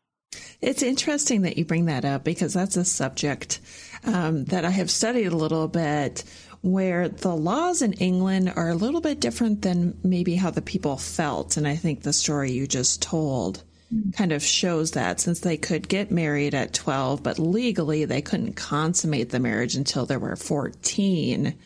it's 0.62 0.82
interesting 0.82 1.44
that 1.44 1.58
you 1.58 1.66
bring 1.66 1.86
that 1.86 2.06
up 2.06 2.24
because 2.24 2.54
that's 2.54 2.78
a 2.78 2.86
subject 2.86 3.60
um, 4.06 4.46
that 4.46 4.66
I 4.66 4.70
have 4.72 4.90
studied 4.90 5.28
a 5.28 5.38
little 5.38 5.68
bit 5.68 6.24
where 6.62 7.08
the 7.08 7.36
laws 7.36 7.82
in 7.82 7.94
England 7.94 8.52
are 8.56 8.70
a 8.70 8.76
little 8.76 9.02
bit 9.02 9.20
different 9.20 9.62
than 9.62 9.98
maybe 10.04 10.36
how 10.36 10.50
the 10.50 10.62
people 10.62 10.98
felt. 10.98 11.58
And 11.58 11.68
I 11.68 11.76
think 11.76 12.02
the 12.02 12.14
story 12.14 12.52
you 12.52 12.66
just 12.66 13.02
told 13.02 13.64
Mm. 13.94 14.14
kind 14.14 14.32
of 14.34 14.44
shows 14.44 14.92
that 14.92 15.22
since 15.22 15.40
they 15.40 15.56
could 15.56 15.88
get 15.88 16.12
married 16.12 16.54
at 16.54 16.74
12, 16.74 17.24
but 17.24 17.40
legally 17.40 18.04
they 18.04 18.22
couldn't 18.22 18.54
consummate 18.54 19.30
the 19.30 19.40
marriage 19.40 19.76
until 19.76 20.06
they 20.06 20.18
were 20.18 20.36
14. 20.36 21.58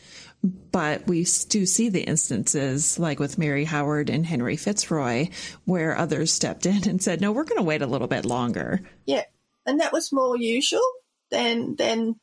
But 0.72 1.08
we 1.08 1.26
do 1.50 1.66
see 1.66 1.90
the 1.90 2.04
instances, 2.04 3.00
like 3.00 3.20
with 3.20 3.40
Mary 3.40 3.66
Howard 3.66 4.10
and 4.10 4.26
Henry 4.26 4.56
Fitzroy, 4.56 5.30
where 5.66 5.98
others 5.98 6.32
stepped 6.32 6.66
in 6.66 6.88
and 6.90 7.02
said, 7.02 7.22
"No, 7.22 7.32
we're 7.32 7.44
going 7.44 7.60
to 7.60 7.64
wait 7.64 7.84
a 7.84 7.88
little 7.88 8.08
bit 8.08 8.26
longer." 8.26 8.82
Yeah, 9.06 9.26
and 9.68 9.80
that 9.80 9.94
was 9.94 10.12
more 10.12 10.36
usual 10.38 10.82
than 11.30 11.76
than 11.76 12.16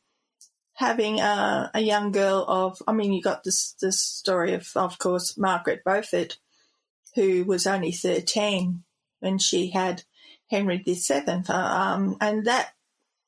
having 0.73 1.19
a, 1.19 1.71
a 1.73 1.81
young 1.81 2.11
girl 2.11 2.45
of, 2.47 2.81
I 2.87 2.93
mean, 2.93 3.11
you 3.11 3.21
got 3.21 3.43
this, 3.43 3.75
this 3.81 3.99
story 4.01 4.53
of, 4.53 4.69
of 4.75 4.97
course, 4.97 5.37
Margaret 5.37 5.83
Beaufort, 5.83 6.37
who 7.15 7.43
was 7.43 7.67
only 7.67 7.91
13 7.91 8.83
when 9.19 9.37
she 9.37 9.69
had 9.71 10.03
Henry 10.49 10.77
VII. 10.77 11.43
Um, 11.49 12.17
and 12.21 12.45
that 12.45 12.71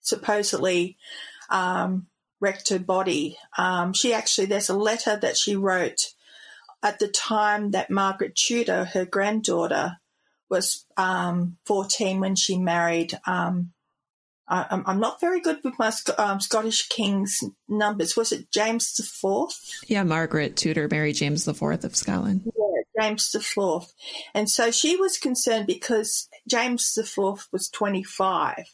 supposedly 0.01 0.97
um, 1.49 2.07
wrecked 2.39 2.69
her 2.69 2.79
body. 2.79 3.37
Um, 3.57 3.93
she 3.93 4.13
actually, 4.13 4.47
there's 4.47 4.69
a 4.69 4.77
letter 4.77 5.17
that 5.17 5.37
she 5.37 5.55
wrote 5.55 6.13
at 6.83 6.99
the 6.99 7.07
time 7.07 7.71
that 7.71 7.91
Margaret 7.91 8.35
Tudor, 8.35 8.85
her 8.85 9.05
granddaughter, 9.05 9.97
was 10.49 10.85
um, 10.97 11.57
14 11.65 12.19
when 12.19 12.35
she 12.35 12.57
married. 12.57 13.17
Um, 13.25 13.71
I, 14.47 14.83
am 14.85 14.99
not 14.99 15.21
very 15.21 15.39
good 15.39 15.59
with 15.63 15.79
my 15.79 15.93
um, 16.17 16.41
Scottish 16.41 16.89
kings 16.89 17.41
numbers. 17.69 18.17
Was 18.17 18.33
it 18.33 18.51
James 18.51 18.93
the 18.95 19.03
Fourth? 19.03 19.57
Yeah, 19.87 20.03
Margaret 20.03 20.57
Tudor 20.57 20.89
married 20.89 21.15
James 21.15 21.45
the 21.45 21.53
Fourth 21.53 21.85
of 21.85 21.95
Scotland. 21.95 22.41
Yeah, 22.45 22.70
James 22.99 23.31
the 23.31 23.39
Fourth, 23.39 23.93
and 24.33 24.49
so 24.49 24.71
she 24.71 24.95
was 24.95 25.17
concerned 25.17 25.67
because 25.67 26.27
James 26.47 26.93
the 26.93 27.03
Fourth 27.03 27.47
was 27.51 27.69
25. 27.69 28.65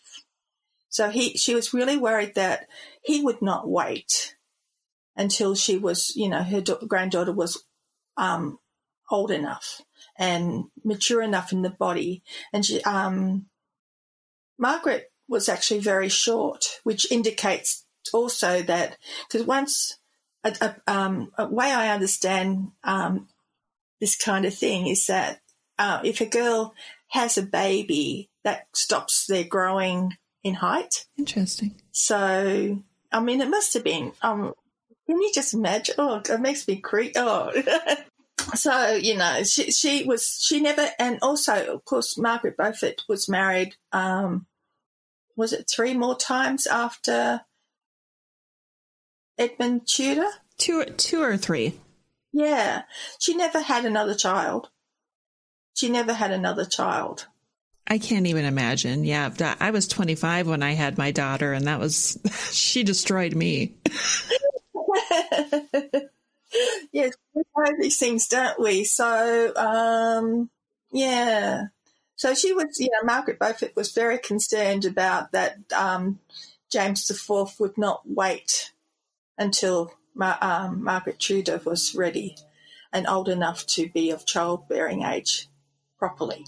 So 0.89 1.09
he, 1.09 1.37
she 1.37 1.53
was 1.53 1.73
really 1.73 1.97
worried 1.97 2.35
that 2.35 2.67
he 3.03 3.21
would 3.21 3.41
not 3.41 3.69
wait 3.69 4.35
until 5.15 5.53
she 5.55 5.77
was, 5.77 6.15
you 6.15 6.29
know, 6.29 6.43
her 6.43 6.61
granddaughter 6.87 7.33
was 7.33 7.63
um, 8.15 8.59
old 9.11 9.31
enough 9.31 9.81
and 10.17 10.65
mature 10.83 11.21
enough 11.21 11.51
in 11.51 11.61
the 11.61 11.69
body. 11.69 12.23
And 12.53 12.65
she, 12.65 12.81
um, 12.83 13.47
Margaret 14.57 15.11
was 15.27 15.49
actually 15.49 15.79
very 15.79 16.09
short, 16.09 16.79
which 16.83 17.11
indicates 17.11 17.85
also 18.13 18.61
that 18.63 18.97
because 19.27 19.45
once 19.45 19.99
a, 20.43 20.55
a, 20.61 20.91
um, 20.91 21.31
a, 21.37 21.47
way 21.47 21.71
I 21.71 21.89
understand 21.89 22.71
um, 22.83 23.27
this 23.99 24.15
kind 24.15 24.45
of 24.45 24.53
thing 24.53 24.87
is 24.87 25.05
that 25.07 25.39
uh, 25.79 25.99
if 26.03 26.21
a 26.21 26.25
girl 26.25 26.73
has 27.09 27.37
a 27.37 27.43
baby, 27.43 28.29
that 28.43 28.65
stops 28.73 29.25
their 29.27 29.43
growing 29.43 30.13
in 30.43 30.55
height. 30.55 31.05
Interesting. 31.17 31.75
So, 31.91 32.81
I 33.11 33.19
mean, 33.19 33.41
it 33.41 33.49
must 33.49 33.73
have 33.73 33.83
been. 33.83 34.13
Um, 34.21 34.53
can 35.05 35.21
you 35.21 35.31
just 35.33 35.53
imagine? 35.53 35.95
Oh, 35.97 36.21
it 36.27 36.39
makes 36.39 36.67
me 36.67 36.77
creep. 36.77 37.13
Oh. 37.15 37.51
so 38.55 38.95
you 38.95 39.17
know, 39.17 39.43
she 39.43 39.71
she 39.71 40.03
was 40.05 40.39
she 40.41 40.61
never, 40.61 40.87
and 40.99 41.19
also 41.21 41.73
of 41.73 41.85
course 41.85 42.17
Margaret 42.17 42.57
Beaufort 42.57 43.03
was 43.09 43.27
married. 43.27 43.75
Um, 43.91 44.47
was 45.35 45.53
it 45.53 45.69
three 45.69 45.93
more 45.93 46.15
times 46.15 46.67
after 46.67 47.41
Edmund 49.37 49.87
Tudor? 49.87 50.29
Two, 50.57 50.85
two 50.85 51.21
or 51.21 51.37
three. 51.37 51.79
Yeah, 52.37 52.83
she 53.17 53.33
never 53.35 53.59
had 53.61 53.83
another 53.83 54.13
child. 54.13 54.69
She 55.73 55.89
never 55.89 56.13
had 56.13 56.29
another 56.29 56.65
child. 56.65 57.25
I 57.87 57.97
can't 57.97 58.27
even 58.27 58.45
imagine. 58.45 59.05
Yeah, 59.05 59.31
I 59.59 59.71
was 59.71 59.87
25 59.87 60.47
when 60.47 60.61
I 60.61 60.73
had 60.73 60.99
my 60.99 61.09
daughter, 61.09 61.51
and 61.53 61.65
that 61.65 61.79
was 61.79 62.19
she 62.51 62.83
destroyed 62.83 63.33
me. 63.33 63.73
yes, 66.91 67.13
we 67.33 67.41
know 67.57 67.73
these 67.79 67.97
things, 67.97 68.27
don't 68.27 68.59
we? 68.59 68.83
So, 68.83 69.51
um, 69.55 70.51
yeah. 70.91 71.63
So 72.17 72.35
she 72.35 72.53
was, 72.53 72.79
you 72.79 72.89
know, 72.91 73.03
Margaret 73.03 73.39
Beaufort 73.39 73.75
was 73.75 73.93
very 73.93 74.19
concerned 74.19 74.85
about 74.85 75.31
that. 75.31 75.57
Um, 75.75 76.19
James 76.69 77.09
IV 77.09 77.59
would 77.59 77.79
not 77.79 78.01
wait 78.05 78.73
until 79.39 79.91
Um, 80.19 80.83
Margaret 80.83 81.19
Tudor 81.19 81.61
was 81.65 81.95
ready 81.95 82.35
and 82.93 83.07
old 83.07 83.29
enough 83.29 83.65
to 83.67 83.89
be 83.89 84.11
of 84.11 84.25
childbearing 84.25 85.03
age 85.03 85.47
properly. 85.97 86.45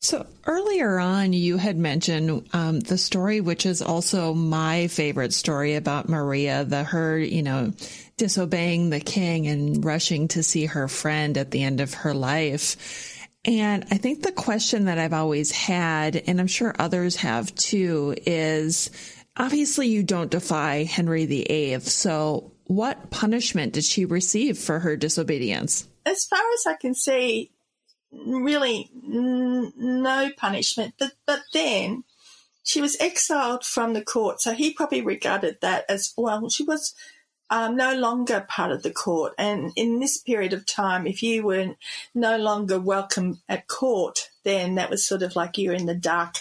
So 0.00 0.26
earlier 0.46 0.98
on, 0.98 1.32
you 1.32 1.56
had 1.56 1.76
mentioned 1.76 2.48
um, 2.52 2.80
the 2.80 2.98
story, 2.98 3.40
which 3.40 3.66
is 3.66 3.82
also 3.82 4.34
my 4.34 4.86
favorite 4.88 5.32
story 5.32 5.74
about 5.74 6.08
Maria, 6.08 6.64
the 6.64 6.84
her, 6.84 7.18
you 7.18 7.42
know, 7.42 7.72
disobeying 8.16 8.90
the 8.90 9.00
king 9.00 9.46
and 9.46 9.84
rushing 9.84 10.28
to 10.28 10.42
see 10.42 10.66
her 10.66 10.86
friend 10.86 11.36
at 11.36 11.50
the 11.50 11.62
end 11.62 11.80
of 11.80 11.94
her 11.94 12.14
life. 12.14 13.26
And 13.44 13.86
I 13.90 13.96
think 13.96 14.22
the 14.22 14.32
question 14.32 14.86
that 14.86 14.98
I've 14.98 15.12
always 15.12 15.50
had, 15.50 16.16
and 16.16 16.40
I'm 16.40 16.46
sure 16.46 16.74
others 16.78 17.16
have 17.16 17.54
too, 17.54 18.14
is 18.26 18.90
obviously 19.36 19.88
you 19.88 20.02
don't 20.02 20.30
defy 20.30 20.84
Henry 20.84 21.26
VIII. 21.26 21.80
So 21.80 22.52
what 22.66 23.10
punishment 23.10 23.72
did 23.72 23.84
she 23.84 24.04
receive 24.04 24.58
for 24.58 24.80
her 24.80 24.96
disobedience? 24.96 25.88
As 26.04 26.24
far 26.24 26.40
as 26.54 26.66
I 26.66 26.74
can 26.74 26.94
see, 26.94 27.52
really 28.12 28.90
n- 29.04 29.72
no 29.76 30.30
punishment. 30.36 30.94
But 30.98 31.12
but 31.26 31.40
then 31.52 32.04
she 32.62 32.80
was 32.80 32.96
exiled 33.00 33.64
from 33.64 33.92
the 33.92 34.04
court, 34.04 34.40
so 34.40 34.52
he 34.52 34.72
probably 34.72 35.02
regarded 35.02 35.58
that 35.60 35.84
as 35.88 36.12
well. 36.16 36.48
She 36.48 36.64
was 36.64 36.94
um, 37.50 37.76
no 37.76 37.94
longer 37.94 38.44
part 38.48 38.72
of 38.72 38.82
the 38.82 38.90
court, 38.90 39.34
and 39.38 39.72
in 39.76 40.00
this 40.00 40.18
period 40.18 40.52
of 40.52 40.66
time, 40.66 41.06
if 41.06 41.22
you 41.22 41.44
were 41.44 41.76
no 42.14 42.36
longer 42.36 42.80
welcome 42.80 43.40
at 43.48 43.68
court, 43.68 44.30
then 44.44 44.74
that 44.74 44.90
was 44.90 45.06
sort 45.06 45.22
of 45.22 45.36
like 45.36 45.56
you're 45.56 45.74
in 45.74 45.86
the 45.86 45.94
dark 45.94 46.38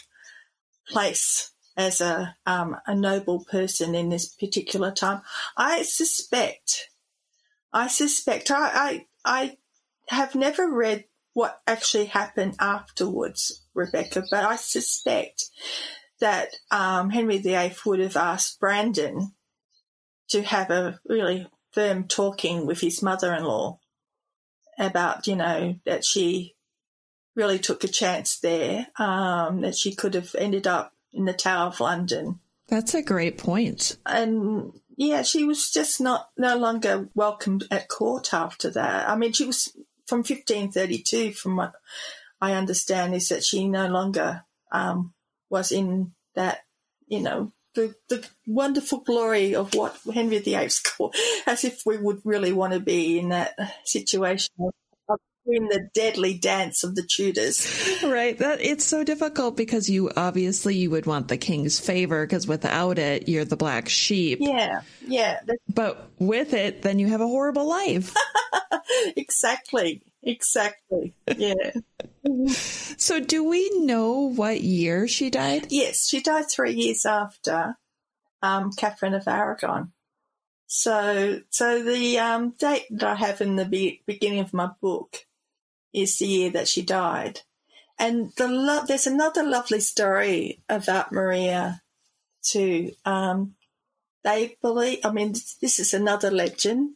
place 0.88 1.52
as 1.78 2.02
a 2.02 2.36
um, 2.46 2.78
a 2.88 2.96
noble 2.96 3.44
person 3.46 3.96
in 3.96 4.10
this 4.10 4.28
particular 4.28 4.92
time. 4.92 5.22
I 5.58 5.84
suspect, 5.84 6.90
I 7.74 7.88
suspect, 7.88 8.52
I 8.52 8.70
I, 8.74 9.06
I 9.26 9.58
have 10.08 10.36
never 10.36 10.70
read 10.70 11.06
what 11.34 11.62
actually 11.68 12.06
happened 12.06 12.56
afterwards, 12.60 13.64
Rebecca, 13.74 14.24
but 14.32 14.46
I 14.46 14.56
suspect 14.56 15.46
that 16.22 16.56
um, 16.72 17.10
Henry 17.10 17.40
VIII 17.40 17.76
would 17.86 18.00
have 18.00 18.16
asked 18.16 18.60
Brandon 18.60 19.34
to 20.30 20.42
have 20.44 20.72
a 20.72 21.00
really 21.06 21.48
firm 21.74 22.08
talking 22.08 22.66
with 22.66 22.80
his 22.80 23.04
mother-in-law 23.04 23.78
about, 24.80 25.28
you 25.28 25.36
know, 25.36 25.76
that 25.86 26.06
she 26.06 26.56
really 27.36 27.60
took 27.60 27.84
a 27.84 27.90
chance 27.90 28.40
there, 28.40 28.88
um, 28.98 29.62
that 29.62 29.76
she 29.76 29.94
could 29.94 30.14
have 30.14 30.36
ended 30.36 30.66
up 30.66 30.95
in 31.16 31.26
the 31.26 31.34
Tower 31.34 31.68
of 31.68 31.80
London. 31.80 32.40
That's 32.68 32.94
a 32.94 33.02
great 33.02 33.38
point. 33.38 33.98
And 34.06 34.74
yeah, 34.98 35.22
she 35.22 35.44
was 35.44 35.70
just 35.70 36.02
not 36.02 36.30
no 36.38 36.58
longer 36.58 37.10
welcomed 37.14 37.66
at 37.72 37.90
court 37.90 38.34
after 38.34 38.70
that. 38.72 39.10
I 39.10 39.16
mean, 39.16 39.34
she 39.34 39.46
was 39.46 39.72
from 40.08 40.20
1532, 40.20 41.34
from 41.34 41.58
what 41.58 41.74
I 42.42 42.54
understand, 42.54 43.16
is 43.16 43.30
that 43.30 43.44
she 43.44 43.68
no 43.68 43.88
longer 43.88 44.44
um, 44.72 45.14
was 45.50 45.72
in 45.72 46.14
that, 46.36 46.60
you 47.08 47.22
know, 47.22 47.52
the, 47.76 47.94
the 48.08 48.26
wonderful 48.48 49.00
glory 49.00 49.54
of 49.54 49.76
what 49.76 49.98
Henry 50.14 50.40
VIII's 50.40 50.80
called, 50.84 51.16
as 51.46 51.64
if 51.64 51.82
we 51.86 51.98
would 51.98 52.22
really 52.24 52.54
want 52.54 52.74
to 52.74 52.80
be 52.80 53.20
in 53.20 53.30
that 53.30 53.58
situation 53.84 54.54
in 55.48 55.68
the 55.68 55.90
deadly 55.94 56.38
dance 56.38 56.84
of 56.84 56.96
the 56.96 57.04
Tudors. 57.04 58.00
Right. 58.04 58.38
That 58.38 58.62
it's 58.62 58.86
so 58.86 59.04
difficult 59.04 59.58
because 59.58 59.90
you 59.90 60.12
obviously 60.16 60.76
you 60.76 60.90
would 60.92 61.06
want 61.06 61.28
the 61.28 61.38
king's 61.38 61.80
favor 61.80 62.26
because 62.26 62.48
without 62.48 62.98
it 62.98 63.28
you're 63.28 63.46
the 63.46 63.58
black 63.58 63.90
sheep. 63.90 64.40
Yeah. 64.42 64.82
Yeah. 65.06 65.40
But 65.74 66.10
with 66.20 66.54
it 66.54 66.82
then 66.82 67.00
you 67.00 67.08
have 67.08 67.22
a 67.22 67.28
horrible 67.28 67.68
life. 67.68 68.14
exactly. 69.16 70.02
Exactly. 70.24 71.14
Yeah. 71.38 71.72
so 72.56 73.20
do 73.20 73.44
we 73.44 73.70
know 73.80 74.32
what 74.32 74.62
year 74.62 75.08
she 75.08 75.30
died? 75.30 75.68
Yes, 75.70 76.08
she 76.08 76.22
died 76.22 76.50
3 76.50 76.74
years 76.74 77.06
after 77.06 77.76
um, 78.42 78.72
Catherine 78.72 79.14
of 79.14 79.28
Aragon. 79.28 79.92
So, 80.68 81.42
so 81.52 81.84
the 81.84 82.20
um, 82.20 82.56
date 82.58 82.86
that 82.90 83.04
I 83.04 83.16
have 83.16 83.42
in 83.42 83.56
the 83.56 83.66
be- 83.66 84.02
beginning 84.06 84.40
of 84.40 84.54
my 84.54 84.72
book 84.82 85.25
is 85.96 86.18
the 86.18 86.28
year 86.28 86.50
that 86.52 86.68
she 86.68 86.82
died. 86.82 87.42
And 87.98 88.32
the 88.36 88.48
lo- 88.48 88.84
there's 88.86 89.08
another 89.08 89.44
lovely 89.44 89.80
story 89.80 90.62
about 90.68 91.12
Maria 91.12 91.82
too. 92.44 92.92
Um, 93.06 93.56
they 94.24 94.58
believe, 94.62 95.00
I 95.06 95.12
mean, 95.12 95.34
this 95.62 95.80
is 95.80 95.94
another 95.94 96.32
legend, 96.32 96.96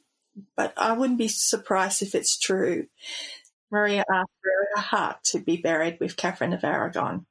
but 0.55 0.73
I 0.75 0.93
wouldn't 0.93 1.19
be 1.19 1.27
surprised 1.27 2.01
if 2.01 2.15
it's 2.15 2.37
true. 2.37 2.87
Maria 3.71 4.03
asked 4.11 4.31
for 4.41 4.51
her 4.75 4.81
heart 4.81 5.23
to 5.25 5.39
be 5.39 5.57
buried 5.57 5.99
with 5.99 6.17
Catherine 6.17 6.53
of 6.53 6.63
Aragon. 6.63 7.25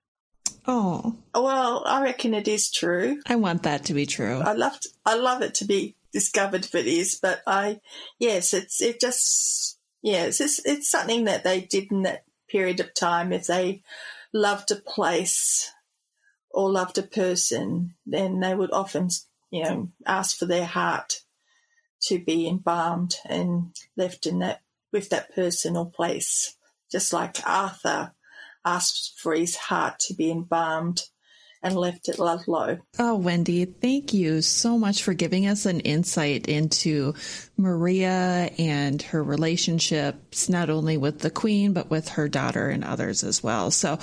Oh. 0.67 1.17
Well, 1.35 1.83
I 1.87 2.03
reckon 2.03 2.35
it 2.35 2.47
is 2.47 2.71
true. 2.71 3.21
I 3.27 3.37
want 3.37 3.63
that 3.65 3.87
to 3.87 3.95
be 3.95 4.07
true. 4.07 4.41
I 4.41 4.53
love 4.53 4.79
I 5.05 5.17
love 5.17 5.43
it 5.43 5.55
to 5.57 5.65
be 5.65 5.97
discovered 6.13 6.65
if 6.65 6.75
it 6.75 6.87
is, 6.87 7.19
but 7.21 7.41
I 7.47 7.81
yes, 8.19 8.53
it's 8.53 8.81
it 8.83 9.01
just 9.01 9.78
Yes, 10.03 10.41
it's 10.41 10.65
it's 10.65 10.91
something 10.91 11.25
that 11.25 11.45
they 11.45 11.61
did 11.61 11.91
in 11.91 12.03
that 12.03 12.25
period 12.49 12.81
of 12.81 12.95
time. 12.95 13.33
If 13.33 13.47
they 13.47 13.83
loved 14.33 14.71
a 14.71 14.77
place 14.77 15.73
or 16.51 16.71
loved 16.71 16.99
a 16.99 17.03
person, 17.03 17.95
then 18.07 18.41
they 18.41 18.55
would 18.55 18.73
often 18.73 19.11
you 19.51 19.63
know, 19.63 19.89
asked 20.07 20.39
for 20.39 20.47
their 20.47 20.67
heart 20.67 21.23
to 22.01 22.19
be 22.19 22.47
embalmed 22.47 23.17
and 23.25 23.75
left 23.97 24.27
in 24.27 24.39
that 24.41 24.61
with 24.93 25.11
that 25.11 25.35
person 25.35 25.77
or 25.77 25.91
place, 25.91 26.57
just 26.91 27.13
like 27.13 27.37
Arthur 27.47 28.13
asked 28.65 29.19
for 29.19 29.35
his 29.35 29.57
heart 29.57 29.99
to 29.99 30.15
be 30.15 30.31
embalmed 30.31 31.03
and 31.63 31.77
left 31.77 32.09
at 32.09 32.19
Ludlow. 32.19 32.79
Oh, 32.99 33.17
Wendy, 33.17 33.65
thank 33.65 34.13
you 34.13 34.43
so 34.43 34.79
much 34.79 35.03
for 35.03 35.15
giving 35.15 35.47
us 35.47 35.67
an 35.67 35.81
insight 35.81 36.47
into 36.47 37.15
Maria 37.57 38.51
and 38.59 39.01
her 39.03 39.23
relationships, 39.23 40.49
not 40.49 40.71
only 40.71 40.97
with 40.97 41.21
the 41.21 41.31
Queen, 41.31 41.73
but 41.73 41.91
with 41.91 42.11
her 42.11 42.29
daughter 42.29 42.69
and 42.69 42.85
others 42.85 43.25
as 43.25 43.43
well. 43.43 43.71
So, 43.71 43.99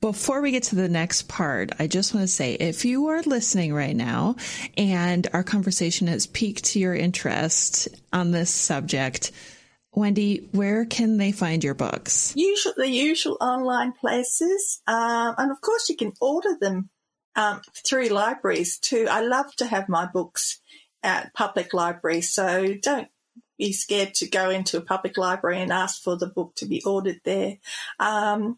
before 0.00 0.40
we 0.40 0.50
get 0.50 0.64
to 0.64 0.74
the 0.74 0.88
next 0.88 1.28
part, 1.28 1.70
I 1.78 1.86
just 1.86 2.12
want 2.12 2.24
to 2.24 2.32
say 2.32 2.54
if 2.54 2.84
you 2.84 3.06
are 3.06 3.22
listening 3.22 3.72
right 3.72 3.94
now 3.94 4.34
and 4.76 5.28
our 5.32 5.44
conversation 5.44 6.08
has 6.08 6.26
piqued 6.26 6.74
your 6.74 6.92
interest 6.92 7.86
on 8.12 8.32
this 8.32 8.50
subject, 8.50 9.30
Wendy, 9.94 10.48
where 10.52 10.86
can 10.86 11.18
they 11.18 11.32
find 11.32 11.62
your 11.62 11.74
books? 11.74 12.32
Usual, 12.34 12.72
the 12.76 12.88
usual 12.88 13.36
online 13.40 13.92
places, 13.92 14.80
um, 14.86 15.34
and 15.36 15.50
of 15.50 15.60
course 15.60 15.88
you 15.88 15.96
can 15.96 16.12
order 16.20 16.56
them 16.58 16.88
um, 17.36 17.60
through 17.86 18.08
libraries 18.08 18.78
too. 18.78 19.06
I 19.10 19.20
love 19.20 19.54
to 19.56 19.66
have 19.66 19.88
my 19.88 20.06
books 20.06 20.60
at 21.02 21.34
public 21.34 21.74
libraries, 21.74 22.32
so 22.32 22.74
don't 22.80 23.08
be 23.58 23.72
scared 23.72 24.14
to 24.14 24.28
go 24.28 24.50
into 24.50 24.78
a 24.78 24.82
public 24.82 25.18
library 25.18 25.60
and 25.60 25.72
ask 25.72 26.02
for 26.02 26.16
the 26.16 26.26
book 26.26 26.54
to 26.56 26.66
be 26.66 26.82
ordered 26.84 27.20
there. 27.24 27.58
Um, 28.00 28.56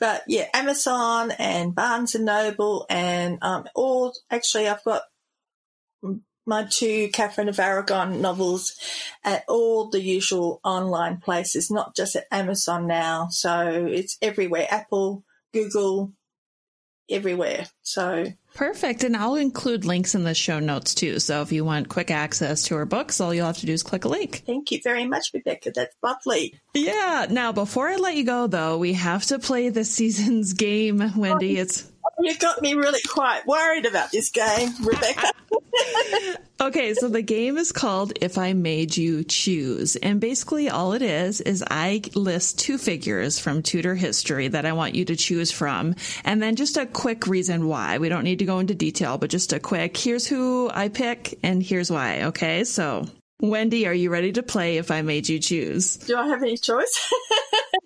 but 0.00 0.24
yeah, 0.26 0.48
Amazon 0.52 1.30
and 1.38 1.76
Barnes 1.76 2.16
and 2.16 2.24
Noble 2.24 2.86
and 2.90 3.38
um, 3.40 3.66
all. 3.74 4.12
Actually, 4.30 4.68
I've 4.68 4.82
got 4.82 5.02
my 6.46 6.64
two 6.64 7.08
Catherine 7.12 7.48
of 7.48 7.60
Aragon 7.60 8.20
novels 8.20 8.74
at 9.24 9.44
all 9.48 9.88
the 9.88 10.02
usual 10.02 10.60
online 10.64 11.18
places, 11.18 11.70
not 11.70 11.94
just 11.94 12.16
at 12.16 12.26
Amazon 12.30 12.86
now. 12.86 13.28
So 13.30 13.86
it's 13.88 14.18
everywhere 14.20 14.66
Apple, 14.70 15.24
Google, 15.52 16.12
everywhere. 17.08 17.66
So 17.82 18.26
perfect. 18.54 19.04
And 19.04 19.16
I'll 19.16 19.34
include 19.36 19.84
links 19.84 20.14
in 20.14 20.24
the 20.24 20.34
show 20.34 20.58
notes 20.58 20.94
too. 20.94 21.20
So 21.20 21.42
if 21.42 21.52
you 21.52 21.64
want 21.64 21.88
quick 21.88 22.10
access 22.10 22.62
to 22.64 22.76
her 22.76 22.86
books, 22.86 23.20
all 23.20 23.32
you'll 23.32 23.46
have 23.46 23.58
to 23.58 23.66
do 23.66 23.72
is 23.72 23.82
click 23.82 24.04
a 24.04 24.08
link. 24.08 24.42
Thank 24.46 24.72
you 24.72 24.80
very 24.82 25.06
much, 25.06 25.30
Rebecca. 25.32 25.70
That's 25.74 25.94
lovely. 26.02 26.54
Yeah. 26.74 27.26
Now, 27.30 27.52
before 27.52 27.88
I 27.88 27.96
let 27.96 28.16
you 28.16 28.24
go, 28.24 28.46
though, 28.46 28.78
we 28.78 28.94
have 28.94 29.24
to 29.26 29.38
play 29.38 29.68
the 29.68 29.84
season's 29.84 30.52
game, 30.54 31.12
Wendy. 31.16 31.58
Oh, 31.58 31.62
it's 31.62 31.91
you 32.20 32.36
got 32.38 32.60
me 32.62 32.74
really 32.74 33.00
quite 33.08 33.46
worried 33.46 33.86
about 33.86 34.10
this 34.12 34.30
game, 34.30 34.70
Rebecca. 34.82 35.30
okay, 36.60 36.94
so 36.94 37.08
the 37.08 37.22
game 37.22 37.56
is 37.56 37.72
called 37.72 38.12
If 38.20 38.38
I 38.38 38.52
Made 38.52 38.96
You 38.96 39.24
Choose. 39.24 39.96
And 39.96 40.20
basically, 40.20 40.68
all 40.68 40.92
it 40.92 41.02
is 41.02 41.40
is 41.40 41.64
I 41.68 42.02
list 42.14 42.58
two 42.58 42.78
figures 42.78 43.38
from 43.38 43.62
Tudor 43.62 43.94
history 43.94 44.48
that 44.48 44.66
I 44.66 44.72
want 44.72 44.94
you 44.94 45.04
to 45.06 45.16
choose 45.16 45.50
from. 45.50 45.94
And 46.24 46.42
then 46.42 46.56
just 46.56 46.76
a 46.76 46.86
quick 46.86 47.26
reason 47.26 47.66
why. 47.66 47.98
We 47.98 48.08
don't 48.08 48.24
need 48.24 48.40
to 48.40 48.44
go 48.44 48.58
into 48.58 48.74
detail, 48.74 49.18
but 49.18 49.30
just 49.30 49.52
a 49.52 49.60
quick 49.60 49.96
here's 49.96 50.26
who 50.26 50.70
I 50.72 50.88
pick 50.88 51.38
and 51.42 51.62
here's 51.62 51.90
why. 51.90 52.24
Okay, 52.24 52.64
so 52.64 53.06
Wendy, 53.40 53.86
are 53.86 53.94
you 53.94 54.10
ready 54.10 54.32
to 54.32 54.42
play 54.42 54.76
If 54.76 54.90
I 54.90 55.02
Made 55.02 55.28
You 55.28 55.38
Choose? 55.38 55.96
Do 55.96 56.16
I 56.16 56.28
have 56.28 56.42
any 56.42 56.56
choice? 56.56 57.12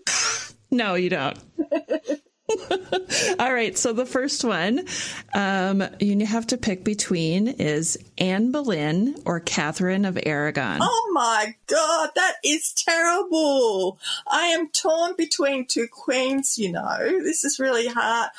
no, 0.70 0.94
you 0.94 1.10
don't. 1.10 1.38
All 3.38 3.52
right. 3.52 3.76
So 3.76 3.92
the 3.92 4.06
first 4.06 4.44
one 4.44 4.86
um, 5.34 5.82
you 6.00 6.24
have 6.26 6.46
to 6.48 6.56
pick 6.56 6.84
between 6.84 7.48
is 7.48 7.98
Anne 8.18 8.52
Boleyn 8.52 9.16
or 9.24 9.40
Catherine 9.40 10.04
of 10.04 10.18
Aragon. 10.24 10.80
Oh 10.82 11.10
my 11.12 11.54
God, 11.66 12.10
that 12.14 12.36
is 12.44 12.72
terrible. 12.72 13.98
I 14.30 14.46
am 14.46 14.68
torn 14.70 15.14
between 15.16 15.66
two 15.66 15.88
queens, 15.90 16.58
you 16.58 16.72
know. 16.72 17.20
This 17.22 17.44
is 17.44 17.58
really 17.58 17.86
hard. 17.86 18.30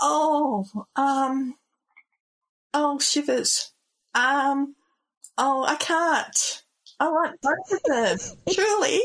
Oh, 0.00 0.66
um, 0.96 1.56
oh, 2.72 2.98
shivers. 2.98 3.72
Um, 4.14 4.74
oh, 5.38 5.64
I 5.64 5.76
can't. 5.76 6.62
I 7.00 7.08
want 7.08 7.40
both 7.40 7.72
of 7.72 7.82
them. 7.84 8.18
Truly. 8.54 9.00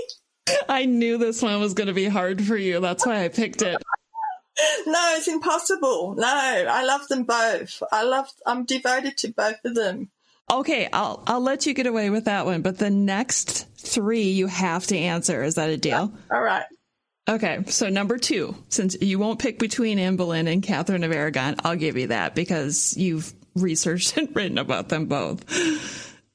I 0.68 0.86
knew 0.86 1.18
this 1.18 1.42
one 1.42 1.60
was 1.60 1.74
going 1.74 1.88
to 1.88 1.94
be 1.94 2.08
hard 2.08 2.44
for 2.44 2.58
you. 2.58 2.80
That's 2.80 3.06
why 3.06 3.24
I 3.24 3.28
picked 3.28 3.62
it 3.62 3.78
no, 4.86 5.14
it's 5.18 5.28
impossible. 5.28 6.16
No, 6.18 6.28
I 6.28 6.84
love 6.84 7.08
them 7.08 7.24
both. 7.24 7.82
I 7.92 8.04
love. 8.04 8.30
I'm 8.46 8.66
devoted 8.66 9.18
to 9.18 9.30
both 9.30 9.64
of 9.66 9.76
them. 9.76 10.10
Okay, 10.52 10.90
I'll 10.92 11.24
I'll 11.28 11.42
let 11.42 11.66
you 11.66 11.74
get 11.74 11.86
away 11.86 12.10
with 12.10 12.26
that 12.26 12.46
one, 12.46 12.62
but 12.62 12.78
the 12.78 12.90
next 12.90 13.68
three 13.78 14.24
you 14.32 14.48
have 14.48 14.88
to 14.88 14.98
answer. 14.98 15.44
Is 15.44 15.56
that 15.56 15.70
a 15.70 15.78
deal? 15.78 16.12
All 16.32 16.42
right. 16.42 16.66
Okay, 17.28 17.64
so 17.68 17.90
number 17.90 18.18
two, 18.18 18.56
since 18.70 19.00
you 19.02 19.20
won't 19.20 19.40
pick 19.40 19.60
between 19.60 20.00
Anne 20.00 20.16
Boleyn 20.16 20.48
and 20.48 20.64
Catherine 20.64 21.04
of 21.04 21.12
Aragon, 21.12 21.58
I'll 21.64 21.76
give 21.76 21.96
you 21.96 22.08
that 22.08 22.34
because 22.34 22.98
you've 22.98 23.32
researched 23.56 24.18
and 24.18 24.36
written 24.36 24.58
about 24.58 24.90
them 24.90 25.06
both. 25.06 25.46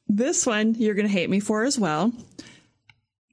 This 0.07 0.47
one 0.47 0.75
you're 0.77 0.95
going 0.95 1.09
to 1.09 1.13
hate 1.13 1.31
me 1.31 1.41
for 1.41 1.65
as 1.65 1.79
well. 1.79 2.13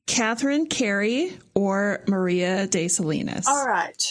Catherine 0.08 0.66
Carey 0.66 1.38
or 1.54 2.04
Maria 2.08 2.66
de 2.66 2.88
Salinas. 2.88 3.48
All 3.48 3.68
right. 3.68 4.02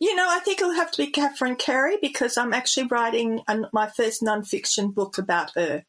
You 0.00 0.14
know, 0.14 0.26
I 0.28 0.40
think 0.40 0.60
it'll 0.60 0.74
have 0.74 0.90
to 0.92 1.04
be 1.04 1.10
Catherine 1.10 1.56
Carey 1.56 1.98
because 2.00 2.36
I'm 2.36 2.52
actually 2.52 2.86
writing 2.86 3.40
my 3.72 3.88
first 3.88 4.22
nonfiction 4.22 4.94
book 4.94 5.18
about 5.18 5.52
her. 5.54 5.84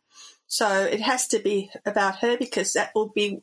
So 0.48 0.84
it 0.84 1.02
has 1.02 1.28
to 1.30 1.40
be 1.40 1.72
about 1.86 2.18
her 2.20 2.38
because 2.38 2.74
that 2.74 2.92
will 2.94 3.10
be 3.10 3.42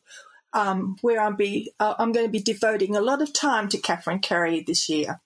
um, 0.52 0.96
where 1.00 1.20
I'm 1.20 1.36
be 1.36 1.72
uh, 1.78 1.94
I'm 1.98 2.12
going 2.12 2.26
to 2.26 2.32
be 2.32 2.42
devoting 2.42 2.96
a 2.96 3.00
lot 3.00 3.22
of 3.22 3.32
time 3.32 3.68
to 3.68 3.78
Catherine 3.78 4.20
Carey 4.20 4.62
this 4.66 4.88
year. 4.88 5.20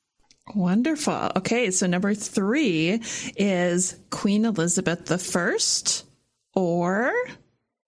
Wonderful. 0.54 1.32
Okay, 1.36 1.70
so 1.70 1.86
number 1.86 2.14
three 2.14 3.00
is 3.36 3.98
Queen 4.10 4.44
Elizabeth 4.44 5.10
I 5.10 5.56
or 6.54 7.12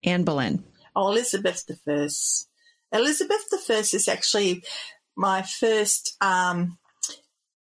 Anne 0.02 0.24
Boleyn. 0.24 0.64
Oh, 0.96 1.10
Elizabeth 1.10 1.64
I. 1.68 2.08
Elizabeth 2.92 3.46
I 3.52 3.74
is 3.74 4.08
actually 4.08 4.64
my 5.16 5.42
first 5.42 6.16
um, 6.20 6.78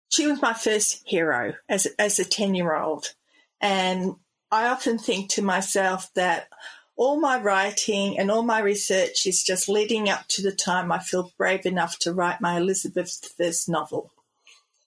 she 0.10 0.28
was 0.28 0.41
my 0.41 0.53
first 0.53 1.01
hero 1.05 1.53
as, 1.68 1.88
as 1.97 2.20
a 2.20 2.26
10 2.26 2.55
year 2.55 2.76
old. 2.76 3.14
And 3.62 4.16
I 4.51 4.68
often 4.68 4.97
think 4.97 5.30
to 5.32 5.41
myself 5.41 6.12
that 6.16 6.49
all 6.95 7.20
my 7.20 7.39
writing 7.39 8.20
and 8.20 8.30
all 8.30 8.43
my 8.43 8.60
research 8.60 9.26
is 9.26 9.43
just 9.43 9.70
leading 9.70 10.10
up 10.10 10.28
to 10.28 10.41
the 10.41 10.51
time 10.51 10.91
I 10.91 10.99
feel 10.99 11.32
brave 11.38 11.66
enough 11.66 11.97
to 11.99 12.14
write 12.14 12.41
my 12.41 12.57
Elizabeth 12.57 13.38
I 13.38 13.70
novel. 13.70 14.12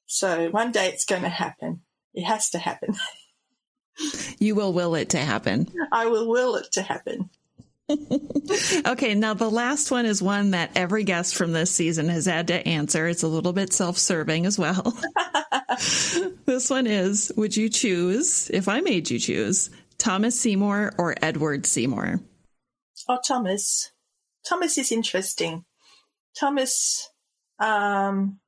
So 0.06 0.50
one 0.50 0.72
day 0.72 0.88
it's 0.88 1.06
going 1.06 1.22
to 1.22 1.28
happen. 1.30 1.80
It 2.12 2.24
has 2.24 2.50
to 2.50 2.58
happen. 2.58 2.94
You 4.38 4.54
will 4.54 4.72
will 4.72 4.94
it 4.94 5.10
to 5.10 5.18
happen. 5.18 5.68
I 5.92 6.06
will 6.06 6.26
will 6.26 6.56
it 6.56 6.72
to 6.72 6.82
happen. 6.82 7.28
okay, 8.86 9.14
now 9.14 9.34
the 9.34 9.50
last 9.50 9.90
one 9.90 10.06
is 10.06 10.22
one 10.22 10.52
that 10.52 10.70
every 10.76 11.04
guest 11.04 11.34
from 11.34 11.52
this 11.52 11.70
season 11.70 12.08
has 12.08 12.26
had 12.26 12.48
to 12.48 12.66
answer. 12.66 13.06
It's 13.06 13.22
a 13.22 13.28
little 13.28 13.52
bit 13.52 13.72
self 13.72 13.98
serving 13.98 14.46
as 14.46 14.58
well. 14.58 14.96
this 16.46 16.70
one 16.70 16.86
is 16.86 17.32
Would 17.36 17.56
you 17.56 17.68
choose, 17.68 18.50
if 18.50 18.68
I 18.68 18.80
made 18.80 19.10
you 19.10 19.18
choose, 19.18 19.70
Thomas 19.98 20.38
Seymour 20.38 20.94
or 20.98 21.14
Edward 21.22 21.66
Seymour? 21.66 22.20
Oh, 23.08 23.18
Thomas. 23.26 23.90
Thomas 24.46 24.78
is 24.78 24.92
interesting. 24.92 25.64
Thomas, 26.38 27.10
um, 27.58 28.40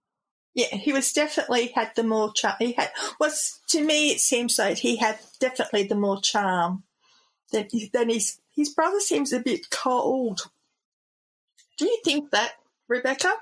yeah, 0.54 0.66
he 0.66 0.92
was 0.92 1.12
definitely 1.12 1.68
had 1.68 1.92
the 1.96 2.04
more 2.04 2.32
charm. 2.32 2.56
He 2.60 2.72
had 2.72 2.90
was 3.18 3.60
to 3.68 3.82
me 3.82 4.10
it 4.10 4.20
seems 4.20 4.58
like 4.58 4.78
he 4.78 4.96
had 4.96 5.18
definitely 5.40 5.84
the 5.84 5.96
more 5.96 6.20
charm 6.20 6.84
than 7.52 7.68
than 7.92 8.08
his 8.08 8.38
his 8.56 8.72
brother 8.72 9.00
seems 9.00 9.32
a 9.32 9.40
bit 9.40 9.70
cold. 9.70 10.48
Do 11.78 11.86
you 11.86 12.00
think 12.04 12.30
that, 12.30 12.52
Rebecca? 12.88 13.32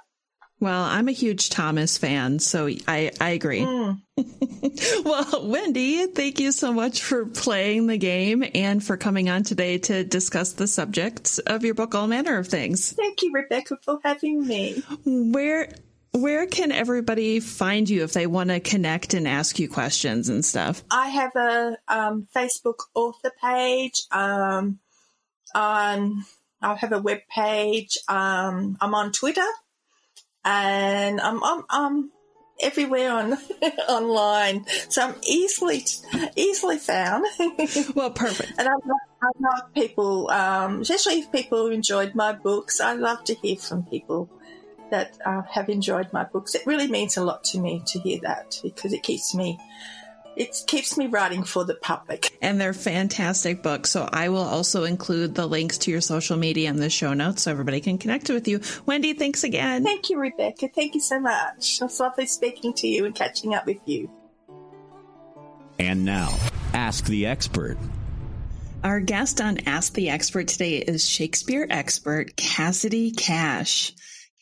Well, 0.62 0.84
I'm 0.84 1.08
a 1.08 1.12
huge 1.12 1.50
Thomas 1.50 1.98
fan, 1.98 2.38
so 2.38 2.68
I, 2.86 3.10
I 3.20 3.30
agree. 3.30 3.62
Mm. 3.62 4.00
well, 5.04 5.48
Wendy, 5.48 6.06
thank 6.06 6.38
you 6.38 6.52
so 6.52 6.72
much 6.72 7.02
for 7.02 7.26
playing 7.26 7.88
the 7.88 7.98
game 7.98 8.44
and 8.54 8.82
for 8.82 8.96
coming 8.96 9.28
on 9.28 9.42
today 9.42 9.78
to 9.78 10.04
discuss 10.04 10.52
the 10.52 10.68
subjects 10.68 11.40
of 11.40 11.64
your 11.64 11.74
book, 11.74 11.96
All 11.96 12.06
Manner 12.06 12.38
of 12.38 12.46
Things. 12.46 12.92
Thank 12.92 13.22
you, 13.22 13.32
Rebecca, 13.34 13.76
for 13.82 13.98
having 14.04 14.46
me. 14.46 14.84
Where 15.04 15.68
where 16.12 16.46
can 16.46 16.70
everybody 16.70 17.40
find 17.40 17.88
you 17.90 18.04
if 18.04 18.12
they 18.12 18.28
want 18.28 18.50
to 18.50 18.60
connect 18.60 19.14
and 19.14 19.26
ask 19.26 19.58
you 19.58 19.68
questions 19.68 20.28
and 20.28 20.44
stuff? 20.44 20.84
I 20.90 21.08
have 21.08 21.34
a 21.34 21.76
um, 21.88 22.28
Facebook 22.36 22.84
author 22.94 23.32
page. 23.42 24.02
Um, 24.12 24.78
on 25.54 26.24
I 26.62 26.74
have 26.76 26.92
a 26.92 26.98
web 26.98 27.20
page. 27.34 27.98
Um, 28.08 28.76
I'm 28.80 28.94
on 28.94 29.12
Twitter, 29.12 29.46
and 30.44 31.20
I'm, 31.20 31.42
I'm, 31.42 31.62
I'm 31.68 32.10
everywhere 32.60 33.12
on 33.12 33.32
online, 33.88 34.64
so 34.88 35.02
I'm 35.02 35.14
easily 35.26 35.84
easily 36.36 36.78
found. 36.78 37.26
well, 37.94 38.10
perfect. 38.10 38.52
and 38.58 38.68
I 38.68 38.72
love, 38.72 39.00
I 39.22 39.28
love 39.40 39.74
people, 39.74 40.30
um, 40.30 40.82
especially 40.82 41.20
if 41.20 41.32
people 41.32 41.68
enjoyed 41.68 42.14
my 42.14 42.32
books. 42.32 42.80
I 42.80 42.94
love 42.94 43.24
to 43.24 43.34
hear 43.34 43.56
from 43.56 43.84
people 43.84 44.30
that 44.90 45.16
uh, 45.24 45.42
have 45.50 45.68
enjoyed 45.68 46.12
my 46.12 46.24
books. 46.24 46.54
It 46.54 46.66
really 46.66 46.86
means 46.86 47.16
a 47.16 47.24
lot 47.24 47.42
to 47.44 47.58
me 47.58 47.82
to 47.86 47.98
hear 47.98 48.20
that 48.22 48.60
because 48.62 48.92
it 48.92 49.02
keeps 49.02 49.34
me 49.34 49.58
it 50.36 50.56
keeps 50.66 50.96
me 50.96 51.06
writing 51.06 51.44
for 51.44 51.64
the 51.64 51.74
public. 51.74 52.36
And 52.40 52.60
they're 52.60 52.72
fantastic 52.72 53.62
books. 53.62 53.90
So 53.90 54.08
I 54.10 54.28
will 54.28 54.38
also 54.38 54.84
include 54.84 55.34
the 55.34 55.46
links 55.46 55.78
to 55.78 55.90
your 55.90 56.00
social 56.00 56.36
media 56.36 56.70
in 56.70 56.76
the 56.76 56.90
show 56.90 57.12
notes 57.12 57.42
so 57.42 57.50
everybody 57.50 57.80
can 57.80 57.98
connect 57.98 58.28
with 58.28 58.48
you. 58.48 58.60
Wendy, 58.86 59.12
thanks 59.12 59.44
again. 59.44 59.84
Thank 59.84 60.10
you, 60.10 60.18
Rebecca. 60.18 60.68
Thank 60.68 60.94
you 60.94 61.00
so 61.00 61.20
much. 61.20 61.80
It's 61.80 62.00
lovely 62.00 62.26
speaking 62.26 62.72
to 62.74 62.88
you 62.88 63.04
and 63.04 63.14
catching 63.14 63.54
up 63.54 63.66
with 63.66 63.80
you. 63.86 64.10
And 65.78 66.04
now, 66.04 66.36
Ask 66.74 67.06
the 67.06 67.26
Expert. 67.26 67.76
Our 68.84 69.00
guest 69.00 69.40
on 69.40 69.58
Ask 69.66 69.94
the 69.94 70.10
Expert 70.10 70.48
today 70.48 70.78
is 70.78 71.08
Shakespeare 71.08 71.66
expert 71.70 72.36
Cassidy 72.36 73.12
Cash. 73.12 73.92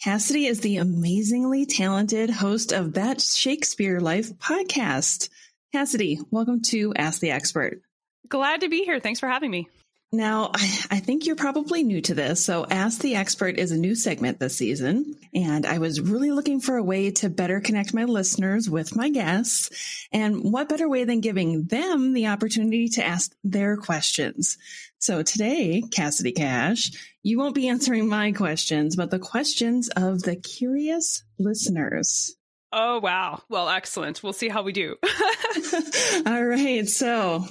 Cassidy 0.02 0.46
is 0.46 0.60
the 0.60 0.78
amazingly 0.78 1.66
talented 1.66 2.30
host 2.30 2.72
of 2.72 2.94
That 2.94 3.20
Shakespeare 3.20 4.00
Life 4.00 4.32
podcast. 4.38 5.28
Cassidy, 5.72 6.18
welcome 6.32 6.62
to 6.62 6.92
Ask 6.96 7.20
the 7.20 7.30
Expert. 7.30 7.80
Glad 8.28 8.62
to 8.62 8.68
be 8.68 8.82
here. 8.82 8.98
Thanks 8.98 9.20
for 9.20 9.28
having 9.28 9.52
me. 9.52 9.68
Now, 10.12 10.50
I, 10.52 10.78
I, 10.90 10.98
think 10.98 11.24
you're 11.24 11.36
probably 11.36 11.84
new 11.84 12.00
to 12.00 12.14
this. 12.14 12.44
So, 12.44 12.66
Ask 12.68 13.00
the 13.00 13.14
Expert 13.14 13.56
is 13.56 13.70
a 13.70 13.78
new 13.78 13.94
segment 13.94 14.40
this 14.40 14.56
season. 14.56 15.14
And 15.32 15.64
I 15.64 15.78
was 15.78 16.00
really 16.00 16.32
looking 16.32 16.60
for 16.60 16.76
a 16.76 16.82
way 16.82 17.12
to 17.12 17.30
better 17.30 17.60
connect 17.60 17.94
my 17.94 18.02
listeners 18.02 18.68
with 18.68 18.96
my 18.96 19.10
guests. 19.10 20.08
And 20.10 20.42
what 20.52 20.68
better 20.68 20.88
way 20.88 21.04
than 21.04 21.20
giving 21.20 21.66
them 21.66 22.14
the 22.14 22.26
opportunity 22.26 22.88
to 22.88 23.06
ask 23.06 23.32
their 23.44 23.76
questions? 23.76 24.58
So, 24.98 25.22
today, 25.22 25.84
Cassidy 25.92 26.32
Cash, 26.32 26.90
you 27.22 27.38
won't 27.38 27.54
be 27.54 27.68
answering 27.68 28.08
my 28.08 28.32
questions, 28.32 28.96
but 28.96 29.12
the 29.12 29.20
questions 29.20 29.88
of 29.90 30.24
the 30.24 30.34
curious 30.34 31.22
listeners. 31.38 32.34
Oh, 32.72 33.00
wow. 33.00 33.42
Well, 33.48 33.68
excellent. 33.68 34.22
We'll 34.22 34.32
see 34.32 34.48
how 34.48 34.62
we 34.62 34.72
do. 34.72 34.96
All 36.26 36.44
right. 36.44 36.86
So 36.88 37.44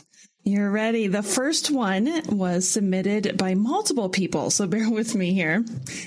you're 0.46 0.72
ready. 0.72 1.08
The 1.08 1.22
first 1.22 1.70
one 1.70 2.10
was 2.28 2.68
submitted 2.68 3.38
by 3.38 3.54
multiple 3.54 4.10
people. 4.10 4.50
So 4.50 4.66
bear 4.66 4.90
with 4.92 5.14
me 5.14 5.34
here. 5.34 5.66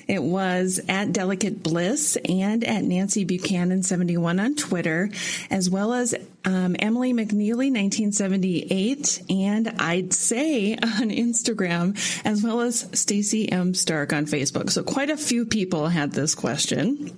It 0.08 0.22
was 0.22 0.80
at 0.88 1.12
Delicate 1.12 1.62
Bliss 1.62 2.16
and 2.16 2.64
at 2.64 2.82
Nancy 2.82 3.24
Buchanan 3.24 3.82
71 3.82 4.40
on 4.40 4.56
Twitter, 4.56 5.10
as 5.50 5.68
well 5.68 5.92
as 5.92 6.14
um, 6.44 6.74
Emily 6.78 7.12
McNeely 7.12 7.70
1978, 7.70 9.22
and 9.30 9.68
I'd 9.78 10.12
say 10.12 10.74
on 10.74 11.10
Instagram, 11.10 11.96
as 12.24 12.42
well 12.42 12.62
as 12.62 12.88
Stacy 12.92 13.52
M. 13.52 13.74
Stark 13.74 14.12
on 14.12 14.26
Facebook. 14.26 14.70
So 14.70 14.82
quite 14.82 15.10
a 15.10 15.16
few 15.16 15.46
people 15.46 15.86
had 15.88 16.12
this 16.12 16.34
question. 16.34 17.16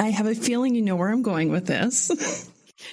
I 0.00 0.08
have 0.08 0.26
a 0.26 0.34
feeling 0.34 0.74
you 0.74 0.80
know 0.80 0.96
where 0.96 1.10
I'm 1.10 1.20
going 1.20 1.50
with 1.50 1.66
this. 1.66 2.10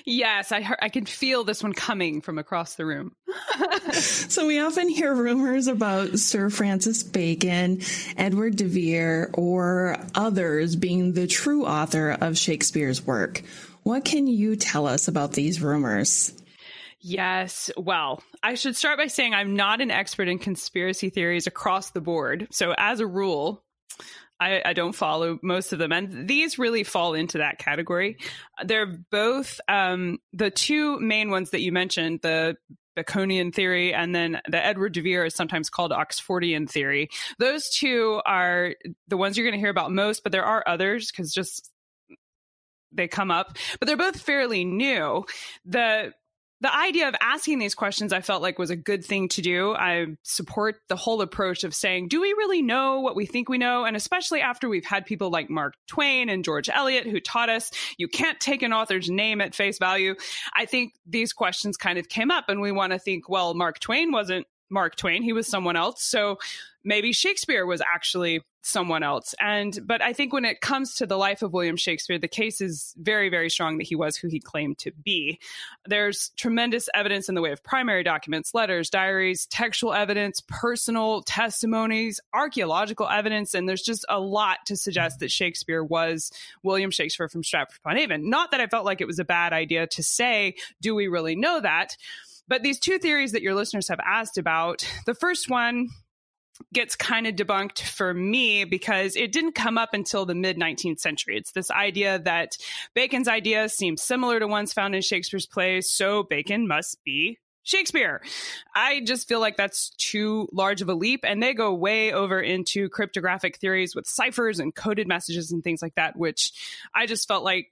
Yes, 0.05 0.51
I 0.51 0.75
I 0.81 0.89
can 0.89 1.05
feel 1.05 1.45
this 1.45 1.63
one 1.63 1.71
coming 1.71 2.19
from 2.19 2.37
across 2.37 2.75
the 2.75 2.85
room. 2.85 3.13
so 3.93 4.45
we 4.45 4.59
often 4.59 4.89
hear 4.89 5.13
rumors 5.13 5.67
about 5.67 6.19
Sir 6.19 6.49
Francis 6.49 7.03
Bacon, 7.03 7.79
Edward 8.17 8.57
de 8.57 8.65
Vere, 8.65 9.29
or 9.33 9.95
others 10.13 10.75
being 10.75 11.13
the 11.13 11.27
true 11.27 11.65
author 11.65 12.11
of 12.19 12.37
Shakespeare's 12.37 13.07
work. 13.07 13.43
What 13.83 14.03
can 14.03 14.27
you 14.27 14.57
tell 14.57 14.87
us 14.87 15.07
about 15.07 15.31
these 15.31 15.61
rumors? 15.61 16.33
Yes. 16.99 17.71
Well, 17.77 18.21
I 18.43 18.55
should 18.55 18.75
start 18.75 18.97
by 18.97 19.07
saying 19.07 19.33
I'm 19.33 19.55
not 19.55 19.79
an 19.79 19.91
expert 19.91 20.27
in 20.27 20.39
conspiracy 20.39 21.09
theories 21.09 21.47
across 21.47 21.91
the 21.91 22.01
board. 22.01 22.49
So, 22.51 22.73
as 22.77 22.99
a 22.99 23.07
rule, 23.07 23.63
I, 24.39 24.61
I, 24.63 24.73
don't 24.73 24.93
follow 24.93 25.39
most 25.41 25.73
of 25.73 25.79
them. 25.79 25.91
And 25.91 26.27
these 26.27 26.59
really 26.59 26.83
fall 26.83 27.13
into 27.13 27.39
that 27.39 27.57
category. 27.57 28.17
They're 28.63 28.97
both 29.11 29.59
um, 29.67 30.19
the 30.33 30.51
two 30.51 30.99
main 30.99 31.31
ones 31.31 31.51
that 31.51 31.61
you 31.61 31.71
mentioned, 31.71 32.19
the 32.21 32.55
Baconian 32.97 33.53
theory 33.53 33.93
and 33.93 34.13
then 34.13 34.41
the 34.49 34.63
Edward 34.63 34.93
de 34.93 35.01
Vere 35.01 35.25
is 35.25 35.35
sometimes 35.35 35.69
called 35.69 35.91
Oxfordian 35.91 36.69
theory. 36.69 37.09
Those 37.37 37.69
two 37.69 38.21
are 38.25 38.73
the 39.07 39.17
ones 39.17 39.37
you're 39.37 39.45
going 39.45 39.57
to 39.57 39.59
hear 39.59 39.69
about 39.69 39.91
most, 39.91 40.23
but 40.23 40.31
there 40.31 40.45
are 40.45 40.63
others 40.65 41.11
because 41.11 41.31
just 41.31 41.71
they 42.91 43.07
come 43.07 43.31
up, 43.31 43.57
but 43.79 43.87
they're 43.87 43.97
both 43.97 44.19
fairly 44.19 44.65
new. 44.65 45.25
The 45.65 46.13
the 46.61 46.75
idea 46.75 47.07
of 47.07 47.15
asking 47.21 47.59
these 47.59 47.75
questions 47.75 48.11
I 48.11 48.21
felt 48.21 48.41
like 48.41 48.57
was 48.57 48.69
a 48.69 48.75
good 48.75 49.05
thing 49.05 49.27
to 49.29 49.41
do. 49.41 49.73
I 49.75 50.07
support 50.23 50.77
the 50.87 50.95
whole 50.95 51.21
approach 51.21 51.63
of 51.63 51.75
saying, 51.75 52.07
do 52.07 52.19
we 52.19 52.29
really 52.29 52.61
know 52.61 52.99
what 52.99 53.15
we 53.15 53.25
think 53.25 53.47
we 53.47 53.57
know? 53.57 53.85
And 53.85 53.95
especially 53.95 54.41
after 54.41 54.67
we've 54.67 54.85
had 54.85 55.05
people 55.05 55.29
like 55.29 55.49
Mark 55.49 55.75
Twain 55.87 56.29
and 56.29 56.43
George 56.43 56.69
Eliot 56.69 57.05
who 57.05 57.19
taught 57.19 57.49
us 57.49 57.71
you 57.97 58.07
can't 58.07 58.39
take 58.39 58.63
an 58.63 58.73
author's 58.73 59.09
name 59.09 59.39
at 59.41 59.53
face 59.53 59.77
value. 59.77 60.15
I 60.55 60.65
think 60.65 60.93
these 61.05 61.33
questions 61.33 61.77
kind 61.77 61.99
of 61.99 62.09
came 62.09 62.31
up 62.31 62.45
and 62.49 62.59
we 62.61 62.71
want 62.71 62.93
to 62.93 62.99
think, 62.99 63.29
well, 63.29 63.53
Mark 63.53 63.79
Twain 63.79 64.11
wasn't 64.11 64.47
Mark 64.69 64.95
Twain, 64.95 65.23
he 65.23 65.33
was 65.33 65.47
someone 65.47 65.75
else. 65.75 66.03
So 66.03 66.37
maybe 66.83 67.11
Shakespeare 67.11 67.65
was 67.65 67.81
actually 67.81 68.41
someone 68.67 69.01
else. 69.01 69.33
And 69.39 69.79
but 69.85 70.01
I 70.01 70.11
think 70.11 70.33
when 70.33 70.43
it 70.43 70.59
comes 70.59 70.95
to 70.95 71.05
the 71.05 71.17
life 71.17 71.41
of 71.41 71.53
William 71.53 71.77
Shakespeare, 71.77 72.19
the 72.19 72.27
case 72.27 72.59
is 72.59 72.93
very, 72.97 73.29
very 73.29 73.49
strong 73.49 73.77
that 73.77 73.87
he 73.87 73.95
was 73.95 74.17
who 74.17 74.27
he 74.27 74.41
claimed 74.41 74.77
to 74.79 74.91
be. 74.91 75.39
There's 75.85 76.31
tremendous 76.37 76.89
evidence 76.93 77.29
in 77.29 77.35
the 77.35 77.41
way 77.41 77.51
of 77.51 77.63
primary 77.63 78.03
documents, 78.03 78.53
letters, 78.53 78.89
diaries, 78.89 79.45
textual 79.45 79.93
evidence, 79.93 80.41
personal 80.47 81.21
testimonies, 81.21 82.19
archaeological 82.33 83.07
evidence, 83.07 83.53
and 83.53 83.69
there's 83.69 83.83
just 83.83 84.05
a 84.09 84.19
lot 84.19 84.59
to 84.65 84.75
suggest 84.75 85.19
that 85.19 85.31
Shakespeare 85.31 85.83
was 85.83 86.31
William 86.61 86.91
Shakespeare 86.91 87.29
from 87.29 87.43
Stratford 87.43 87.79
upon 87.83 87.97
Avon. 87.97 88.29
Not 88.29 88.51
that 88.51 88.59
I 88.59 88.67
felt 88.67 88.85
like 88.85 88.99
it 88.99 89.07
was 89.07 89.19
a 89.19 89.25
bad 89.25 89.53
idea 89.53 89.87
to 89.87 90.03
say, 90.03 90.55
do 90.81 90.93
we 90.93 91.07
really 91.07 91.37
know 91.37 91.61
that? 91.61 91.95
But 92.47 92.63
these 92.63 92.79
two 92.79 92.97
theories 92.99 93.33
that 93.33 93.41
your 93.41 93.55
listeners 93.55 93.89
have 93.89 93.99
asked 93.99 94.37
about, 94.37 94.87
the 95.05 95.15
first 95.15 95.49
one 95.49 95.89
gets 96.73 96.95
kind 96.95 97.27
of 97.27 97.35
debunked 97.35 97.81
for 97.81 98.13
me 98.13 98.63
because 98.63 99.15
it 99.15 99.31
didn't 99.31 99.53
come 99.53 99.77
up 99.77 99.93
until 99.93 100.25
the 100.25 100.35
mid 100.35 100.57
19th 100.57 100.99
century. 100.99 101.37
It's 101.37 101.51
this 101.51 101.69
idea 101.69 102.19
that 102.19 102.57
Bacon's 102.95 103.27
ideas 103.27 103.73
seem 103.73 103.97
similar 103.97 104.39
to 104.39 104.47
ones 104.47 104.73
found 104.73 104.95
in 104.95 105.01
Shakespeare's 105.01 105.45
plays, 105.45 105.91
so 105.91 106.23
Bacon 106.23 106.67
must 106.67 107.03
be 107.03 107.37
Shakespeare. 107.67 108.21
I 108.73 109.01
just 109.01 109.27
feel 109.27 109.41
like 109.41 109.57
that's 109.57 109.89
too 109.97 110.47
large 110.53 110.81
of 110.81 110.87
a 110.87 110.93
leap. 110.95 111.21
And 111.23 111.43
they 111.43 111.53
go 111.53 111.73
way 111.73 112.13
over 112.13 112.39
into 112.39 112.87
cryptographic 112.87 113.57
theories 113.57 113.93
with 113.93 114.07
ciphers 114.07 114.59
and 114.59 114.73
coded 114.73 115.07
messages 115.07 115.51
and 115.51 115.63
things 115.63 115.81
like 115.81 115.95
that, 115.95 116.15
which 116.15 116.53
I 116.95 117.07
just 117.07 117.27
felt 117.27 117.43
like 117.43 117.67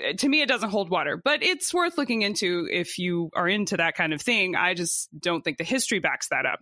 Eh, 0.00 0.12
to 0.14 0.28
me, 0.28 0.42
it 0.42 0.48
doesn't 0.48 0.70
hold 0.70 0.90
water, 0.90 1.16
but 1.16 1.42
it's 1.42 1.72
worth 1.72 1.98
looking 1.98 2.22
into 2.22 2.68
if 2.70 2.98
you 2.98 3.30
are 3.34 3.48
into 3.48 3.76
that 3.76 3.94
kind 3.94 4.12
of 4.12 4.20
thing. 4.20 4.56
I 4.56 4.74
just 4.74 5.08
don't 5.18 5.42
think 5.42 5.58
the 5.58 5.64
history 5.64 5.98
backs 5.98 6.28
that 6.28 6.46
up. 6.46 6.60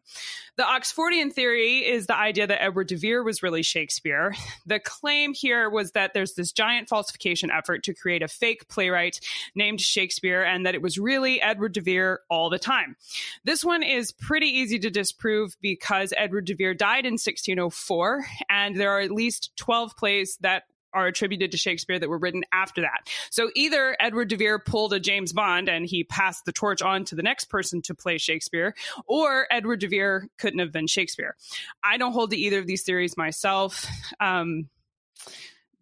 The 0.57 0.63
Oxfordian 0.63 1.33
theory 1.33 1.79
is 1.79 2.07
the 2.07 2.17
idea 2.17 2.47
that 2.47 2.63
Edward 2.63 2.89
de 2.89 2.97
Vere 2.97 3.23
was 3.23 3.43
really 3.43 3.63
Shakespeare. 3.63 4.35
The 4.67 4.79
claim 4.79 5.33
here 5.33 5.69
was 5.69 5.93
that 5.93 6.13
there's 6.15 6.35
this 6.35 6.53
giant 6.53 6.89
falsification 6.89 7.51
effort 7.51 7.85
to 7.85 7.95
create 7.95 8.23
a 8.23 8.29
fake 8.29 8.69
playwright 8.69 9.21
named 9.55 9.81
Shakespeare 9.81 10.43
and 10.43 10.67
that 10.67 10.75
it 10.75 10.83
was 10.83 10.99
really 10.99 11.41
Edward 11.41 11.73
de 11.73 11.81
Vere 11.81 12.21
all 12.29 12.51
the 12.51 12.59
time. 12.59 12.97
This 13.45 13.65
one 13.65 13.83
is 13.83 14.13
pretty 14.13 14.47
easy 14.47 14.79
to 14.81 14.91
disprove 14.91 15.57
because 15.61 16.13
Edward 16.17 16.45
de 16.45 16.55
Vere 16.55 16.75
died 16.75 17.07
in 17.07 17.15
1604 17.15 18.25
and 18.49 18.77
there 18.77 18.93
are 18.93 19.01
at 19.01 19.11
least 19.11 19.51
12 19.57 19.97
plays 19.97 20.37
that 20.41 20.65
are 20.93 21.07
attributed 21.07 21.51
to 21.53 21.57
Shakespeare 21.57 21.99
that 21.99 22.09
were 22.09 22.19
written 22.19 22.45
after 22.53 22.83
that. 22.83 23.09
So 23.31 23.51
either 23.55 23.97
Edward 24.01 24.29
de 24.29 24.37
Vere 24.37 24.59
pulled 24.59 24.93
a 24.93 25.01
James 25.01 25.33
Bond 25.33 25.69
and 25.69 25.87
he 25.87 26.05
passed 26.05 26.45
the 26.45 26.53
torch 26.53 26.83
on 26.83 27.05
to 27.07 27.15
the 27.15 27.23
next 27.23 27.45
person 27.45 27.83
to 27.83 27.95
play 27.95 28.19
Shakespeare, 28.19 28.75
or 29.07 29.47
Edward 29.51 29.81
de 29.81 29.89
Vere 29.89 30.29
couldn't 30.39 30.61
have 30.61 30.73
been 30.73 30.87
Shakespeare. 30.87 31.37
I 31.83 31.97
don't 31.97 32.13
hold 32.13 32.31
to 32.31 32.37
either 32.37 32.59
of 32.59 32.67
these 32.67 32.83
theories 32.83 33.17
myself. 33.17 33.87
Um, 34.21 34.69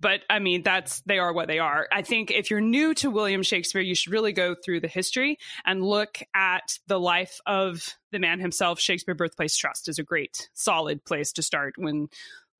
but 0.01 0.21
I 0.31 0.39
mean, 0.39 0.63
that's 0.63 1.01
they 1.03 1.19
are 1.19 1.33
what 1.33 1.49
they 1.49 1.59
are. 1.59 1.89
I 1.91 2.03
think 2.03 2.31
if 2.31 2.51
you're 2.51 2.61
new 2.61 2.95
to 2.95 3.11
William 3.11 3.43
Shakespeare, 3.43 3.83
you 3.83 3.95
should 3.95 4.13
really 4.13 4.33
go 4.33 4.55
through 4.55 4.81
the 4.81 4.89
history 4.89 5.39
and 5.65 5.83
look 5.83 6.21
at 6.35 6.79
the 6.87 7.01
life 7.01 7.41
of 7.47 7.97
the 8.13 8.19
man 8.19 8.39
himself. 8.39 8.79
Shakespeare 8.79 9.15
Birthplace 9.15 9.57
Trust 9.57 9.89
is 9.89 9.99
a 9.99 10.05
great, 10.05 10.49
solid 10.55 11.05
place 11.05 11.33
to 11.33 11.43
start 11.43 11.75
when 11.77 12.09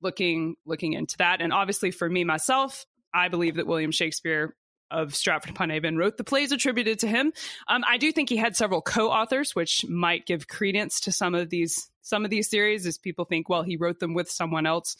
looking 0.01 0.55
looking 0.65 0.93
into 0.93 1.17
that. 1.17 1.41
And 1.41 1.53
obviously, 1.53 1.91
for 1.91 2.09
me 2.09 2.23
myself, 2.23 2.85
I 3.13 3.27
believe 3.29 3.55
that 3.55 3.67
William 3.67 3.91
Shakespeare 3.91 4.55
of 4.91 5.15
Stratford 5.15 5.51
upon 5.51 5.71
Avon 5.71 5.97
wrote 5.97 6.17
the 6.17 6.23
plays 6.23 6.51
attributed 6.51 6.99
to 6.99 7.07
him. 7.07 7.31
Um, 7.67 7.83
I 7.87 7.97
do 7.97 8.11
think 8.11 8.29
he 8.29 8.37
had 8.37 8.55
several 8.55 8.81
co-authors, 8.81 9.55
which 9.55 9.85
might 9.87 10.25
give 10.25 10.47
credence 10.47 11.01
to 11.01 11.11
some 11.11 11.35
of 11.35 11.49
these 11.49 11.89
some 12.01 12.25
of 12.25 12.31
these 12.31 12.47
theories, 12.47 12.87
as 12.87 12.97
people 12.97 13.25
think, 13.25 13.49
well, 13.49 13.63
he 13.63 13.77
wrote 13.77 13.99
them 13.99 14.13
with 14.13 14.31
someone 14.31 14.65
else. 14.65 14.97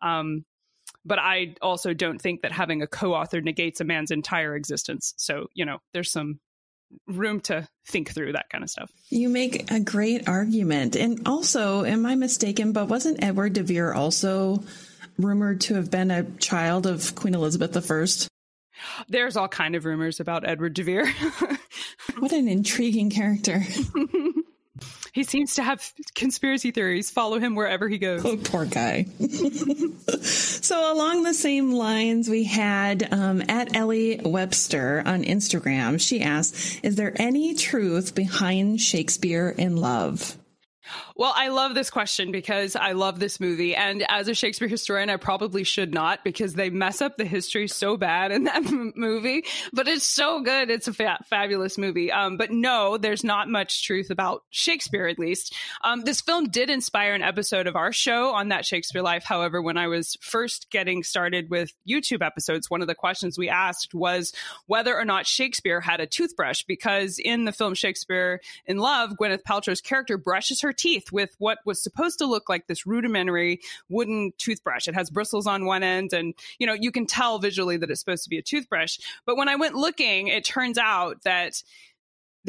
Um, 0.00 0.44
but 1.04 1.18
I 1.18 1.56
also 1.60 1.94
don't 1.94 2.20
think 2.20 2.42
that 2.42 2.52
having 2.52 2.82
a 2.82 2.86
co 2.86 3.14
author 3.14 3.40
negates 3.40 3.80
a 3.80 3.84
man's 3.84 4.10
entire 4.10 4.54
existence. 4.54 5.14
So, 5.16 5.48
you 5.54 5.64
know, 5.64 5.78
there's 5.92 6.12
some 6.12 6.38
room 7.06 7.40
to 7.40 7.68
think 7.86 8.12
through 8.12 8.32
that 8.32 8.48
kind 8.50 8.64
of 8.64 8.70
stuff. 8.70 8.90
You 9.10 9.28
make 9.28 9.70
a 9.70 9.80
great 9.80 10.28
argument. 10.28 10.96
And 10.96 11.26
also, 11.26 11.84
am 11.84 12.06
I 12.06 12.14
mistaken, 12.14 12.72
but 12.72 12.88
wasn't 12.88 13.22
Edward 13.22 13.54
de 13.54 13.62
Vere 13.62 13.94
also 13.94 14.62
rumored 15.18 15.60
to 15.62 15.74
have 15.74 15.90
been 15.90 16.10
a 16.10 16.24
child 16.38 16.86
of 16.86 17.14
Queen 17.14 17.34
Elizabeth 17.34 17.76
I? 17.76 18.28
There's 19.08 19.36
all 19.36 19.48
kind 19.48 19.74
of 19.74 19.84
rumors 19.84 20.20
about 20.20 20.46
Edward 20.46 20.74
de 20.74 20.82
Vere. 20.82 21.12
what 22.18 22.32
an 22.32 22.48
intriguing 22.48 23.10
character. 23.10 23.62
he 25.12 25.24
seems 25.24 25.54
to 25.56 25.62
have 25.62 25.92
conspiracy 26.14 26.70
theories 26.70 27.10
follow 27.10 27.38
him 27.38 27.54
wherever 27.54 27.88
he 27.88 27.98
goes. 27.98 28.24
Oh, 28.24 28.36
poor 28.38 28.64
guy. 28.64 29.04
so, 30.22 30.92
along 30.92 31.22
the 31.22 31.34
same 31.34 31.72
lines, 31.72 32.28
we 32.28 32.44
had 32.44 33.12
um, 33.12 33.42
at 33.48 33.76
Ellie 33.76 34.20
Webster 34.24 35.02
on 35.04 35.22
Instagram. 35.22 36.00
She 36.00 36.22
asked, 36.22 36.80
"Is 36.82 36.96
there 36.96 37.12
any 37.16 37.54
truth 37.54 38.14
behind 38.14 38.80
Shakespeare 38.80 39.50
in 39.50 39.76
Love?" 39.76 40.36
Well, 41.16 41.32
I 41.34 41.48
love 41.48 41.74
this 41.74 41.90
question 41.90 42.32
because 42.32 42.76
I 42.76 42.92
love 42.92 43.20
this 43.20 43.38
movie. 43.38 43.74
And 43.74 44.04
as 44.08 44.28
a 44.28 44.34
Shakespeare 44.34 44.68
historian, 44.68 45.10
I 45.10 45.16
probably 45.16 45.64
should 45.64 45.94
not 45.94 46.24
because 46.24 46.54
they 46.54 46.70
mess 46.70 47.00
up 47.00 47.16
the 47.16 47.24
history 47.24 47.68
so 47.68 47.96
bad 47.96 48.32
in 48.32 48.44
that 48.44 48.66
m- 48.66 48.92
movie. 48.96 49.44
But 49.72 49.88
it's 49.88 50.04
so 50.04 50.40
good. 50.42 50.70
It's 50.70 50.88
a 50.88 50.92
fa- 50.92 51.24
fabulous 51.28 51.78
movie. 51.78 52.10
Um, 52.10 52.36
but 52.36 52.50
no, 52.50 52.96
there's 52.96 53.24
not 53.24 53.48
much 53.48 53.84
truth 53.84 54.10
about 54.10 54.42
Shakespeare, 54.50 55.06
at 55.06 55.18
least. 55.18 55.54
Um, 55.84 56.02
this 56.02 56.20
film 56.20 56.48
did 56.48 56.70
inspire 56.70 57.14
an 57.14 57.22
episode 57.22 57.66
of 57.66 57.76
our 57.76 57.92
show 57.92 58.30
on 58.30 58.48
that 58.48 58.64
Shakespeare 58.66 59.02
life. 59.02 59.24
However, 59.24 59.62
when 59.62 59.76
I 59.76 59.86
was 59.86 60.16
first 60.20 60.70
getting 60.70 61.02
started 61.02 61.50
with 61.50 61.72
YouTube 61.88 62.24
episodes, 62.24 62.70
one 62.70 62.82
of 62.82 62.88
the 62.88 62.94
questions 62.94 63.38
we 63.38 63.48
asked 63.48 63.94
was 63.94 64.32
whether 64.66 64.96
or 64.96 65.04
not 65.04 65.26
Shakespeare 65.26 65.80
had 65.80 66.00
a 66.00 66.06
toothbrush 66.06 66.64
because 66.64 67.18
in 67.18 67.44
the 67.44 67.52
film 67.52 67.74
Shakespeare 67.74 68.40
in 68.66 68.78
Love, 68.78 69.12
Gwyneth 69.20 69.42
Paltrow's 69.48 69.80
character 69.80 70.18
brushes 70.18 70.60
her 70.62 70.71
teeth 70.72 71.12
with 71.12 71.34
what 71.38 71.58
was 71.64 71.82
supposed 71.82 72.18
to 72.18 72.26
look 72.26 72.48
like 72.48 72.66
this 72.66 72.86
rudimentary 72.86 73.60
wooden 73.88 74.32
toothbrush. 74.38 74.88
It 74.88 74.94
has 74.94 75.10
bristles 75.10 75.46
on 75.46 75.64
one 75.64 75.82
end, 75.82 76.12
and 76.12 76.34
you 76.58 76.66
know 76.66 76.74
you 76.74 76.92
can 76.92 77.06
tell 77.06 77.38
visually 77.38 77.76
that 77.76 77.90
it's 77.90 78.00
supposed 78.00 78.24
to 78.24 78.30
be 78.30 78.38
a 78.38 78.42
toothbrush. 78.42 78.98
But 79.26 79.36
when 79.36 79.48
I 79.48 79.56
went 79.56 79.74
looking, 79.74 80.28
it 80.28 80.44
turns 80.44 80.78
out 80.78 81.22
that 81.22 81.62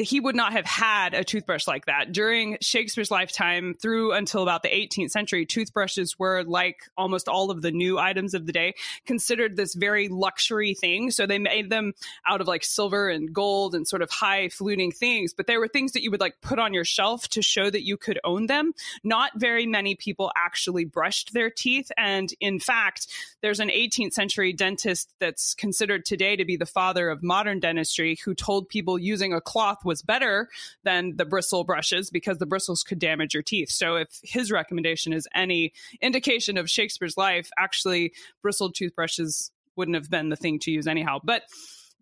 he 0.00 0.18
would 0.18 0.34
not 0.34 0.52
have 0.52 0.66
had 0.66 1.14
a 1.14 1.22
toothbrush 1.22 1.68
like 1.68 1.86
that. 1.86 2.10
During 2.10 2.58
Shakespeare's 2.60 3.12
lifetime, 3.12 3.74
through 3.80 4.12
until 4.12 4.42
about 4.42 4.62
the 4.62 4.68
18th 4.68 5.10
century, 5.10 5.46
toothbrushes 5.46 6.18
were 6.18 6.42
like 6.42 6.80
almost 6.96 7.28
all 7.28 7.50
of 7.50 7.62
the 7.62 7.70
new 7.70 7.98
items 7.98 8.34
of 8.34 8.46
the 8.46 8.52
day, 8.52 8.74
considered 9.06 9.56
this 9.56 9.74
very 9.74 10.08
luxury 10.08 10.74
thing. 10.74 11.12
So 11.12 11.26
they 11.26 11.38
made 11.38 11.70
them 11.70 11.92
out 12.26 12.40
of 12.40 12.48
like 12.48 12.64
silver 12.64 13.08
and 13.08 13.32
gold 13.32 13.74
and 13.74 13.86
sort 13.86 14.02
of 14.02 14.10
high 14.10 14.48
fluting 14.48 14.90
things. 14.90 15.32
But 15.32 15.46
there 15.46 15.60
were 15.60 15.68
things 15.68 15.92
that 15.92 16.02
you 16.02 16.10
would 16.10 16.20
like 16.20 16.40
put 16.40 16.58
on 16.58 16.74
your 16.74 16.84
shelf 16.84 17.28
to 17.28 17.42
show 17.42 17.70
that 17.70 17.84
you 17.84 17.96
could 17.96 18.18
own 18.24 18.46
them. 18.46 18.72
Not 19.04 19.32
very 19.36 19.66
many 19.66 19.94
people 19.94 20.32
actually 20.36 20.86
brushed 20.86 21.32
their 21.34 21.50
teeth. 21.50 21.92
And 21.96 22.32
in 22.40 22.58
fact, 22.58 23.06
there's 23.42 23.60
an 23.60 23.68
18th 23.68 24.12
century 24.12 24.52
dentist 24.52 25.12
that's 25.20 25.54
considered 25.54 26.04
today 26.04 26.34
to 26.34 26.44
be 26.44 26.56
the 26.56 26.66
father 26.66 27.10
of 27.10 27.22
modern 27.22 27.60
dentistry 27.60 28.18
who 28.24 28.34
told 28.34 28.68
people 28.68 28.98
using 28.98 29.32
a 29.32 29.40
cloth 29.40 29.83
was 29.84 30.02
better 30.02 30.48
than 30.82 31.16
the 31.16 31.24
bristle 31.24 31.64
brushes 31.64 32.10
because 32.10 32.38
the 32.38 32.46
bristles 32.46 32.82
could 32.82 32.98
damage 32.98 33.34
your 33.34 33.42
teeth. 33.42 33.70
So 33.70 33.96
if 33.96 34.08
his 34.22 34.50
recommendation 34.50 35.12
is 35.12 35.28
any 35.34 35.72
indication 36.00 36.56
of 36.56 36.70
Shakespeare's 36.70 37.16
life, 37.16 37.50
actually 37.58 38.12
bristled 38.42 38.74
toothbrushes 38.74 39.50
wouldn't 39.76 39.96
have 39.96 40.10
been 40.10 40.28
the 40.28 40.36
thing 40.36 40.58
to 40.60 40.70
use 40.70 40.86
anyhow. 40.86 41.18
But 41.22 41.42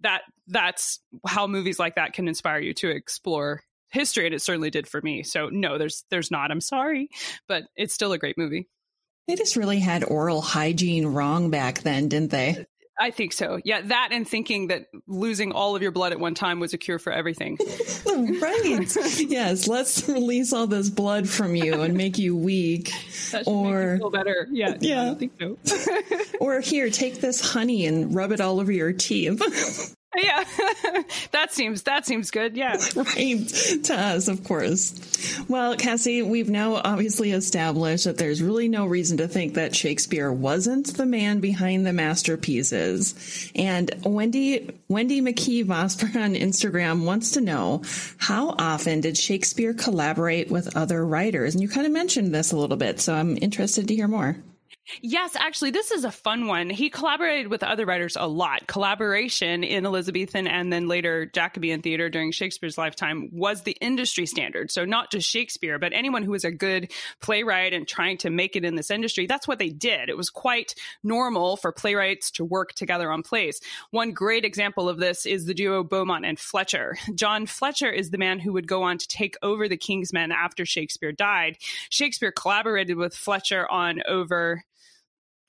that 0.01 0.23
that's 0.49 1.01
how 1.27 1.47
movies 1.47 1.79
like 1.79 1.95
that 1.95 2.13
can 2.13 2.29
inspire 2.29 2.59
you 2.59 2.75
to 2.75 2.91
explore 2.91 3.63
history 3.89 4.27
and 4.27 4.35
it 4.35 4.43
certainly 4.43 4.71
did 4.71 4.89
for 4.89 5.01
me. 5.01 5.23
So 5.23 5.49
no, 5.49 5.79
there's 5.79 6.05
there's 6.11 6.31
not. 6.31 6.51
I'm 6.51 6.61
sorry, 6.61 7.09
but 7.47 7.65
it's 7.77 7.95
still 7.95 8.13
a 8.13 8.19
great 8.19 8.39
movie. 8.39 8.69
They 9.29 9.37
just 9.37 9.57
really 9.57 9.79
had 9.79 10.03
oral 10.03 10.41
hygiene 10.41 11.07
wrong 11.07 11.51
back 11.51 11.83
then, 11.83 12.09
didn't 12.09 12.31
they? 12.33 12.67
I 12.99 13.11
think 13.11 13.33
so. 13.33 13.59
Yeah, 13.65 13.81
that 13.83 14.11
and 14.13 14.29
thinking 14.29 14.69
that 14.69 14.87
losing 15.07 15.53
all 15.53 15.75
of 15.75 15.83
your 15.83 15.91
blood 15.93 16.13
at 16.13 16.21
one 16.21 16.35
time 16.35 16.61
was 16.61 16.75
a 16.75 16.79
cure 16.79 16.99
for 16.99 17.13
everything. 17.13 17.59
right. 18.07 18.97
yes, 19.19 19.67
let's 19.67 20.09
release 20.09 20.53
all 20.53 20.67
this 20.67 20.91
blood 20.91 21.29
from 21.29 21.57
you 21.57 21.81
and 21.83 21.95
make 21.95 22.19
you 22.19 22.37
weak. 22.37 22.93
or 23.47 23.99
feel 23.99 24.11
better. 24.11 24.47
Yeah. 24.51 24.77
Yeah. 24.81 25.13
I 25.13 25.15
think 25.15 25.33
so. 25.41 25.59
or 26.41 26.61
here, 26.61 26.91
take 26.91 27.21
this 27.21 27.41
honey 27.41 27.87
and 27.87 28.15
rub 28.15 28.33
it 28.33 28.41
all 28.41 28.61
over 28.61 28.73
your 28.73 28.93
teeth. 28.93 29.95
Yeah, 30.17 30.45
that 31.31 31.53
seems 31.53 31.85
that 31.85 32.05
seems 32.05 32.31
good. 32.31 32.55
Yeah, 32.55 32.77
right 32.97 33.49
to 33.85 33.95
us, 33.95 34.29
of 34.29 34.45
course. 34.45 34.95
Well, 35.49 35.77
Cassie, 35.77 36.21
we've 36.21 36.51
now 36.51 36.75
obviously 36.75 37.31
established 37.31 38.05
that 38.05 38.19
there's 38.19 38.43
really 38.43 38.69
no 38.69 38.85
reason 38.85 39.17
to 39.19 39.29
think 39.29 39.55
that 39.55 39.75
Shakespeare 39.75 40.31
wasn't 40.31 40.95
the 40.99 41.07
man 41.07 41.41
behind 41.41 41.87
the 41.87 41.95
masterpieces. 41.95 43.51
And 43.55 43.91
Wendy 44.05 44.71
Wendy 44.89 45.23
McKee 45.23 45.65
Vosper 45.65 46.15
on 46.23 46.35
Instagram 46.35 47.07
wants 47.07 47.31
to 47.33 47.41
know 47.41 47.83
how 48.19 48.55
often 48.59 49.01
did 49.01 49.17
Shakespeare 49.17 49.73
collaborate 49.73 50.51
with 50.51 50.77
other 50.77 51.07
writers? 51.07 51.55
And 51.55 51.63
you 51.63 51.69
kind 51.69 51.87
of 51.87 51.93
mentioned 51.93 52.35
this 52.35 52.53
a 52.53 52.57
little 52.59 52.77
bit, 52.77 53.01
so 53.01 53.15
I'm 53.15 53.39
interested 53.39 53.89
to 53.89 53.95
hear 53.95 54.09
more. 54.09 54.37
Yes, 55.01 55.37
actually, 55.37 55.71
this 55.71 55.91
is 55.91 56.05
a 56.05 56.11
fun 56.11 56.47
one. 56.47 56.69
He 56.69 56.91
collaborated 56.91 57.49
with 57.49 57.63
other 57.63 57.87
writers 57.87 58.17
a 58.19 58.27
lot. 58.27 58.67
Collaboration 58.67 59.65
in 59.65 59.87
Elizabethan 59.87 60.47
and 60.47 60.73
then 60.73 60.89
later 60.89 61.27
Jacobean 61.27 61.81
theater 61.81 62.11
during 62.11 62.33
Shakespeare's 62.33 62.77
lifetime 62.77 63.29
was 63.33 63.63
the 63.63 63.77
industry 63.81 64.27
standard. 64.27 64.71
So, 64.71 64.85
not 64.85 65.11
just 65.11 65.29
Shakespeare, 65.29 65.79
but 65.79 65.93
anyone 65.93 66.23
who 66.23 66.33
was 66.33 66.45
a 66.45 66.51
good 66.51 66.93
playwright 67.21 67.73
and 67.73 67.87
trying 67.87 68.19
to 68.19 68.31
make 68.31 68.57
it 68.57 68.65
in 68.65 68.75
this 68.75 68.91
industry, 68.91 69.27
that's 69.27 69.49
what 69.49 69.59
they 69.59 69.71
did. 69.71 70.09
It 70.09 70.17
was 70.17 70.31
quite 70.31 70.75
normal 71.03 71.57
for 71.57 71.73
playwrights 71.73 72.31
to 72.33 72.45
work 72.45 72.73
together 72.75 73.11
on 73.11 73.23
plays. 73.23 73.61
One 73.91 74.13
great 74.13 74.45
example 74.45 74.89
of 74.89 74.99
this 74.99 75.27
is 75.27 75.47
the 75.47 75.55
duo 75.55 75.83
Beaumont 75.85 76.27
and 76.27 76.39
Fletcher. 76.39 76.99
John 77.15 77.47
Fletcher 77.47 77.91
is 77.91 78.11
the 78.11 78.19
man 78.19 78.41
who 78.41 78.53
would 78.53 78.67
go 78.67 78.83
on 78.83 78.99
to 78.99 79.09
take 79.09 79.37
over 79.43 79.69
the 79.69 79.77
King's 79.77 80.13
Men 80.13 80.33
after 80.33 80.67
Shakespeare 80.67 81.13
died. 81.13 81.57
Shakespeare 81.89 82.33
collaborated 82.33 82.97
with 82.97 83.15
Fletcher 83.15 83.71
on 83.71 84.03
over 84.07 84.65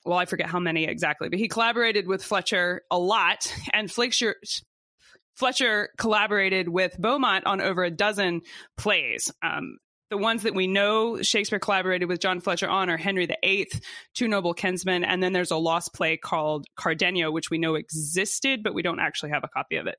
well, 0.04 0.18
I 0.18 0.26
forget 0.26 0.46
how 0.46 0.60
many 0.60 0.84
exactly, 0.84 1.28
but 1.28 1.38
he 1.38 1.48
collaborated 1.48 2.06
with 2.06 2.22
Fletcher 2.22 2.82
a 2.90 2.98
lot, 2.98 3.52
and 3.72 3.90
Fletcher 3.90 4.36
Fletcher 5.36 5.90
collaborated 5.98 6.68
with 6.68 6.96
Beaumont 6.98 7.46
on 7.46 7.60
over 7.60 7.82
a 7.82 7.90
dozen 7.90 8.42
plays. 8.76 9.32
Um, 9.42 9.78
the 10.10 10.18
ones 10.18 10.44
that 10.44 10.54
we 10.54 10.68
know 10.68 11.22
Shakespeare 11.22 11.58
collaborated 11.58 12.08
with 12.08 12.20
John 12.20 12.40
Fletcher 12.40 12.68
on 12.68 12.88
are 12.88 12.96
Henry 12.96 13.26
VIII, 13.26 13.68
Two 14.14 14.28
Noble 14.28 14.54
Kinsmen, 14.54 15.02
and 15.02 15.22
then 15.22 15.32
there's 15.32 15.50
a 15.50 15.56
lost 15.56 15.92
play 15.92 16.16
called 16.16 16.66
Cardenio, 16.78 17.32
which 17.32 17.50
we 17.50 17.58
know 17.58 17.74
existed, 17.74 18.62
but 18.62 18.74
we 18.74 18.82
don't 18.82 19.00
actually 19.00 19.30
have 19.30 19.42
a 19.42 19.48
copy 19.48 19.76
of 19.76 19.86
it. 19.86 19.96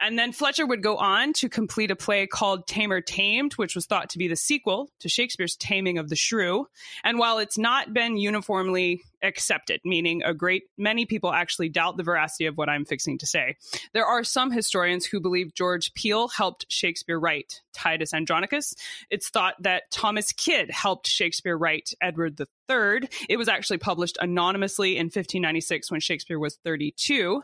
And 0.00 0.18
then 0.18 0.32
Fletcher 0.32 0.66
would 0.66 0.82
go 0.82 0.96
on 0.96 1.34
to 1.34 1.48
complete 1.50 1.90
a 1.90 1.96
play 1.96 2.26
called 2.26 2.66
Tamer 2.66 3.02
Tamed, 3.02 3.52
which 3.54 3.74
was 3.74 3.84
thought 3.84 4.08
to 4.10 4.18
be 4.18 4.28
the 4.28 4.36
sequel 4.36 4.90
to 5.00 5.10
Shakespeare's 5.10 5.56
Taming 5.56 5.98
of 5.98 6.08
the 6.08 6.16
Shrew. 6.16 6.66
And 7.04 7.18
while 7.18 7.38
it's 7.38 7.58
not 7.58 7.92
been 7.92 8.16
uniformly 8.16 9.02
accepted, 9.22 9.80
meaning 9.84 10.22
a 10.24 10.34
great 10.34 10.64
many 10.78 11.06
people 11.06 11.32
actually 11.32 11.68
doubt 11.68 11.96
the 11.96 12.02
veracity 12.02 12.46
of 12.46 12.56
what 12.56 12.68
I'm 12.68 12.84
fixing 12.84 13.18
to 13.18 13.26
say. 13.26 13.56
There 13.92 14.06
are 14.06 14.24
some 14.24 14.50
historians 14.50 15.06
who 15.06 15.20
believe 15.20 15.54
George 15.54 15.92
Peele 15.94 16.28
helped 16.28 16.66
Shakespeare 16.68 17.18
write 17.18 17.60
Titus 17.72 18.12
Andronicus. 18.14 18.74
It's 19.10 19.28
thought 19.28 19.54
that 19.60 19.90
Thomas 19.90 20.32
Kyd 20.32 20.70
helped 20.70 21.06
Shakespeare 21.06 21.56
write 21.56 21.92
Edward 22.00 22.38
III. 22.40 23.08
It 23.28 23.36
was 23.36 23.48
actually 23.48 23.78
published 23.78 24.16
anonymously 24.20 24.96
in 24.96 25.06
1596 25.06 25.90
when 25.90 26.00
Shakespeare 26.00 26.38
was 26.38 26.56
32. 26.64 27.42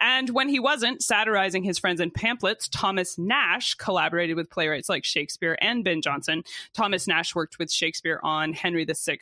And 0.00 0.30
when 0.30 0.48
he 0.48 0.60
wasn't 0.60 1.02
satirizing 1.02 1.62
his 1.62 1.78
friends 1.78 2.00
in 2.00 2.10
pamphlets, 2.10 2.68
Thomas 2.68 3.16
Nash 3.16 3.74
collaborated 3.74 4.36
with 4.36 4.50
playwrights 4.50 4.88
like 4.88 5.04
Shakespeare 5.04 5.56
and 5.62 5.82
Ben 5.82 6.02
Jonson. 6.02 6.42
Thomas 6.74 7.06
Nash 7.06 7.34
worked 7.34 7.58
with 7.58 7.72
Shakespeare 7.72 8.20
on 8.22 8.52
Henry 8.52 8.84
VI 8.84 9.18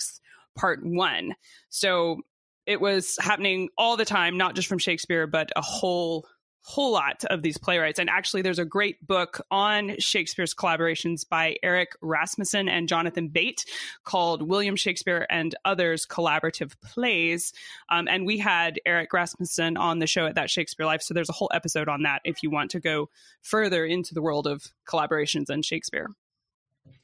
part 0.55 0.81
one. 0.83 1.35
So 1.69 2.23
it 2.67 2.81
was 2.81 3.17
happening 3.21 3.69
all 3.77 3.97
the 3.97 4.05
time, 4.05 4.37
not 4.37 4.55
just 4.55 4.69
from 4.69 4.79
Shakespeare, 4.79 5.27
but 5.27 5.51
a 5.57 5.63
whole 5.63 6.27
whole 6.67 6.93
lot 6.93 7.25
of 7.27 7.43
these 7.43 7.59
playwrights. 7.59 7.99
And 7.99 8.09
actually, 8.09 8.41
there's 8.41 8.59
a 8.59 8.65
great 8.65 9.07
book 9.07 9.41
on 9.51 9.97
Shakespeare's 9.99 10.55
collaborations 10.55 11.29
by 11.29 11.57
Eric 11.63 11.91
Rasmussen 12.01 12.71
and 12.71 12.89
Jonathan 12.89 13.29
Bate 13.29 13.67
called 14.05 14.49
William 14.49 14.75
Shakespeare 14.75 15.27
and 15.29 15.55
Others 15.67 16.07
Collaborative 16.07 16.73
Plays. 16.83 17.53
Um, 17.91 18.09
and 18.09 18.25
we 18.25 18.39
had 18.39 18.81
Eric 18.87 19.13
Rasmussen 19.13 19.77
on 19.77 19.99
the 19.99 20.07
show 20.07 20.25
at 20.25 20.37
That 20.37 20.49
Shakespeare 20.49 20.87
Life. 20.87 21.03
So 21.03 21.13
there's 21.13 21.29
a 21.29 21.35
whole 21.35 21.51
episode 21.53 21.89
on 21.89 22.03
that 22.05 22.23
if 22.25 22.43
you 22.43 22.51
want 22.51 22.71
to 22.71 22.81
go 22.81 23.11
further 23.43 23.85
into 23.85 24.15
the 24.15 24.23
world 24.23 24.47
of 24.47 24.65
collaborations 24.89 25.51
and 25.51 25.63
Shakespeare. 25.63 26.09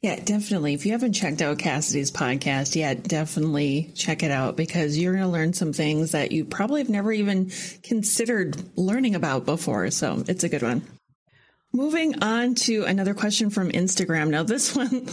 Yeah, 0.03 0.16
definitely. 0.16 0.72
If 0.72 0.87
you 0.87 0.93
haven't 0.93 1.12
checked 1.12 1.43
out 1.43 1.59
Cassidy's 1.59 2.11
podcast 2.11 2.74
yet, 2.74 3.03
definitely 3.03 3.93
check 3.95 4.22
it 4.22 4.31
out 4.31 4.57
because 4.57 4.97
you're 4.97 5.12
going 5.12 5.24
to 5.24 5.31
learn 5.31 5.53
some 5.53 5.74
things 5.74 6.12
that 6.12 6.33
you 6.33 6.47
probably 6.47 6.81
have 6.81 6.89
never 6.89 7.12
even 7.12 7.51
considered 7.83 8.57
learning 8.78 9.14
about 9.14 9.45
before. 9.45 9.91
So 9.91 10.24
it's 10.26 10.43
a 10.43 10.49
good 10.49 10.62
one. 10.62 10.87
Moving 11.73 12.21
on 12.21 12.57
to 12.57 12.83
another 12.83 13.14
question 13.14 13.49
from 13.49 13.71
Instagram. 13.71 14.31
Now, 14.31 14.43
this 14.43 14.75
one, 14.77 15.07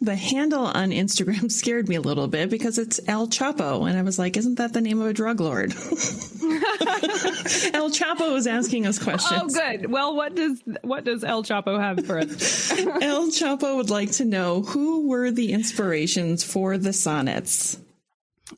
the 0.00 0.16
handle 0.16 0.64
on 0.64 0.90
Instagram 0.90 1.50
scared 1.58 1.88
me 1.88 1.96
a 1.96 2.00
little 2.00 2.28
bit 2.28 2.48
because 2.48 2.78
it's 2.78 2.98
El 3.06 3.28
Chapo. 3.28 3.88
And 3.88 3.98
I 3.98 4.02
was 4.02 4.18
like, 4.18 4.36
isn't 4.38 4.54
that 4.56 4.72
the 4.72 4.80
name 4.80 5.00
of 5.00 5.06
a 5.08 5.12
drug 5.12 5.40
lord? 5.40 5.72
El 7.74 7.90
Chapo 7.90 8.32
was 8.32 8.46
asking 8.46 8.86
us 8.86 8.98
questions. 8.98 9.54
Oh, 9.56 9.60
good. 9.60 9.90
Well, 9.90 10.16
what 10.16 10.34
does, 10.34 10.62
what 10.82 11.04
does 11.04 11.24
El 11.24 11.42
Chapo 11.42 11.78
have 11.78 12.06
for 12.06 12.18
us? 12.18 12.72
El 12.72 13.28
Chapo 13.28 13.76
would 13.76 13.90
like 13.90 14.12
to 14.12 14.24
know 14.24 14.62
who 14.62 15.08
were 15.08 15.30
the 15.30 15.52
inspirations 15.52 16.42
for 16.42 16.78
the 16.78 16.94
sonnets? 16.94 17.78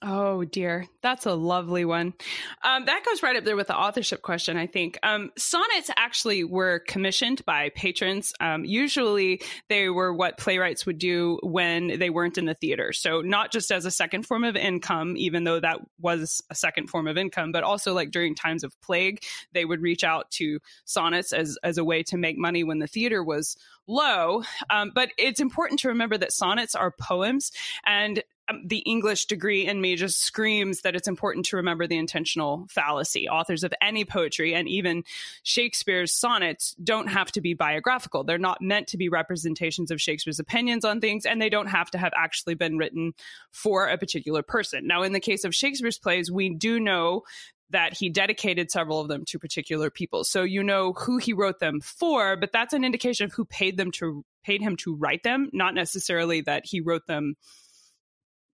Oh 0.03 0.45
dear, 0.45 0.87
that's 1.03 1.27
a 1.27 1.35
lovely 1.35 1.85
one. 1.85 2.15
Um, 2.63 2.85
that 2.85 3.05
goes 3.05 3.23
right 3.23 3.37
up 3.37 3.45
there 3.45 3.57
with 3.57 3.67
the 3.67 3.77
authorship 3.77 4.23
question, 4.23 4.57
I 4.57 4.67
think. 4.67 4.99
Um, 5.03 5.31
sonnets 5.37 5.91
actually 5.97 6.45
were 6.45 6.81
commissioned 6.87 7.45
by 7.45 7.71
patrons. 7.71 8.33
Um, 8.41 8.65
usually, 8.65 9.43
they 9.69 9.89
were 9.89 10.13
what 10.13 10.39
playwrights 10.39 10.87
would 10.87 10.99
do 10.99 11.39
when 11.43 11.99
they 11.99 12.09
weren't 12.09 12.39
in 12.39 12.45
the 12.45 12.55
theater. 12.55 12.93
So, 12.93 13.21
not 13.21 13.51
just 13.51 13.73
as 13.73 13.85
a 13.85 13.91
second 13.91 14.27
form 14.27 14.45
of 14.45 14.55
income, 14.55 15.17
even 15.17 15.45
though 15.45 15.59
that 15.59 15.81
was 16.01 16.43
a 16.51 16.55
second 16.55 16.89
form 16.89 17.09
of 17.09 17.17
income, 17.17 17.51
but 17.51 17.65
also 17.65 17.93
like 17.93 18.13
during 18.13 18.35
times 18.35 18.63
of 18.63 18.81
plague, 18.83 19.23
they 19.53 19.65
would 19.65 19.83
reach 19.83 20.05
out 20.05 20.31
to 20.33 20.61
sonnets 20.85 21.33
as 21.33 21.59
as 21.65 21.79
a 21.79 21.85
way 21.85 22.03
to 22.05 22.17
make 22.17 22.39
money 22.39 22.63
when 22.63 22.79
the 22.79 22.87
theater 22.87 23.25
was 23.25 23.57
low. 23.89 24.45
Um, 24.71 24.93
but 24.95 25.11
it's 25.19 25.41
important 25.41 25.81
to 25.81 25.89
remember 25.89 26.17
that 26.17 26.33
sonnets 26.33 26.77
are 26.77 26.93
poems, 26.93 27.51
and 27.85 28.23
Um, 28.51 28.63
the 28.67 28.79
English 28.79 29.27
degree 29.27 29.67
in 29.67 29.81
me 29.81 29.97
just 29.97 30.21
screams 30.21 30.81
that 30.81 30.97
it's 30.97 31.09
important 31.09 31.47
to 31.47 31.57
remember 31.57 31.87
the 31.87 31.97
intentional 31.97 32.67
fallacy. 32.69 33.29
Authors 33.29 33.65
of 33.65 33.73
any 33.81 34.05
poetry 34.05 34.55
and 34.55 34.69
even 34.69 35.05
Shakespeare's 35.43 36.15
sonnets 36.15 36.75
don't 36.83 37.09
have 37.09 37.31
to 37.33 37.41
be 37.41 37.55
biographical. 37.55 38.25
They're 38.25 38.39
not 38.39 38.61
meant 38.61 38.89
to 38.89 38.97
be 38.97 39.09
representations 39.09 39.91
of 39.91 40.01
Shakespeare's 40.01 40.41
opinions 40.41 40.85
on 40.85 41.01
things, 41.01 41.27
and 41.27 41.41
they 41.41 41.49
don't 41.49 41.69
have 41.69 41.91
to 41.93 41.99
have 41.99 42.13
actually 42.17 42.55
been 42.55 42.77
written 42.77 43.13
for 43.53 43.87
a 43.87 43.99
particular 43.99 44.43
person. 44.43 44.87
Now, 44.87 45.03
in 45.03 45.13
the 45.13 45.21
case 45.21 45.45
of 45.45 45.55
Shakespeare's 45.55 45.99
plays, 45.99 46.31
we 46.31 46.51
do 46.51 46.81
know 46.81 47.23
that 47.71 47.97
he 47.97 48.09
dedicated 48.09 48.71
several 48.71 49.01
of 49.01 49.09
them 49.09 49.25
to 49.25 49.39
particular 49.39 49.91
people. 49.91 50.25
So 50.25 50.43
you 50.43 50.63
know 50.63 50.93
who 50.93 51.19
he 51.19 51.33
wrote 51.33 51.61
them 51.61 51.81
for, 51.81 52.37
but 52.37 52.51
that's 52.53 52.75
an 52.75 52.85
indication 52.85 53.27
of 53.27 53.33
who 53.33 53.45
paid 53.45 53.77
them 53.77 53.93
to 53.93 54.25
paid 54.43 54.63
him 54.63 54.75
to 54.75 54.95
write 54.97 55.23
them, 55.23 55.51
not 55.53 55.75
necessarily 55.75 56.41
that 56.41 56.65
he 56.65 56.81
wrote 56.81 57.07
them 57.07 57.37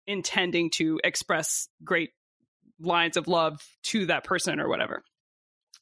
intending 0.06 0.70
to 0.70 1.00
express 1.02 1.68
great 1.82 2.10
lines 2.80 3.16
of 3.16 3.28
love 3.28 3.60
to 3.84 4.06
that 4.06 4.24
person 4.24 4.60
or 4.60 4.68
whatever. 4.68 5.02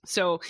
So 0.07 0.41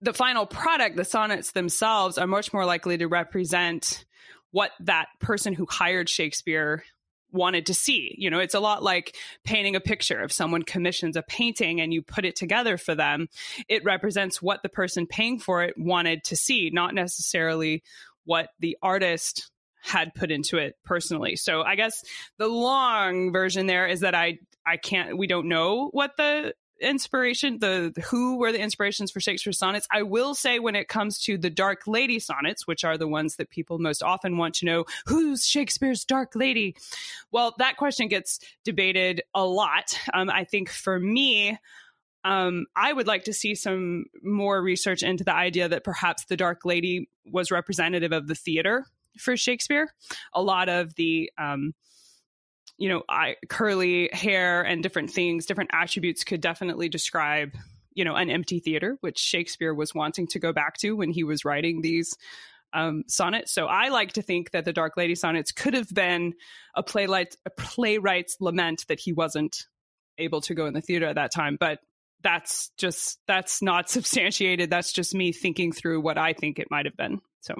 the 0.00 0.12
final 0.12 0.46
product, 0.46 0.96
the 0.96 1.04
sonnets 1.04 1.52
themselves, 1.52 2.18
are 2.18 2.26
much 2.26 2.52
more 2.52 2.64
likely 2.64 2.98
to 2.98 3.08
represent 3.08 4.04
what 4.50 4.70
that 4.80 5.06
person 5.20 5.52
who 5.52 5.66
hired 5.68 6.08
Shakespeare 6.08 6.84
wanted 7.30 7.66
to 7.66 7.74
see. 7.74 8.14
You 8.16 8.30
know, 8.30 8.38
it's 8.38 8.54
a 8.54 8.60
lot 8.60 8.82
like 8.82 9.14
painting 9.44 9.76
a 9.76 9.80
picture. 9.80 10.22
If 10.22 10.32
someone 10.32 10.62
commissions 10.62 11.16
a 11.16 11.22
painting 11.22 11.80
and 11.80 11.92
you 11.92 12.02
put 12.02 12.24
it 12.24 12.36
together 12.36 12.78
for 12.78 12.94
them, 12.94 13.28
it 13.68 13.84
represents 13.84 14.40
what 14.40 14.62
the 14.62 14.68
person 14.68 15.06
paying 15.06 15.38
for 15.38 15.62
it 15.62 15.74
wanted 15.76 16.24
to 16.24 16.36
see, 16.36 16.70
not 16.72 16.94
necessarily 16.94 17.82
what 18.24 18.48
the 18.60 18.78
artist 18.82 19.50
had 19.88 20.14
put 20.14 20.30
into 20.30 20.58
it 20.58 20.76
personally. 20.84 21.36
So 21.36 21.62
I 21.62 21.74
guess 21.74 22.04
the 22.36 22.46
long 22.46 23.32
version 23.32 23.66
there 23.66 23.86
is 23.86 24.00
that 24.00 24.14
I 24.14 24.38
I 24.66 24.76
can't 24.76 25.16
we 25.16 25.26
don't 25.26 25.48
know 25.48 25.88
what 25.92 26.16
the 26.16 26.54
inspiration 26.80 27.58
the 27.58 27.92
who 28.04 28.36
were 28.36 28.52
the 28.52 28.60
inspirations 28.60 29.10
for 29.10 29.20
Shakespeare's 29.20 29.58
sonnets. 29.58 29.88
I 29.90 30.02
will 30.02 30.34
say 30.34 30.58
when 30.58 30.76
it 30.76 30.88
comes 30.88 31.18
to 31.20 31.38
the 31.38 31.50
Dark 31.50 31.86
Lady 31.86 32.20
sonnets, 32.20 32.66
which 32.66 32.84
are 32.84 32.98
the 32.98 33.08
ones 33.08 33.36
that 33.36 33.50
people 33.50 33.78
most 33.78 34.02
often 34.02 34.36
want 34.36 34.54
to 34.56 34.66
know, 34.66 34.84
who's 35.06 35.46
Shakespeare's 35.46 36.04
Dark 36.04 36.32
Lady? 36.34 36.76
Well, 37.32 37.54
that 37.58 37.78
question 37.78 38.08
gets 38.08 38.40
debated 38.64 39.22
a 39.34 39.44
lot. 39.44 39.98
Um, 40.12 40.28
I 40.30 40.44
think 40.44 40.68
for 40.68 41.00
me, 41.00 41.58
um, 42.24 42.66
I 42.76 42.92
would 42.92 43.06
like 43.06 43.24
to 43.24 43.32
see 43.32 43.54
some 43.54 44.04
more 44.22 44.60
research 44.60 45.02
into 45.02 45.24
the 45.24 45.34
idea 45.34 45.68
that 45.68 45.84
perhaps 45.84 46.26
the 46.26 46.36
Dark 46.36 46.64
Lady 46.64 47.08
was 47.24 47.50
representative 47.50 48.12
of 48.12 48.26
the 48.26 48.34
theater 48.34 48.84
for 49.20 49.36
Shakespeare. 49.36 49.92
A 50.32 50.42
lot 50.42 50.68
of 50.68 50.94
the 50.94 51.30
um, 51.38 51.74
you 52.78 52.88
know, 52.88 53.02
I, 53.08 53.34
curly 53.48 54.08
hair 54.12 54.62
and 54.62 54.82
different 54.82 55.10
things, 55.10 55.46
different 55.46 55.70
attributes 55.72 56.22
could 56.22 56.40
definitely 56.40 56.88
describe, 56.88 57.54
you 57.92 58.04
know, 58.04 58.14
an 58.14 58.30
empty 58.30 58.60
theater, 58.60 58.96
which 59.00 59.18
Shakespeare 59.18 59.74
was 59.74 59.94
wanting 59.94 60.28
to 60.28 60.38
go 60.38 60.52
back 60.52 60.78
to 60.78 60.92
when 60.92 61.10
he 61.10 61.24
was 61.24 61.44
writing 61.44 61.82
these 61.82 62.16
um, 62.72 63.02
sonnets. 63.08 63.52
So 63.52 63.66
I 63.66 63.88
like 63.88 64.12
to 64.12 64.22
think 64.22 64.52
that 64.52 64.64
the 64.64 64.72
Dark 64.72 64.96
Lady 64.96 65.16
sonnets 65.16 65.50
could 65.50 65.74
have 65.74 65.92
been 65.92 66.34
a 66.76 66.82
playwright, 66.82 67.34
a 67.44 67.50
playwright's 67.50 68.36
lament 68.40 68.84
that 68.88 69.00
he 69.00 69.12
wasn't 69.12 69.56
able 70.16 70.40
to 70.42 70.54
go 70.54 70.66
in 70.66 70.74
the 70.74 70.80
theater 70.80 71.06
at 71.06 71.16
that 71.16 71.32
time. 71.34 71.56
But 71.58 71.80
that's 72.22 72.70
just 72.78 73.18
that's 73.26 73.60
not 73.60 73.90
substantiated. 73.90 74.70
That's 74.70 74.92
just 74.92 75.14
me 75.14 75.32
thinking 75.32 75.72
through 75.72 76.00
what 76.00 76.16
I 76.16 76.32
think 76.32 76.60
it 76.60 76.70
might 76.70 76.86
have 76.86 76.96
been. 76.96 77.20
So 77.40 77.54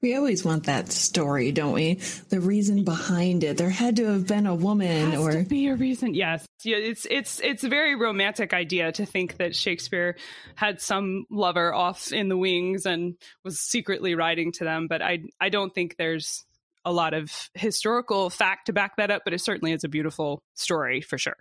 we 0.00 0.14
always 0.14 0.44
want 0.44 0.64
that 0.64 0.92
story, 0.92 1.52
don't 1.52 1.72
we? 1.72 1.94
The 2.28 2.40
reason 2.40 2.84
behind 2.84 3.44
it. 3.44 3.56
There 3.56 3.70
had 3.70 3.96
to 3.96 4.06
have 4.06 4.26
been 4.26 4.46
a 4.46 4.54
woman 4.54 5.16
or 5.16 5.32
to 5.32 5.44
be 5.44 5.68
a 5.68 5.74
reason. 5.74 6.14
Yes. 6.14 6.46
Yeah, 6.62 6.76
it's 6.76 7.06
it's 7.10 7.40
it's 7.40 7.64
a 7.64 7.68
very 7.68 7.94
romantic 7.94 8.52
idea 8.52 8.92
to 8.92 9.06
think 9.06 9.38
that 9.38 9.56
Shakespeare 9.56 10.16
had 10.54 10.80
some 10.80 11.24
lover 11.30 11.72
off 11.72 12.12
in 12.12 12.28
the 12.28 12.36
wings 12.36 12.86
and 12.86 13.14
was 13.44 13.60
secretly 13.60 14.14
writing 14.14 14.52
to 14.52 14.64
them, 14.64 14.86
but 14.88 15.02
I 15.02 15.20
I 15.40 15.48
don't 15.48 15.74
think 15.74 15.96
there's 15.96 16.44
a 16.84 16.92
lot 16.92 17.12
of 17.12 17.50
historical 17.54 18.30
fact 18.30 18.66
to 18.66 18.72
back 18.72 18.96
that 18.96 19.10
up, 19.10 19.22
but 19.24 19.34
it 19.34 19.40
certainly 19.40 19.72
is 19.72 19.84
a 19.84 19.88
beautiful 19.88 20.42
story 20.54 21.00
for 21.00 21.18
sure. 21.18 21.36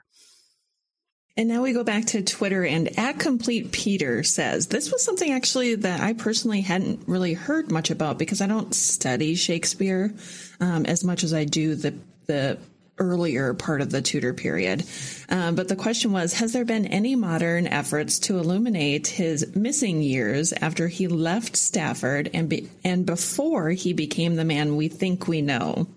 And 1.37 1.47
now 1.47 1.61
we 1.61 1.71
go 1.71 1.83
back 1.83 2.05
to 2.05 2.23
Twitter 2.23 2.65
and 2.65 2.97
at 2.97 3.19
complete 3.19 3.71
Peter 3.71 4.23
says 4.23 4.67
this 4.67 4.91
was 4.91 5.03
something 5.03 5.31
actually 5.31 5.75
that 5.75 6.01
I 6.01 6.13
personally 6.13 6.61
hadn't 6.61 7.07
really 7.07 7.33
heard 7.33 7.71
much 7.71 7.91
about 7.91 8.17
because 8.17 8.41
I 8.41 8.47
don't 8.47 8.73
study 8.73 9.35
Shakespeare 9.35 10.11
um, 10.59 10.87
as 10.87 11.03
much 11.03 11.23
as 11.23 11.33
I 11.33 11.45
do 11.45 11.75
the 11.75 11.93
the 12.25 12.57
earlier 12.99 13.53
part 13.53 13.81
of 13.81 13.91
the 13.91 14.01
Tudor 14.01 14.33
period. 14.33 14.83
Um, 15.29 15.53
but 15.53 15.67
the 15.67 15.75
question 15.75 16.11
was, 16.11 16.33
has 16.33 16.53
there 16.53 16.65
been 16.65 16.87
any 16.87 17.15
modern 17.15 17.67
efforts 17.67 18.19
to 18.19 18.39
illuminate 18.39 19.07
his 19.07 19.55
missing 19.55 20.01
years 20.01 20.51
after 20.51 20.87
he 20.87 21.07
left 21.07 21.55
Stratford 21.55 22.31
and 22.33 22.49
be, 22.49 22.69
and 22.83 23.05
before 23.05 23.69
he 23.69 23.93
became 23.93 24.35
the 24.35 24.43
man 24.43 24.75
we 24.75 24.87
think 24.87 25.27
we 25.27 25.41
know? 25.41 25.87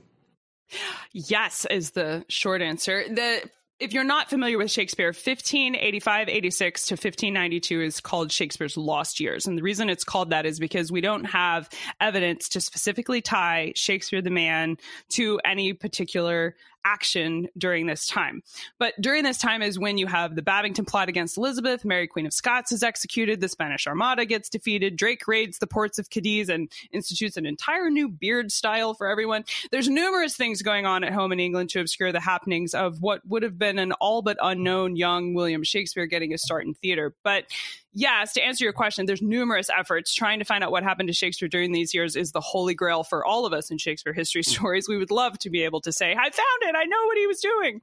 Yes, 1.13 1.67
is 1.71 1.93
the 1.93 2.25
short 2.29 2.63
answer. 2.63 3.05
The 3.09 3.49
if 3.81 3.95
you're 3.95 4.05
not 4.05 4.29
familiar 4.29 4.59
with 4.59 4.71
Shakespeare, 4.71 5.09
1585 5.09 6.29
86 6.29 6.87
to 6.87 6.93
1592 6.95 7.81
is 7.81 8.01
called 8.01 8.31
Shakespeare's 8.31 8.77
lost 8.77 9.21
years. 9.21 9.47
And 9.47 9.57
the 9.57 9.63
reason 9.63 9.89
it's 9.89 10.05
called 10.05 10.31
that 10.31 10.45
is 10.45 10.61
because 10.61 10.93
we 10.93 11.01
don't 11.01 11.25
have 11.25 11.69
evidence 11.99 12.51
to 12.51 12.61
specifically 12.61 13.23
tie 13.23 13.73
Shakespeare 13.75 14.21
the 14.21 14.31
man 14.31 14.77
to 15.11 15.41
any 15.45 15.73
particular 15.73 16.55
action 16.85 17.49
during 17.57 17.87
this 17.87 18.07
time. 18.07 18.43
But 18.79 18.95
during 19.01 19.25
this 19.25 19.39
time 19.39 19.63
is 19.63 19.79
when 19.79 19.99
you 19.99 20.07
have 20.07 20.35
the 20.35 20.43
Babington 20.43 20.85
plot 20.85 21.09
against 21.09 21.37
Elizabeth, 21.37 21.85
Mary 21.85 22.07
Queen 22.07 22.27
of 22.27 22.33
Scots 22.33 22.73
is 22.73 22.83
executed, 22.83 23.41
the 23.41 23.49
Spanish 23.49 23.87
Armada 23.87 24.25
gets 24.25 24.49
defeated, 24.49 24.97
Drake 24.97 25.27
raids 25.27 25.59
the 25.59 25.67
ports 25.67 25.99
of 25.99 26.11
Cadiz 26.11 26.49
and 26.49 26.71
institutes 26.93 27.37
an 27.37 27.47
entire 27.47 27.91
new 27.91 28.09
beard 28.09 28.53
style 28.53 28.95
for 28.95 29.07
everyone. 29.07 29.45
There's 29.71 29.89
numerous 29.89 30.37
things 30.37 30.63
going 30.63 30.87
on 30.87 31.05
at 31.05 31.13
home 31.13 31.33
in 31.33 31.41
England 31.41 31.71
to 31.71 31.81
obscure 31.81 32.13
the 32.13 32.21
happenings 32.21 32.75
of 32.75 33.01
what 33.01 33.27
would 33.27 33.43
have 33.43 33.59
been 33.59 33.79
an 33.79 33.93
all 33.93 34.23
but 34.23 34.39
unknown 34.41 34.97
young 34.97 35.35
William 35.35 35.65
Shakespeare 35.65 36.07
getting 36.07 36.31
his 36.31 36.43
start 36.43 36.65
in 36.65 36.75
theater. 36.75 37.15
But 37.23 37.47
yes, 37.93 38.33
to 38.35 38.43
answer 38.43 38.65
your 38.65 38.73
question, 38.73 39.07
there's 39.07 39.23
numerous 39.23 39.69
efforts 39.71 40.15
trying 40.15 40.39
to 40.39 40.45
find 40.45 40.63
out 40.63 40.71
what 40.71 40.83
happened 40.83 41.09
to 41.09 41.13
Shakespeare 41.13 41.49
during 41.49 41.73
these 41.73 41.95
years 41.95 42.17
is 42.17 42.33
the 42.33 42.41
holy 42.41 42.75
grail 42.75 43.03
for 43.05 43.25
all 43.25 43.47
of 43.47 43.53
us 43.53 43.71
in 43.71 43.79
Shakespeare 43.79 44.13
history 44.13 44.43
stories. 44.45 44.89
We 44.89 44.97
would 44.97 45.11
love 45.11 45.39
to 45.41 45.51
be 45.51 45.63
able 45.63 45.81
to 45.83 45.93
say, 45.93 46.13
I 46.13 46.31
found 46.31 46.63
it. 46.63 46.75
I 46.77 46.85
know 46.85 47.05
what 47.07 47.19
he 47.19 47.27
was 47.27 47.41
doing. 47.41 47.81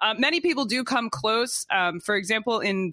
Uh, 0.00 0.14
many 0.18 0.40
people 0.40 0.64
do 0.64 0.84
come 0.84 1.10
close. 1.10 1.66
Um, 1.70 2.00
for 2.00 2.16
example, 2.16 2.60
in 2.60 2.92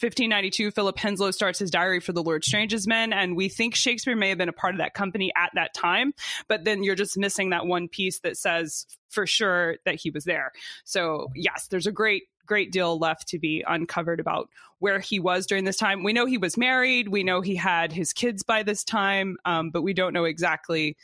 1592, 0.00 0.72
Philip 0.72 0.96
Henslowe 0.96 1.32
starts 1.32 1.60
his 1.60 1.70
diary 1.70 2.00
for 2.00 2.12
the 2.12 2.22
Lord 2.22 2.44
Strange's 2.44 2.86
Men, 2.86 3.12
and 3.12 3.36
we 3.36 3.48
think 3.48 3.76
Shakespeare 3.76 4.16
may 4.16 4.28
have 4.28 4.38
been 4.38 4.48
a 4.48 4.52
part 4.52 4.74
of 4.74 4.78
that 4.78 4.92
company 4.92 5.32
at 5.36 5.52
that 5.54 5.72
time, 5.72 6.12
but 6.48 6.64
then 6.64 6.82
you're 6.82 6.96
just 6.96 7.16
missing 7.16 7.50
that 7.50 7.66
one 7.66 7.88
piece 7.88 8.18
that 8.20 8.36
says 8.36 8.86
for 9.08 9.24
sure 9.24 9.76
that 9.84 9.94
he 9.94 10.10
was 10.10 10.24
there. 10.24 10.50
So, 10.84 11.28
yes, 11.36 11.68
there's 11.68 11.86
a 11.86 11.92
great 11.92 12.24
great 12.46 12.72
deal 12.72 12.98
left 12.98 13.28
to 13.28 13.38
be 13.38 13.64
uncovered 13.66 14.20
about 14.20 14.48
where 14.78 14.98
he 14.98 15.18
was 15.18 15.46
during 15.46 15.64
this 15.64 15.76
time. 15.76 16.02
We 16.02 16.12
know 16.12 16.26
he 16.26 16.38
was 16.38 16.56
married. 16.56 17.08
We 17.08 17.22
know 17.22 17.40
he 17.40 17.56
had 17.56 17.92
his 17.92 18.12
kids 18.12 18.42
by 18.42 18.62
this 18.62 18.84
time, 18.84 19.36
um, 19.44 19.70
but 19.70 19.82
we 19.82 19.94
don't 19.94 20.12
know 20.12 20.24
exactly 20.24 20.96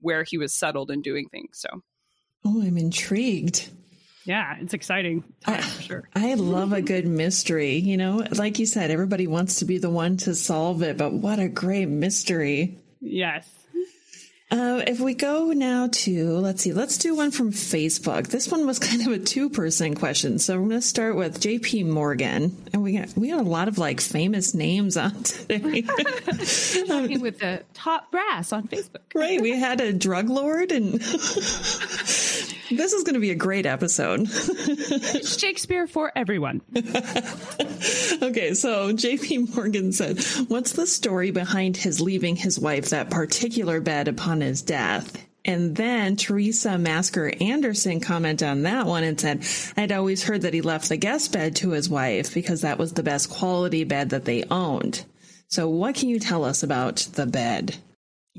where 0.00 0.24
he 0.24 0.38
was 0.38 0.54
settled 0.54 0.90
and 0.90 1.02
doing 1.02 1.28
things. 1.28 1.58
So, 1.58 1.68
oh, 2.44 2.62
I'm 2.62 2.78
intrigued. 2.78 3.68
Yeah, 4.24 4.56
it's 4.60 4.74
exciting 4.74 5.22
time, 5.40 5.62
for 5.62 5.82
sure. 5.82 6.08
I 6.14 6.34
love 6.34 6.72
a 6.72 6.82
good 6.82 7.06
mystery. 7.06 7.76
You 7.76 7.96
know, 7.96 8.26
like 8.32 8.58
you 8.58 8.66
said, 8.66 8.90
everybody 8.90 9.28
wants 9.28 9.60
to 9.60 9.64
be 9.64 9.78
the 9.78 9.90
one 9.90 10.16
to 10.18 10.34
solve 10.34 10.82
it, 10.82 10.96
but 10.96 11.12
what 11.12 11.38
a 11.38 11.48
great 11.48 11.88
mystery. 11.88 12.78
Yes. 13.00 13.48
Uh, 14.48 14.80
if 14.86 15.00
we 15.00 15.12
go 15.12 15.52
now 15.52 15.88
to, 15.90 16.38
let's 16.38 16.62
see, 16.62 16.72
let's 16.72 16.98
do 16.98 17.16
one 17.16 17.32
from 17.32 17.50
Facebook. 17.50 18.28
This 18.28 18.48
one 18.48 18.64
was 18.64 18.78
kind 18.80 19.04
of 19.04 19.12
a 19.12 19.18
two 19.18 19.50
person 19.50 19.94
question. 19.96 20.38
So 20.38 20.54
I'm 20.54 20.68
going 20.68 20.80
to 20.80 20.86
start 20.86 21.16
with 21.16 21.40
JP 21.40 21.86
Morgan. 21.86 22.56
And 22.72 22.82
we 22.82 22.96
got, 22.96 23.16
we 23.16 23.30
got 23.30 23.40
a 23.40 23.48
lot 23.48 23.66
of 23.66 23.78
like 23.78 24.00
famous 24.00 24.54
names 24.54 24.96
on 24.96 25.20
today. 25.24 25.82
Talking 26.86 27.20
with 27.20 27.40
the 27.40 27.64
top 27.74 28.12
brass 28.12 28.52
on 28.52 28.68
Facebook. 28.68 29.00
right. 29.14 29.40
We 29.40 29.58
had 29.58 29.80
a 29.80 29.92
drug 29.92 30.28
lord 30.28 30.70
and 30.70 31.02
this 32.70 32.92
is 32.92 33.04
going 33.04 33.14
to 33.14 33.20
be 33.20 33.30
a 33.30 33.36
great 33.36 33.66
episode. 33.66 34.28
Shakespeare 34.28 35.86
for 35.86 36.12
everyone. 36.16 36.60
okay. 36.76 38.54
So 38.54 38.92
JP 38.92 39.54
Morgan 39.54 39.92
said, 39.92 40.22
what's 40.48 40.72
the 40.72 40.86
story 40.86 41.30
behind 41.30 41.76
his 41.76 42.00
leaving 42.00 42.36
his 42.36 42.58
wife 42.58 42.90
that 42.90 43.10
particular 43.10 43.80
bed 43.80 44.08
upon 44.08 44.40
his 44.40 44.62
death. 44.62 45.24
And 45.44 45.76
then 45.76 46.16
Teresa 46.16 46.76
Masker 46.76 47.32
Anderson 47.40 48.00
commented 48.00 48.48
on 48.48 48.62
that 48.62 48.86
one 48.86 49.04
and 49.04 49.20
said, 49.20 49.44
I'd 49.76 49.92
always 49.92 50.24
heard 50.24 50.42
that 50.42 50.54
he 50.54 50.60
left 50.60 50.88
the 50.88 50.96
guest 50.96 51.32
bed 51.32 51.54
to 51.56 51.70
his 51.70 51.88
wife 51.88 52.34
because 52.34 52.62
that 52.62 52.78
was 52.78 52.94
the 52.94 53.04
best 53.04 53.30
quality 53.30 53.84
bed 53.84 54.10
that 54.10 54.24
they 54.24 54.42
owned. 54.50 55.04
So 55.46 55.68
what 55.68 55.94
can 55.94 56.08
you 56.08 56.18
tell 56.18 56.44
us 56.44 56.64
about 56.64 56.96
the 57.12 57.26
bed? 57.26 57.76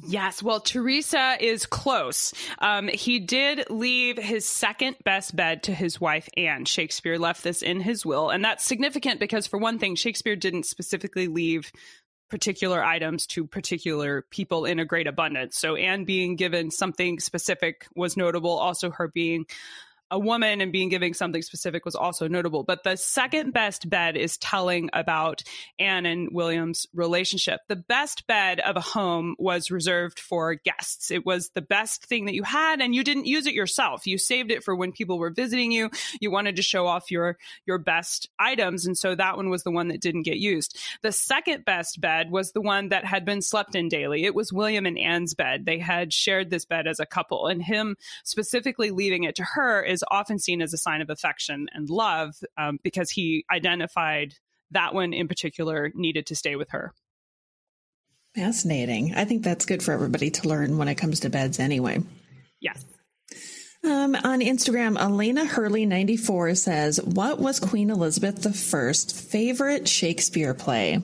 Yes, 0.06 0.43
well, 0.43 0.60
Teresa 0.60 1.38
is 1.39 1.66
close. 1.66 2.32
Um, 2.60 2.88
he 2.88 3.20
did 3.20 3.68
leave 3.72 4.18
his 4.18 4.48
second 4.48 4.95
best 5.04 5.36
bed 5.36 5.64
to 5.64 5.74
his 5.74 6.00
wife, 6.00 6.30
Anne. 6.38 6.66
Shakespeare 6.66 7.18
left 7.18 7.43
this 7.43 7.64
in 7.64 7.80
his 7.80 8.06
will. 8.06 8.30
And 8.30 8.45
that's 8.45 8.64
significant 8.64 9.20
because, 9.20 9.48
for 9.48 9.58
one 9.58 9.80
thing, 9.80 9.95
Shakespeare 9.95 10.36
didn't 10.36 10.68
specifically 10.68 11.28
leave 11.28 11.72
particular 12.30 12.84
items 12.84 13.26
to 13.26 13.48
particular 13.48 14.24
people 14.30 14.66
in 14.66 14.80
a 14.80 14.86
great 14.86 15.08
abundance. 15.08 15.58
So 15.58 15.76
Anne 15.76 16.06
being 16.06 16.36
given 16.36 16.70
something 16.70 17.20
specific 17.20 17.88
was 17.95 18.16
notable. 18.16 18.52
Also, 18.52 18.91
her 18.91 19.08
being 19.08 19.45
a 20.10 20.20
woman 20.20 20.62
and 20.62 20.72
being 20.72 20.89
giving 20.89 21.14
something 21.14 21.41
specific 21.41 21.86
was 21.86 21.95
also 21.95 22.28
notable. 22.28 22.64
But 22.64 22.84
the 22.84 22.95
second 22.95 23.51
best 23.51 23.89
bed 23.89 24.16
is 24.16 24.38
telling 24.38 24.89
about 24.93 25.43
Anne 25.80 26.05
and 26.05 26.30
William's 26.32 26.88
relationship. 26.93 27.62
The 27.68 27.76
best 27.76 28.26
bed 28.28 28.60
of 28.60 28.76
a 28.76 28.82
home 28.82 29.36
was 29.38 29.70
reserved 29.72 30.20
for 30.20 30.55
guests. 30.55 31.12
It 31.12 31.26
was 31.26 31.49
the 31.49 31.62
best 31.62 32.05
thing 32.05 32.26
that 32.26 32.36
you 32.36 32.43
had, 32.43 32.82
and 32.82 32.95
you 32.95 33.03
didn't 33.03 33.26
use 33.26 33.47
it 33.47 33.53
yourself. 33.53 34.08
You 34.08 34.18
saved 34.18 34.51
it 34.51 34.64
for 34.64 34.76
when 34.76 34.91
people 34.91 35.20
were 35.20 35.30
visiting 35.30 35.72
you. 35.72 35.89
You 36.22 36.32
wanted 36.32 36.55
to 36.55 36.62
show 36.62 36.88
off 36.88 37.12
your 37.12 37.38
your 37.66 37.78
best 37.78 38.30
items, 38.39 38.86
and 38.86 38.97
so 38.97 39.16
that 39.16 39.38
one 39.38 39.49
was 39.49 39.64
the 39.64 39.72
one 39.72 39.89
that 39.89 40.01
didn't 40.01 40.24
get 40.24 40.38
used. 40.38 40.78
The 41.01 41.12
second 41.12 41.66
best 41.66 41.99
bed 41.99 42.32
was 42.32 42.51
the 42.51 42.62
one 42.62 42.89
that 42.89 43.05
had 43.05 43.26
been 43.26 43.41
slept 43.41 43.76
in 43.76 43.89
daily. 43.89 44.24
It 44.24 44.36
was 44.36 44.53
William 44.53 44.86
and 44.86 44.97
Anne's 44.97 45.34
bed. 45.34 45.66
They 45.66 45.80
had 45.80 46.14
shared 46.14 46.49
this 46.49 46.66
bed 46.66 46.88
as 46.88 46.99
a 46.99 47.05
couple, 47.05 47.47
and 47.47 47.62
him 47.62 47.97
specifically 48.24 48.91
leaving 48.91 49.24
it 49.24 49.36
to 49.36 49.43
her 49.43 49.84
is 49.84 49.97
is 49.98 50.04
often 50.12 50.38
seen 50.38 50.62
as 50.62 50.74
a 50.74 50.78
sign 50.78 51.02
of 51.02 51.10
affection 51.10 51.68
and 51.74 51.89
love 51.89 52.36
um, 52.58 52.78
because 52.84 53.10
he 53.10 53.43
identified 53.52 54.36
that 54.72 54.93
one 54.93 55.12
in 55.14 55.28
particular 55.28 55.91
needed 55.95 56.28
to 56.28 56.36
stay 56.36 56.56
with 56.56 56.70
her. 56.70 56.93
Fascinating. 58.36 59.16
I 59.16 59.26
think 59.26 59.43
that's 59.43 59.66
good 59.66 59.82
for 59.82 59.93
everybody 59.93 60.30
to 60.30 60.48
learn 60.48 60.78
when 60.78 60.88
it 60.88 60.95
comes 60.95 61.22
to 61.22 61.30
beds 61.30 61.60
anyway. 61.60 62.04
Yes. 62.62 62.86
Um, 63.84 64.16
on 64.16 64.41
Instagram, 64.41 65.00
Elena 65.00 65.43
Hurley94 65.45 66.58
says, 66.58 67.02
What 67.02 67.39
was 67.39 67.60
Queen 67.60 67.89
Elizabeth 67.89 68.45
I's 68.45 69.12
favorite 69.12 69.88
Shakespeare 69.88 70.54
play? 70.54 71.02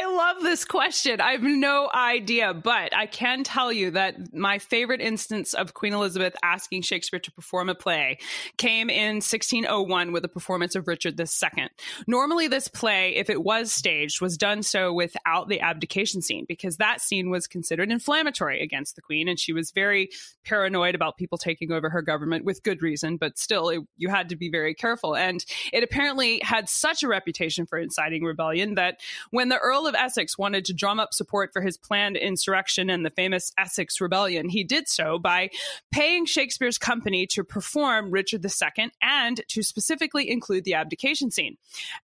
I 0.00 0.06
love 0.06 0.42
this 0.42 0.64
question. 0.64 1.20
I 1.20 1.32
have 1.32 1.42
no 1.42 1.90
idea, 1.92 2.54
but 2.54 2.96
I 2.96 3.04
can 3.04 3.44
tell 3.44 3.70
you 3.70 3.90
that 3.90 4.32
my 4.32 4.58
favorite 4.58 5.02
instance 5.02 5.52
of 5.52 5.74
Queen 5.74 5.92
Elizabeth 5.92 6.34
asking 6.42 6.82
Shakespeare 6.82 7.20
to 7.20 7.30
perform 7.32 7.68
a 7.68 7.74
play 7.74 8.16
came 8.56 8.88
in 8.88 9.16
1601 9.16 10.12
with 10.12 10.24
a 10.24 10.28
performance 10.28 10.74
of 10.74 10.88
Richard 10.88 11.20
II. 11.20 11.68
Normally, 12.06 12.48
this 12.48 12.66
play, 12.66 13.16
if 13.16 13.28
it 13.28 13.42
was 13.42 13.74
staged, 13.74 14.22
was 14.22 14.38
done 14.38 14.62
so 14.62 14.90
without 14.90 15.50
the 15.50 15.60
abdication 15.60 16.22
scene 16.22 16.46
because 16.48 16.78
that 16.78 17.02
scene 17.02 17.28
was 17.28 17.46
considered 17.46 17.92
inflammatory 17.92 18.62
against 18.62 18.96
the 18.96 19.02
Queen, 19.02 19.28
and 19.28 19.38
she 19.38 19.52
was 19.52 19.70
very 19.70 20.08
paranoid 20.44 20.94
about 20.94 21.18
people 21.18 21.36
taking 21.36 21.72
over 21.72 21.90
her 21.90 22.00
government 22.00 22.46
with 22.46 22.62
good 22.62 22.80
reason, 22.80 23.18
but 23.18 23.36
still, 23.36 23.68
it, 23.68 23.80
you 23.98 24.08
had 24.08 24.30
to 24.30 24.36
be 24.36 24.48
very 24.48 24.74
careful. 24.74 25.14
And 25.14 25.44
it 25.74 25.84
apparently 25.84 26.40
had 26.42 26.70
such 26.70 27.02
a 27.02 27.08
reputation 27.08 27.66
for 27.66 27.78
inciting 27.78 28.24
rebellion 28.24 28.76
that 28.76 28.98
when 29.30 29.50
the 29.50 29.58
Earl 29.58 29.89
of 29.90 29.94
Essex 29.94 30.38
wanted 30.38 30.64
to 30.64 30.72
drum 30.72 30.98
up 30.98 31.12
support 31.12 31.52
for 31.52 31.60
his 31.60 31.76
planned 31.76 32.16
insurrection 32.16 32.88
and 32.88 33.04
the 33.04 33.10
famous 33.10 33.52
Essex 33.58 34.00
Rebellion, 34.00 34.48
he 34.48 34.64
did 34.64 34.88
so 34.88 35.18
by 35.18 35.50
paying 35.92 36.24
Shakespeare's 36.24 36.78
company 36.78 37.26
to 37.26 37.44
perform 37.44 38.10
Richard 38.10 38.44
II 38.44 38.90
and 39.02 39.42
to 39.48 39.62
specifically 39.62 40.30
include 40.30 40.64
the 40.64 40.74
abdication 40.74 41.30
scene. 41.30 41.58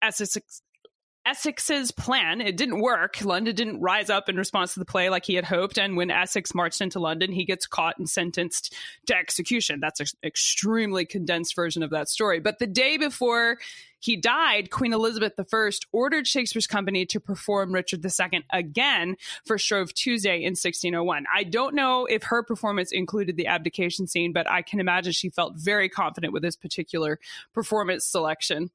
Essex 0.02 0.62
Essex's 1.26 1.92
plan, 1.92 2.40
it 2.40 2.56
didn't 2.56 2.82
work. 2.82 3.24
London 3.24 3.56
didn't 3.56 3.82
rise 3.82 4.12
up 4.12 4.30
in 4.30 4.36
response 4.36 4.74
to 4.74 4.80
the 4.80 4.86
play 4.86 5.10
like 5.10 5.26
he 5.26 5.34
had 5.34 5.46
hoped. 5.46 5.80
And 5.80 5.98
when 5.98 6.12
Essex 6.12 6.54
marched 6.54 6.82
into 6.82 7.00
London, 7.00 7.32
he 7.32 7.46
gets 7.46 7.66
caught 7.66 7.98
and 7.98 8.08
sentenced 8.08 8.76
to 9.08 9.18
execution. 9.18 9.80
That's 9.80 10.00
an 10.00 10.08
extremely 10.24 11.04
condensed 11.04 11.56
version 11.56 11.82
of 11.82 11.90
that 11.90 12.10
story. 12.10 12.40
But 12.40 12.60
the 12.60 12.68
day 12.68 12.98
before 12.98 13.58
he 14.00 14.16
died, 14.16 14.70
Queen 14.70 14.94
Elizabeth 14.94 15.34
I 15.40 15.72
ordered 15.92 16.28
Shakespeare's 16.28 16.68
company 16.68 17.08
to 17.08 17.20
perform 17.20 17.74
Richard 17.74 18.06
II 18.06 18.46
again 18.52 19.16
for 19.46 19.58
Shrove 19.58 19.96
Tuesday 19.96 20.44
in 20.44 20.52
1601. 20.52 21.26
I 21.34 21.44
don't 21.44 21.74
know 21.74 22.06
if 22.06 22.22
her 22.24 22.44
performance 22.44 22.92
included 22.92 23.36
the 23.36 23.48
abdication 23.48 24.06
scene, 24.06 24.32
but 24.32 24.48
I 24.48 24.62
can 24.62 24.80
imagine 24.80 25.12
she 25.12 25.30
felt 25.30 25.56
very 25.56 25.90
confident 25.90 26.34
with 26.34 26.44
this 26.44 26.56
particular 26.56 27.20
performance 27.52 28.06
selection 28.06 28.70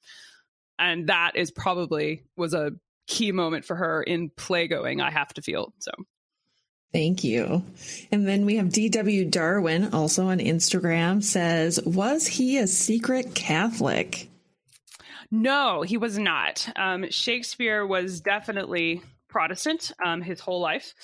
and 0.81 1.09
that 1.09 1.33
is 1.37 1.51
probably 1.51 2.25
was 2.37 2.55
a 2.55 2.73
key 3.07 3.33
moment 3.33 3.65
for 3.65 3.77
her 3.77 4.03
in 4.03 4.31
play 4.31 4.67
going 4.67 5.01
i 5.01 5.11
have 5.11 5.33
to 5.33 5.43
feel 5.43 5.73
so 5.79 5.93
Thank 6.93 7.23
you. 7.23 7.65
And 8.11 8.27
then 8.27 8.45
we 8.47 8.57
have 8.57 8.67
DW 8.67 9.31
Darwin 9.31 9.95
also 9.95 10.27
on 10.27 10.39
Instagram 10.39 11.23
says, 11.23 11.81
was 11.85 12.27
he 12.27 12.59
a 12.59 12.67
secret 12.67 13.33
Catholic? 13.33 14.29
No, 15.31 15.83
he 15.83 15.97
was 15.97 16.19
not. 16.19 16.69
Um, 16.75 17.09
Shakespeare 17.11 17.87
was 17.87 18.21
definitely 18.21 19.03
Protestant 19.29 19.93
um, 20.05 20.21
his 20.23 20.41
whole 20.41 20.61
life. 20.61 20.95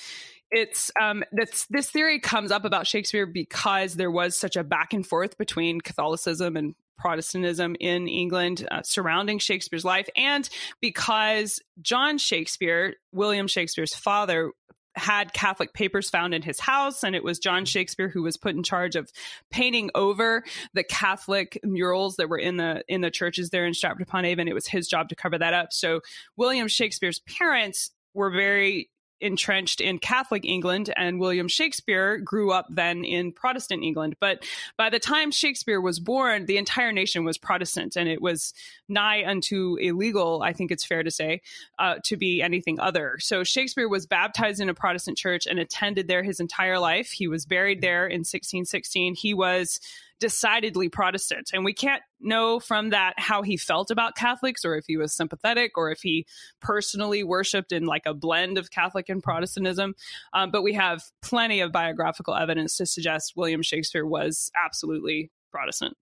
It's 0.51 0.91
um, 1.01 1.25
this 1.33 1.67
this 1.71 1.91
theory 1.91 2.21
comes 2.21 2.51
up 2.51 2.65
about 2.65 2.87
Shakespeare 2.87 3.27
because 3.27 3.95
there 3.95 4.11
was 4.11 4.37
such 4.37 4.57
a 4.57 4.65
back 4.65 4.93
and 4.93 5.07
forth 5.07 5.39
between 5.39 5.81
Catholicism 5.81 6.57
and 6.57 6.75
Protestantism 6.99 7.77
in 7.81 8.09
England 8.09 8.67
uh, 8.71 8.83
surrounding 8.83 9.39
Shakespeare's 9.39 9.85
life, 9.85 10.09
and 10.17 10.49
because 10.81 11.61
John 11.81 12.19
Shakespeare, 12.19 12.95
William 13.13 13.47
Shakespeare's 13.49 13.95
father, 13.95 14.53
had 14.97 15.35
Catholic 15.35 15.75
papers 15.75 16.09
found 16.09 16.33
in 16.33 16.43
his 16.43 16.59
house, 16.59 17.05
and 17.05 17.15
it 17.15 17.23
was 17.23 17.39
John 17.39 17.67
Shakespeare 17.67 18.09
who 18.09 18.23
was 18.23 18.39
put 18.39 18.55
in 18.55 18.63
charge 18.63 18.97
of 18.97 19.11
painting 19.51 19.91
over 19.95 20.43
the 20.73 20.85
Catholic 20.85 21.61
murals 21.63 22.17
that 22.17 22.29
were 22.29 22.39
in 22.39 22.57
the 22.57 22.83
in 22.89 23.03
the 23.03 23.11
churches 23.11 23.51
there 23.51 23.67
in 23.67 23.75
Stratford 23.75 24.03
upon 24.03 24.25
Avon. 24.25 24.49
It 24.49 24.55
was 24.55 24.67
his 24.67 24.89
job 24.89 25.11
to 25.11 25.17
cover 25.17 25.39
that 25.39 25.55
up. 25.55 25.73
So 25.73 26.01
William 26.37 26.67
Shakespeare's 26.67 27.21
parents 27.21 27.91
were 28.15 28.31
very 28.31 28.91
entrenched 29.21 29.81
in 29.81 29.99
Catholic 29.99 30.45
England, 30.45 30.93
and 30.97 31.19
William 31.19 31.49
Shakespeare 31.49 32.19
grew 32.19 32.53
up 32.53 32.67
then 32.71 33.05
in 33.05 33.33
Protestant 33.33 33.83
England. 33.83 34.17
But 34.21 34.45
by 34.77 34.91
the 34.91 34.99
time 34.99 35.31
Shakespeare 35.31 35.81
was 35.81 36.01
born, 36.01 36.47
the 36.47 36.59
entire 36.59 36.93
nation 36.93 37.25
was 37.25 37.39
Protestant, 37.39 37.97
and 37.97 38.09
it 38.09 38.21
was 38.21 38.53
nigh 38.89 39.25
unto 39.27 39.77
illegal, 39.77 40.43
I 40.43 40.53
think 40.53 40.71
it's 40.71 40.85
fair 40.85 41.03
to 41.03 41.11
say, 41.11 41.43
uh, 41.79 41.97
to 42.05 42.17
be 42.17 42.43
anything 42.43 42.79
other. 42.79 43.19
So 43.19 43.45
Shakespeare 43.45 43.89
was 43.89 44.07
baptized 44.07 44.61
in 44.61 44.69
a 44.69 44.75
Protestant 44.75 45.19
church 45.19 45.47
and 45.47 45.59
attended 45.59 46.09
there 46.09 46.23
his 46.23 46.41
entire 46.41 46.79
life. 46.79 47.11
He 47.11 47.29
was 47.29 47.47
buried 47.47 47.81
there 47.81 48.07
in 48.07 48.21
1616. 48.21 49.15
He 49.15 49.35
was 49.35 49.81
decidedly 50.21 50.89
Protestant. 50.89 51.51
And 51.53 51.65
we 51.65 51.73
can't 51.73 52.03
know 52.21 52.59
from 52.59 52.91
that 52.91 53.15
how 53.19 53.43
he 53.43 53.57
felt 53.57 53.91
about 53.91 54.17
Catholics 54.17 54.65
or 54.65 54.77
if 54.77 54.85
he 54.87 54.97
was 54.97 55.13
sympathetic 55.13 55.77
or 55.77 55.91
if 55.91 56.01
he 56.01 56.27
personally 56.61 57.23
worshiped 57.23 57.73
in 57.73 57.85
like 57.85 58.05
a 58.07 58.15
blend 58.15 58.59
of 58.59 58.71
Catholic 58.71 59.09
and 59.09 59.23
Protestantism. 59.23 59.95
Um, 60.33 60.51
but 60.51 60.63
we 60.63 60.75
have 60.75 61.03
plenty 61.23 61.61
of 61.61 61.73
biographical 61.73 62.35
evidence 62.35 62.77
to 62.79 62.87
suggest 62.87 63.35
William 63.37 63.63
Shakespeare 63.63 64.07
was 64.07 64.51
absolutely 64.57 65.31
Protestant. 65.53 65.97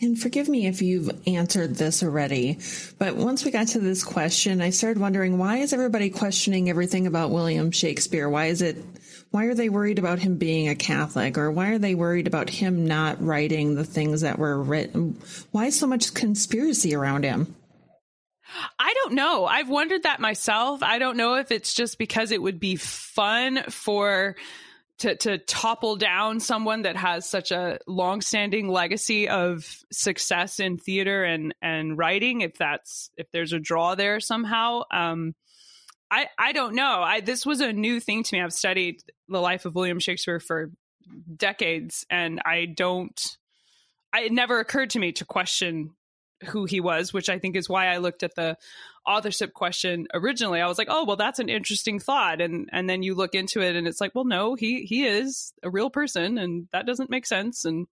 And 0.00 0.20
forgive 0.20 0.48
me 0.48 0.66
if 0.66 0.82
you've 0.82 1.10
answered 1.26 1.76
this 1.76 2.02
already, 2.02 2.58
but 2.98 3.16
once 3.16 3.44
we 3.44 3.52
got 3.52 3.68
to 3.68 3.78
this 3.78 4.02
question, 4.02 4.60
I 4.60 4.70
started 4.70 5.00
wondering 5.00 5.38
why 5.38 5.58
is 5.58 5.72
everybody 5.72 6.10
questioning 6.10 6.68
everything 6.68 7.06
about 7.06 7.30
William 7.30 7.70
Shakespeare? 7.70 8.28
Why 8.28 8.46
is 8.46 8.60
it 8.60 8.76
why 9.30 9.46
are 9.46 9.54
they 9.54 9.68
worried 9.68 9.98
about 9.98 10.20
him 10.20 10.36
being 10.36 10.68
a 10.68 10.76
Catholic 10.76 11.36
or 11.38 11.50
why 11.50 11.70
are 11.70 11.78
they 11.78 11.96
worried 11.96 12.28
about 12.28 12.50
him 12.50 12.86
not 12.86 13.20
writing 13.20 13.74
the 13.74 13.84
things 13.84 14.20
that 14.20 14.38
were 14.38 14.62
written? 14.62 15.18
Why 15.50 15.70
so 15.70 15.88
much 15.88 16.14
conspiracy 16.14 16.94
around 16.94 17.24
him? 17.24 17.54
I 18.78 18.94
don't 18.94 19.14
know. 19.14 19.46
I've 19.46 19.68
wondered 19.68 20.04
that 20.04 20.20
myself. 20.20 20.82
I 20.82 20.98
don't 20.98 21.16
know 21.16 21.34
if 21.34 21.50
it's 21.50 21.74
just 21.74 21.98
because 21.98 22.30
it 22.30 22.42
would 22.42 22.60
be 22.60 22.76
fun 22.76 23.64
for 23.70 24.36
to 25.04 25.16
to 25.16 25.38
topple 25.38 25.96
down 25.96 26.40
someone 26.40 26.82
that 26.82 26.96
has 26.96 27.28
such 27.28 27.50
a 27.50 27.78
long-standing 27.86 28.68
legacy 28.68 29.28
of 29.28 29.84
success 29.92 30.60
in 30.60 30.78
theater 30.78 31.24
and 31.24 31.54
and 31.60 31.98
writing 31.98 32.40
if 32.40 32.56
that's 32.56 33.10
if 33.16 33.30
there's 33.30 33.52
a 33.52 33.58
draw 33.58 33.94
there 33.94 34.18
somehow 34.18 34.82
um 34.90 35.34
I, 36.10 36.28
I 36.38 36.52
don't 36.52 36.76
know. 36.76 37.02
I 37.02 37.20
this 37.22 37.44
was 37.44 37.60
a 37.60 37.72
new 37.72 37.98
thing 37.98 38.22
to 38.22 38.36
me. 38.36 38.40
I've 38.40 38.52
studied 38.52 39.02
the 39.28 39.40
life 39.40 39.64
of 39.64 39.74
William 39.74 39.98
Shakespeare 39.98 40.38
for 40.38 40.70
decades, 41.34 42.06
and 42.08 42.40
I 42.44 42.66
don't. 42.66 43.36
I, 44.12 44.20
it 44.20 44.32
never 44.32 44.60
occurred 44.60 44.90
to 44.90 45.00
me 45.00 45.10
to 45.12 45.24
question 45.24 45.90
who 46.44 46.64
he 46.64 46.80
was, 46.80 47.12
which 47.12 47.28
I 47.28 47.38
think 47.38 47.56
is 47.56 47.68
why 47.68 47.88
I 47.88 47.98
looked 47.98 48.22
at 48.22 48.34
the 48.34 48.56
authorship 49.06 49.52
question 49.52 50.06
originally. 50.14 50.60
I 50.60 50.66
was 50.66 50.78
like, 50.78 50.88
oh 50.90 51.04
well, 51.04 51.16
that's 51.16 51.38
an 51.38 51.48
interesting 51.48 51.98
thought, 51.98 52.40
and 52.40 52.68
and 52.72 52.88
then 52.88 53.02
you 53.02 53.14
look 53.14 53.34
into 53.34 53.60
it, 53.60 53.76
and 53.76 53.86
it's 53.86 54.00
like, 54.00 54.14
well, 54.14 54.24
no, 54.24 54.54
he 54.54 54.82
he 54.82 55.06
is 55.06 55.52
a 55.62 55.70
real 55.70 55.90
person, 55.90 56.38
and 56.38 56.68
that 56.72 56.86
doesn't 56.86 57.10
make 57.10 57.26
sense, 57.26 57.64
and 57.64 57.86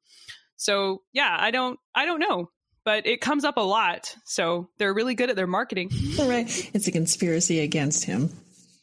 so 0.57 1.03
yeah, 1.13 1.37
I 1.39 1.51
don't 1.51 1.79
I 1.95 2.07
don't 2.07 2.21
know 2.21 2.51
but 2.85 3.07
it 3.07 3.21
comes 3.21 3.45
up 3.45 3.57
a 3.57 3.61
lot. 3.61 4.15
So 4.25 4.69
they're 4.79 4.95
really 4.95 5.15
good 5.15 5.31
at 5.31 5.37
their 5.37 5.47
marketing. 5.47 5.91
All 6.19 6.29
right. 6.29 6.71
It's 6.75 6.89
a 6.89 6.93
conspiracy 6.93 7.61
against 7.61 8.05
him. 8.05 8.31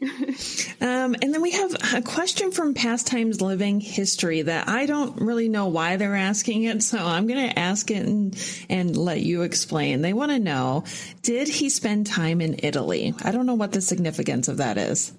um, 0.81 1.15
and 1.21 1.33
then 1.33 1.41
we 1.41 1.51
have 1.51 1.75
a 1.93 2.01
question 2.01 2.51
from 2.51 2.73
Pastimes 2.73 3.41
Living 3.41 3.81
History 3.81 4.43
that 4.43 4.69
I 4.69 4.85
don't 4.85 5.19
really 5.21 5.49
know 5.49 5.67
why 5.67 5.97
they're 5.97 6.15
asking 6.15 6.63
it, 6.63 6.81
so 6.83 6.97
I'm 6.97 7.27
going 7.27 7.49
to 7.49 7.59
ask 7.59 7.91
it 7.91 8.05
and, 8.05 8.65
and 8.69 8.95
let 8.95 9.19
you 9.19 9.41
explain. 9.41 10.01
They 10.01 10.13
want 10.13 10.31
to 10.31 10.39
know 10.39 10.85
Did 11.21 11.49
he 11.49 11.69
spend 11.69 12.07
time 12.07 12.39
in 12.39 12.59
Italy? 12.63 13.13
I 13.23 13.31
don't 13.31 13.45
know 13.45 13.55
what 13.55 13.73
the 13.73 13.81
significance 13.81 14.47
of 14.47 14.57
that 14.57 14.77
is. 14.77 15.11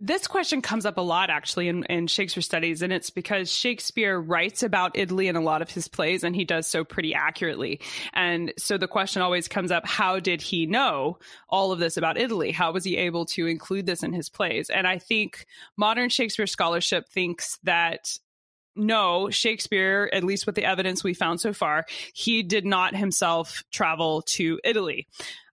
This 0.00 0.28
question 0.28 0.62
comes 0.62 0.86
up 0.86 0.96
a 0.96 1.00
lot 1.00 1.28
actually 1.28 1.66
in, 1.66 1.82
in, 1.84 2.06
Shakespeare 2.06 2.42
studies, 2.42 2.82
and 2.82 2.92
it's 2.92 3.10
because 3.10 3.52
Shakespeare 3.52 4.20
writes 4.20 4.62
about 4.62 4.96
Italy 4.96 5.26
in 5.26 5.34
a 5.34 5.40
lot 5.40 5.60
of 5.60 5.72
his 5.72 5.88
plays, 5.88 6.22
and 6.22 6.36
he 6.36 6.44
does 6.44 6.68
so 6.68 6.84
pretty 6.84 7.14
accurately. 7.14 7.80
And 8.14 8.52
so 8.56 8.78
the 8.78 8.86
question 8.86 9.22
always 9.22 9.48
comes 9.48 9.72
up 9.72 9.84
how 9.86 10.20
did 10.20 10.40
he 10.40 10.66
know 10.66 11.18
all 11.48 11.72
of 11.72 11.80
this 11.80 11.96
about 11.96 12.16
Italy? 12.16 12.52
How 12.52 12.70
was 12.70 12.84
he 12.84 12.96
able 12.96 13.26
to 13.26 13.46
include 13.46 13.86
this 13.86 14.04
in 14.04 14.12
his 14.12 14.28
plays? 14.28 14.70
And 14.70 14.86
I 14.86 14.98
think 14.98 15.46
modern 15.76 16.10
Shakespeare 16.10 16.46
scholarship 16.46 17.08
thinks 17.08 17.58
that 17.64 18.18
no, 18.76 19.28
Shakespeare, 19.30 20.08
at 20.12 20.22
least 20.22 20.46
with 20.46 20.54
the 20.54 20.64
evidence 20.64 21.02
we 21.02 21.12
found 21.12 21.40
so 21.40 21.52
far, 21.52 21.84
he 22.14 22.44
did 22.44 22.64
not 22.64 22.94
himself 22.94 23.64
travel 23.72 24.22
to 24.28 24.60
Italy. 24.62 25.08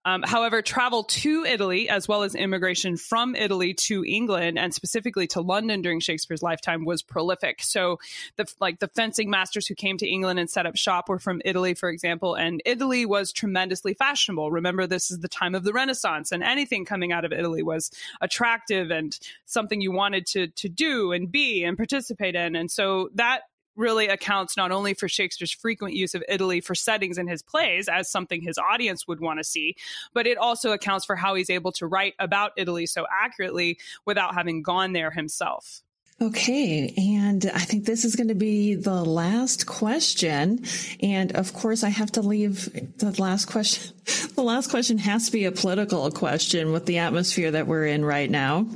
Um, 0.05 0.21
however, 0.23 0.61
travel 0.61 1.03
to 1.03 1.43
Italy, 1.45 1.89
as 1.89 2.07
well 2.07 2.21
as 2.23 2.35
immigration 2.35 2.95
from 2.95 3.35
Italy 3.35 3.73
to 3.73 4.05
England 4.05 4.59
and 4.59 4.73
specifically 4.73 5.25
to 5.27 5.41
London 5.41 5.81
during 5.81 5.99
Shakespeare's 5.99 6.43
lifetime, 6.43 6.85
was 6.85 7.01
prolific. 7.01 7.63
So, 7.63 7.99
the 8.37 8.45
like 8.59 8.79
the 8.79 8.87
fencing 8.89 9.29
masters 9.29 9.65
who 9.65 9.73
came 9.73 9.97
to 9.97 10.07
England 10.07 10.39
and 10.39 10.49
set 10.49 10.67
up 10.67 10.77
shop 10.77 11.09
were 11.09 11.19
from 11.19 11.41
Italy, 11.43 11.73
for 11.73 11.89
example, 11.89 12.35
and 12.35 12.61
Italy 12.65 13.05
was 13.05 13.31
tremendously 13.31 13.95
fashionable. 13.95 14.51
Remember, 14.51 14.85
this 14.85 15.09
is 15.09 15.19
the 15.19 15.27
time 15.27 15.55
of 15.55 15.63
the 15.63 15.73
Renaissance, 15.73 16.31
and 16.31 16.43
anything 16.43 16.85
coming 16.85 17.11
out 17.11 17.25
of 17.25 17.33
Italy 17.33 17.63
was 17.63 17.91
attractive 18.21 18.91
and 18.91 19.17
something 19.45 19.81
you 19.81 19.91
wanted 19.91 20.27
to 20.27 20.47
to 20.47 20.69
do 20.69 21.11
and 21.11 21.31
be 21.31 21.63
and 21.63 21.77
participate 21.77 22.35
in. 22.35 22.55
And 22.55 22.69
so 22.69 23.09
that 23.15 23.41
really 23.75 24.07
accounts 24.07 24.57
not 24.57 24.71
only 24.71 24.93
for 24.93 25.07
Shakespeare's 25.07 25.51
frequent 25.51 25.93
use 25.93 26.15
of 26.15 26.23
Italy 26.29 26.61
for 26.61 26.75
settings 26.75 27.17
in 27.17 27.27
his 27.27 27.41
plays 27.41 27.87
as 27.87 28.09
something 28.09 28.41
his 28.41 28.57
audience 28.57 29.07
would 29.07 29.19
want 29.19 29.39
to 29.39 29.43
see, 29.43 29.75
but 30.13 30.27
it 30.27 30.37
also 30.37 30.71
accounts 30.71 31.05
for 31.05 31.15
how 31.15 31.35
he's 31.35 31.49
able 31.49 31.71
to 31.73 31.87
write 31.87 32.15
about 32.19 32.51
Italy 32.57 32.85
so 32.85 33.05
accurately 33.11 33.77
without 34.05 34.33
having 34.33 34.61
gone 34.61 34.93
there 34.93 35.11
himself. 35.11 35.81
Okay, 36.21 36.93
and 36.95 37.45
I 37.53 37.59
think 37.59 37.83
this 37.83 38.05
is 38.05 38.15
going 38.15 38.29
to 38.29 38.35
be 38.35 38.75
the 38.75 39.03
last 39.03 39.65
question. 39.65 40.63
And 41.01 41.33
of 41.33 41.53
course, 41.53 41.83
I 41.83 41.89
have 41.89 42.13
to 42.13 42.21
leave 42.21 42.97
the 42.97 43.13
last 43.21 43.45
question. 43.45 43.93
The 44.35 44.43
last 44.43 44.69
question 44.69 44.97
has 44.97 45.27
to 45.27 45.31
be 45.31 45.45
a 45.45 45.51
political 45.53 46.11
question 46.11 46.73
with 46.73 46.85
the 46.85 46.97
atmosphere 46.97 47.51
that 47.51 47.67
we're 47.67 47.85
in 47.85 48.03
right 48.03 48.29
now. 48.29 48.67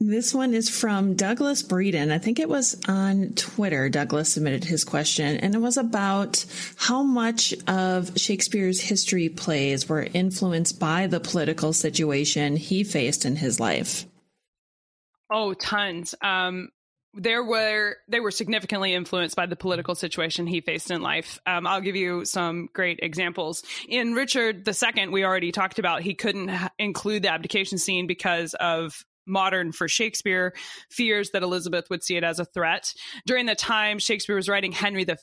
This 0.00 0.34
one 0.34 0.54
is 0.54 0.68
from 0.68 1.14
Douglas 1.14 1.62
Breeden. 1.62 2.12
I 2.12 2.18
think 2.18 2.38
it 2.38 2.48
was 2.48 2.80
on 2.88 3.30
Twitter. 3.36 3.88
Douglas 3.88 4.32
submitted 4.32 4.64
his 4.64 4.84
question, 4.84 5.36
and 5.38 5.54
it 5.54 5.60
was 5.60 5.76
about 5.76 6.44
how 6.76 7.02
much 7.02 7.54
of 7.68 8.18
Shakespeare's 8.18 8.80
history 8.80 9.28
plays 9.28 9.88
were 9.88 10.06
influenced 10.12 10.80
by 10.80 11.06
the 11.06 11.20
political 11.20 11.72
situation 11.72 12.56
he 12.56 12.82
faced 12.82 13.24
in 13.24 13.36
his 13.36 13.60
life. 13.60 14.04
Oh, 15.30 15.54
tons. 15.54 16.14
Um, 16.20 16.70
there 17.14 17.44
were 17.44 17.96
they 18.08 18.20
were 18.20 18.32
significantly 18.32 18.92
influenced 18.92 19.36
by 19.36 19.46
the 19.46 19.56
political 19.56 19.94
situation 19.94 20.48
he 20.48 20.60
faced 20.60 20.90
in 20.90 21.00
life. 21.00 21.38
Um, 21.46 21.66
I'll 21.66 21.80
give 21.80 21.96
you 21.96 22.24
some 22.24 22.68
great 22.72 22.98
examples. 23.02 23.62
In 23.88 24.14
Richard 24.14 24.68
II, 24.68 25.08
we 25.08 25.24
already 25.24 25.52
talked 25.52 25.78
about 25.78 26.02
he 26.02 26.14
couldn't 26.14 26.50
include 26.78 27.22
the 27.22 27.32
abdication 27.32 27.78
scene 27.78 28.06
because 28.06 28.54
of 28.54 29.04
modern 29.26 29.72
for 29.72 29.88
Shakespeare 29.88 30.54
fears 30.88 31.30
that 31.30 31.42
Elizabeth 31.42 31.90
would 31.90 32.02
see 32.02 32.16
it 32.16 32.24
as 32.24 32.38
a 32.38 32.44
threat. 32.44 32.94
During 33.26 33.46
the 33.46 33.54
time, 33.54 33.98
Shakespeare 33.98 34.36
was 34.36 34.48
writing 34.48 34.72
Henry 34.72 35.04
V 35.04 35.14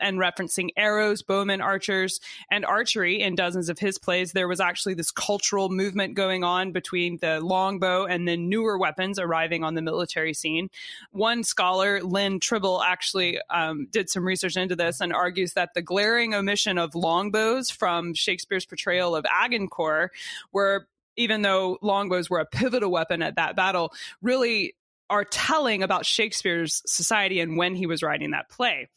and 0.00 0.18
referencing 0.18 0.70
arrows, 0.76 1.22
bowmen, 1.22 1.60
archers, 1.60 2.20
and 2.50 2.64
archery 2.64 3.20
in 3.20 3.34
dozens 3.34 3.68
of 3.68 3.78
his 3.78 3.98
plays. 3.98 4.32
There 4.32 4.48
was 4.48 4.60
actually 4.60 4.94
this 4.94 5.10
cultural 5.10 5.68
movement 5.68 6.14
going 6.14 6.44
on 6.44 6.72
between 6.72 7.18
the 7.18 7.40
longbow 7.40 8.06
and 8.06 8.26
the 8.26 8.36
newer 8.36 8.78
weapons 8.78 9.18
arriving 9.18 9.64
on 9.64 9.74
the 9.74 9.82
military 9.82 10.34
scene. 10.34 10.68
One 11.10 11.44
scholar, 11.44 12.02
Lynn 12.02 12.40
Tribble, 12.40 12.82
actually 12.82 13.38
um, 13.50 13.88
did 13.90 14.10
some 14.10 14.24
research 14.24 14.56
into 14.56 14.76
this 14.76 15.00
and 15.00 15.12
argues 15.12 15.54
that 15.54 15.74
the 15.74 15.82
glaring 15.82 16.34
omission 16.34 16.78
of 16.78 16.94
longbows 16.94 17.70
from 17.70 18.14
Shakespeare's 18.14 18.66
portrayal 18.66 19.14
of 19.14 19.26
Agincourt 19.26 20.12
were 20.52 20.86
even 21.16 21.42
though 21.42 21.78
longbows 21.82 22.30
were 22.30 22.40
a 22.40 22.46
pivotal 22.46 22.90
weapon 22.90 23.22
at 23.22 23.36
that 23.36 23.56
battle, 23.56 23.92
really 24.22 24.74
are 25.08 25.24
telling 25.24 25.82
about 25.82 26.04
Shakespeare's 26.04 26.82
society 26.86 27.40
and 27.40 27.56
when 27.56 27.74
he 27.74 27.86
was 27.86 28.02
writing 28.02 28.32
that 28.32 28.48
play. 28.48 28.88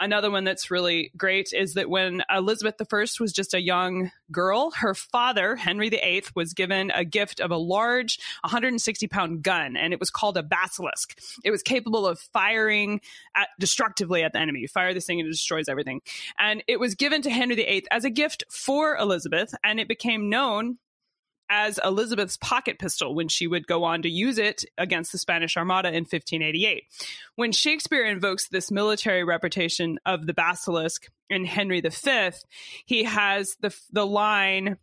Another 0.00 0.30
one 0.30 0.44
that's 0.44 0.70
really 0.70 1.10
great 1.16 1.52
is 1.52 1.74
that 1.74 1.90
when 1.90 2.22
Elizabeth 2.32 2.76
I 2.80 3.06
was 3.18 3.32
just 3.32 3.52
a 3.52 3.60
young 3.60 4.12
girl, 4.30 4.70
her 4.76 4.94
father, 4.94 5.56
Henry 5.56 5.88
VIII, 5.88 6.22
was 6.36 6.54
given 6.54 6.92
a 6.92 7.04
gift 7.04 7.40
of 7.40 7.50
a 7.50 7.56
large 7.56 8.20
160 8.42 9.08
pound 9.08 9.42
gun, 9.42 9.76
and 9.76 9.92
it 9.92 9.98
was 9.98 10.10
called 10.10 10.36
a 10.36 10.42
basilisk. 10.44 11.18
It 11.44 11.50
was 11.50 11.64
capable 11.64 12.06
of 12.06 12.20
firing 12.32 13.00
at, 13.34 13.48
destructively 13.58 14.22
at 14.22 14.32
the 14.32 14.38
enemy. 14.38 14.60
You 14.60 14.68
fire 14.68 14.94
this 14.94 15.06
thing 15.06 15.18
and 15.18 15.26
it 15.26 15.32
destroys 15.32 15.68
everything. 15.68 16.00
And 16.38 16.62
it 16.68 16.78
was 16.78 16.94
given 16.94 17.20
to 17.22 17.30
Henry 17.30 17.56
VIII 17.56 17.86
as 17.90 18.04
a 18.04 18.10
gift 18.10 18.44
for 18.48 18.96
Elizabeth, 18.96 19.52
and 19.64 19.80
it 19.80 19.88
became 19.88 20.30
known 20.30 20.78
as 21.50 21.78
Elizabeth's 21.84 22.36
pocket 22.36 22.78
pistol 22.78 23.14
when 23.14 23.28
she 23.28 23.46
would 23.46 23.66
go 23.66 23.84
on 23.84 24.02
to 24.02 24.08
use 24.08 24.38
it 24.38 24.64
against 24.76 25.12
the 25.12 25.18
Spanish 25.18 25.56
Armada 25.56 25.88
in 25.88 26.04
1588. 26.04 26.84
When 27.36 27.52
Shakespeare 27.52 28.04
invokes 28.04 28.48
this 28.48 28.70
military 28.70 29.24
reputation 29.24 29.98
of 30.04 30.26
the 30.26 30.34
basilisk 30.34 31.06
in 31.30 31.44
Henry 31.44 31.80
V, 31.80 32.30
he 32.84 33.04
has 33.04 33.56
the 33.60 33.74
the 33.92 34.06
line 34.06 34.76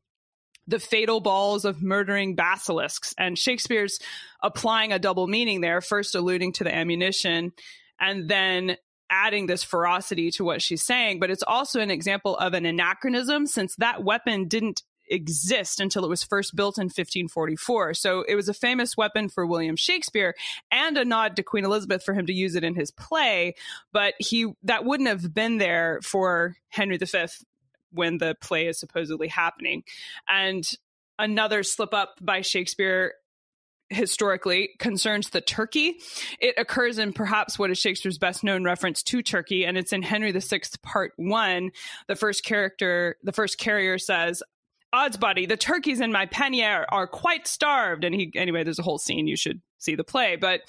the 0.67 0.79
fatal 0.79 1.19
balls 1.19 1.63
of 1.63 1.83
murdering 1.83 2.35
basilisks 2.35 3.13
and 3.19 3.37
Shakespeare's 3.37 3.99
applying 4.41 4.91
a 4.91 4.99
double 4.99 5.27
meaning 5.27 5.61
there 5.61 5.79
first 5.79 6.15
alluding 6.15 6.53
to 6.53 6.63
the 6.63 6.73
ammunition 6.73 7.53
and 7.99 8.27
then 8.27 8.77
adding 9.09 9.45
this 9.45 9.63
ferocity 9.63 10.31
to 10.31 10.43
what 10.43 10.63
she's 10.63 10.81
saying, 10.81 11.19
but 11.19 11.29
it's 11.29 11.43
also 11.43 11.79
an 11.79 11.91
example 11.91 12.35
of 12.37 12.53
an 12.53 12.65
anachronism 12.65 13.45
since 13.45 13.75
that 13.75 14.03
weapon 14.03 14.47
didn't 14.47 14.81
exist 15.07 15.79
until 15.79 16.03
it 16.05 16.09
was 16.09 16.23
first 16.23 16.55
built 16.55 16.77
in 16.77 16.85
1544. 16.85 17.93
So 17.93 18.23
it 18.27 18.35
was 18.35 18.49
a 18.49 18.53
famous 18.53 18.97
weapon 18.97 19.29
for 19.29 19.45
William 19.45 19.75
Shakespeare 19.75 20.35
and 20.71 20.97
a 20.97 21.05
nod 21.05 21.35
to 21.35 21.43
Queen 21.43 21.65
Elizabeth 21.65 22.03
for 22.03 22.13
him 22.13 22.25
to 22.25 22.33
use 22.33 22.55
it 22.55 22.63
in 22.63 22.75
his 22.75 22.91
play, 22.91 23.55
but 23.91 24.13
he 24.19 24.53
that 24.63 24.85
wouldn't 24.85 25.09
have 25.09 25.33
been 25.33 25.57
there 25.57 25.99
for 26.03 26.55
Henry 26.69 26.97
V 26.97 27.25
when 27.91 28.17
the 28.17 28.35
play 28.41 28.67
is 28.67 28.79
supposedly 28.79 29.27
happening. 29.27 29.83
And 30.27 30.65
another 31.17 31.63
slip 31.63 31.93
up 31.93 32.15
by 32.21 32.41
Shakespeare 32.41 33.13
historically 33.89 34.71
concerns 34.79 35.29
the 35.29 35.41
turkey. 35.41 35.99
It 36.39 36.55
occurs 36.57 36.97
in 36.97 37.13
perhaps 37.13 37.59
what 37.59 37.69
is 37.69 37.77
Shakespeare's 37.77 38.17
best 38.17 38.43
known 38.43 38.63
reference 38.63 39.03
to 39.03 39.21
Turkey, 39.21 39.65
and 39.65 39.77
it's 39.77 39.93
in 39.93 40.01
Henry 40.01 40.31
VI, 40.31 40.61
Part 40.81 41.13
One. 41.17 41.71
The 42.07 42.15
first 42.15 42.43
character, 42.43 43.17
the 43.23 43.31
first 43.31 43.57
carrier 43.57 43.97
says, 43.97 44.41
odds 44.95 45.17
buddy 45.17 45.45
the 45.45 45.57
turkeys 45.57 45.99
in 45.99 46.11
my 46.11 46.25
pannier 46.25 46.85
are 46.89 47.07
quite 47.07 47.47
starved. 47.47 48.03
And 48.03 48.15
he 48.15 48.31
anyway 48.35 48.63
there's 48.63 48.79
a 48.79 48.83
whole 48.83 48.97
scene. 48.97 49.27
You 49.27 49.35
should 49.35 49.61
see 49.77 49.95
the 49.95 50.03
play. 50.03 50.37
But 50.37 50.61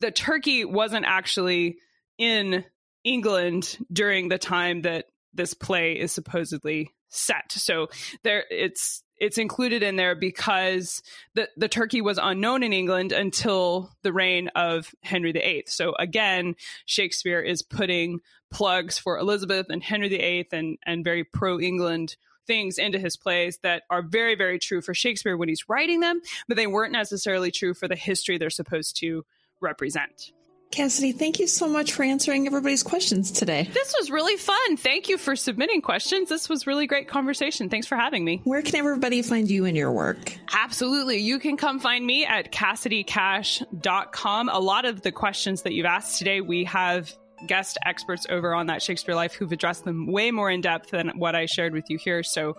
the 0.00 0.10
turkey 0.10 0.64
wasn't 0.64 1.04
actually 1.06 1.76
in 2.18 2.64
england 3.04 3.78
during 3.92 4.28
the 4.28 4.38
time 4.38 4.82
that 4.82 5.06
this 5.32 5.54
play 5.54 5.92
is 5.92 6.12
supposedly 6.12 6.90
set. 7.08 7.52
So 7.52 7.88
there 8.22 8.44
it's 8.50 9.02
it's 9.20 9.36
included 9.36 9.82
in 9.82 9.96
there 9.96 10.14
because 10.14 11.02
the, 11.34 11.46
the 11.56 11.68
turkey 11.68 12.00
was 12.00 12.18
unknown 12.20 12.62
in 12.62 12.72
England 12.72 13.12
until 13.12 13.92
the 14.02 14.14
reign 14.14 14.48
of 14.56 14.94
Henry 15.02 15.32
VIII. 15.32 15.64
So 15.66 15.94
again, 15.98 16.54
Shakespeare 16.86 17.40
is 17.40 17.62
putting 17.62 18.20
plugs 18.50 18.98
for 18.98 19.18
Elizabeth 19.18 19.66
and 19.68 19.82
Henry 19.82 20.08
VIII 20.08 20.48
and, 20.52 20.78
and 20.86 21.04
very 21.04 21.24
pro 21.24 21.60
England 21.60 22.16
things 22.50 22.78
into 22.78 22.98
his 22.98 23.16
plays 23.16 23.60
that 23.62 23.84
are 23.90 24.02
very, 24.02 24.34
very 24.34 24.58
true 24.58 24.80
for 24.82 24.92
Shakespeare 24.92 25.36
when 25.36 25.48
he's 25.48 25.68
writing 25.68 26.00
them, 26.00 26.20
but 26.48 26.56
they 26.56 26.66
weren't 26.66 26.90
necessarily 26.90 27.52
true 27.52 27.74
for 27.74 27.86
the 27.86 27.94
history 27.94 28.38
they're 28.38 28.50
supposed 28.50 28.96
to 28.96 29.24
represent. 29.60 30.32
Cassidy, 30.72 31.12
thank 31.12 31.38
you 31.38 31.46
so 31.46 31.68
much 31.68 31.92
for 31.92 32.02
answering 32.02 32.48
everybody's 32.48 32.82
questions 32.82 33.30
today. 33.30 33.68
This 33.72 33.94
was 34.00 34.10
really 34.10 34.36
fun. 34.36 34.76
Thank 34.76 35.08
you 35.08 35.16
for 35.16 35.36
submitting 35.36 35.80
questions. 35.80 36.28
This 36.28 36.48
was 36.48 36.66
really 36.66 36.88
great 36.88 37.06
conversation. 37.06 37.68
Thanks 37.68 37.86
for 37.86 37.94
having 37.94 38.24
me. 38.24 38.40
Where 38.42 38.62
can 38.62 38.74
everybody 38.74 39.22
find 39.22 39.48
you 39.48 39.64
and 39.64 39.76
your 39.76 39.92
work? 39.92 40.36
Absolutely. 40.52 41.18
You 41.18 41.38
can 41.38 41.56
come 41.56 41.78
find 41.78 42.04
me 42.04 42.26
at 42.26 42.50
CassidyCash.com. 42.50 44.48
A 44.48 44.58
lot 44.58 44.86
of 44.86 45.02
the 45.02 45.12
questions 45.12 45.62
that 45.62 45.72
you've 45.72 45.86
asked 45.86 46.18
today, 46.18 46.40
we 46.40 46.64
have 46.64 47.16
guest 47.46 47.78
experts 47.84 48.26
over 48.28 48.54
on 48.54 48.66
that 48.66 48.82
Shakespeare 48.82 49.14
Life 49.14 49.34
who've 49.34 49.52
addressed 49.52 49.84
them 49.84 50.06
way 50.06 50.30
more 50.30 50.50
in 50.50 50.60
depth 50.60 50.90
than 50.90 51.10
what 51.10 51.34
I 51.34 51.46
shared 51.46 51.72
with 51.72 51.90
you 51.90 51.98
here. 51.98 52.22
So 52.22 52.56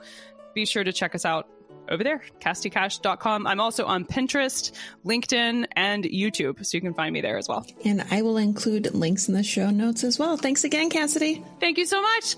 be 0.53 0.65
sure 0.65 0.83
to 0.83 0.93
check 0.93 1.15
us 1.15 1.25
out 1.25 1.47
over 1.89 2.03
there, 2.03 2.21
CassidyCash.com. 2.39 3.47
I'm 3.47 3.59
also 3.59 3.85
on 3.85 4.05
Pinterest, 4.05 4.71
LinkedIn, 5.05 5.65
and 5.75 6.03
YouTube, 6.05 6.65
so 6.65 6.77
you 6.77 6.81
can 6.81 6.93
find 6.93 7.13
me 7.13 7.21
there 7.21 7.37
as 7.37 7.47
well. 7.47 7.65
And 7.83 8.05
I 8.11 8.21
will 8.21 8.37
include 8.37 8.93
links 8.93 9.27
in 9.27 9.33
the 9.33 9.43
show 9.43 9.69
notes 9.69 10.03
as 10.03 10.17
well. 10.17 10.37
Thanks 10.37 10.63
again, 10.63 10.89
Cassidy. 10.89 11.43
Thank 11.59 11.77
you 11.77 11.85
so 11.85 12.01
much. 12.01 12.35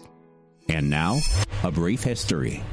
And 0.69 0.89
now, 0.89 1.19
a 1.63 1.71
brief 1.71 2.03
history. 2.03 2.63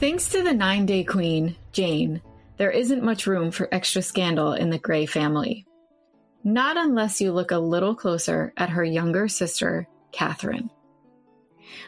Thanks 0.00 0.28
to 0.28 0.42
the 0.42 0.52
nine 0.52 0.86
day 0.86 1.02
queen, 1.02 1.56
Jane, 1.72 2.20
there 2.56 2.70
isn't 2.70 3.02
much 3.02 3.26
room 3.26 3.50
for 3.50 3.68
extra 3.72 4.02
scandal 4.02 4.52
in 4.52 4.70
the 4.70 4.78
Grey 4.78 5.06
family. 5.06 5.66
Not 6.48 6.78
unless 6.78 7.20
you 7.20 7.30
look 7.30 7.50
a 7.50 7.58
little 7.58 7.94
closer 7.94 8.54
at 8.56 8.70
her 8.70 8.82
younger 8.82 9.28
sister, 9.28 9.86
Catherine. 10.12 10.70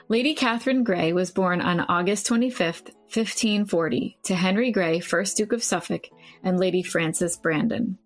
Lady 0.08 0.34
Catherine 0.34 0.84
Grey 0.84 1.14
was 1.14 1.30
born 1.30 1.62
on 1.62 1.80
August 1.80 2.26
25, 2.26 2.82
1540, 3.08 4.18
to 4.24 4.34
Henry 4.34 4.70
Grey, 4.70 4.98
1st 4.98 5.36
Duke 5.36 5.54
of 5.54 5.64
Suffolk, 5.64 6.08
and 6.42 6.60
Lady 6.60 6.82
Frances 6.82 7.38
Brandon. 7.38 7.96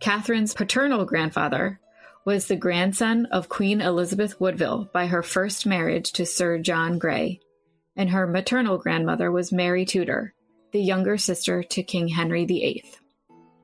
Catherine's 0.00 0.54
paternal 0.54 1.04
grandfather 1.04 1.78
was 2.24 2.48
the 2.48 2.56
grandson 2.56 3.26
of 3.26 3.48
Queen 3.48 3.80
Elizabeth 3.80 4.40
Woodville 4.40 4.90
by 4.92 5.06
her 5.06 5.22
first 5.22 5.66
marriage 5.66 6.10
to 6.14 6.26
Sir 6.26 6.58
John 6.58 6.98
Grey, 6.98 7.38
and 7.94 8.10
her 8.10 8.26
maternal 8.26 8.76
grandmother 8.76 9.30
was 9.30 9.52
Mary 9.52 9.84
Tudor, 9.84 10.34
the 10.72 10.82
younger 10.82 11.16
sister 11.16 11.62
to 11.62 11.84
King 11.84 12.08
Henry 12.08 12.44
VIII. 12.44 12.82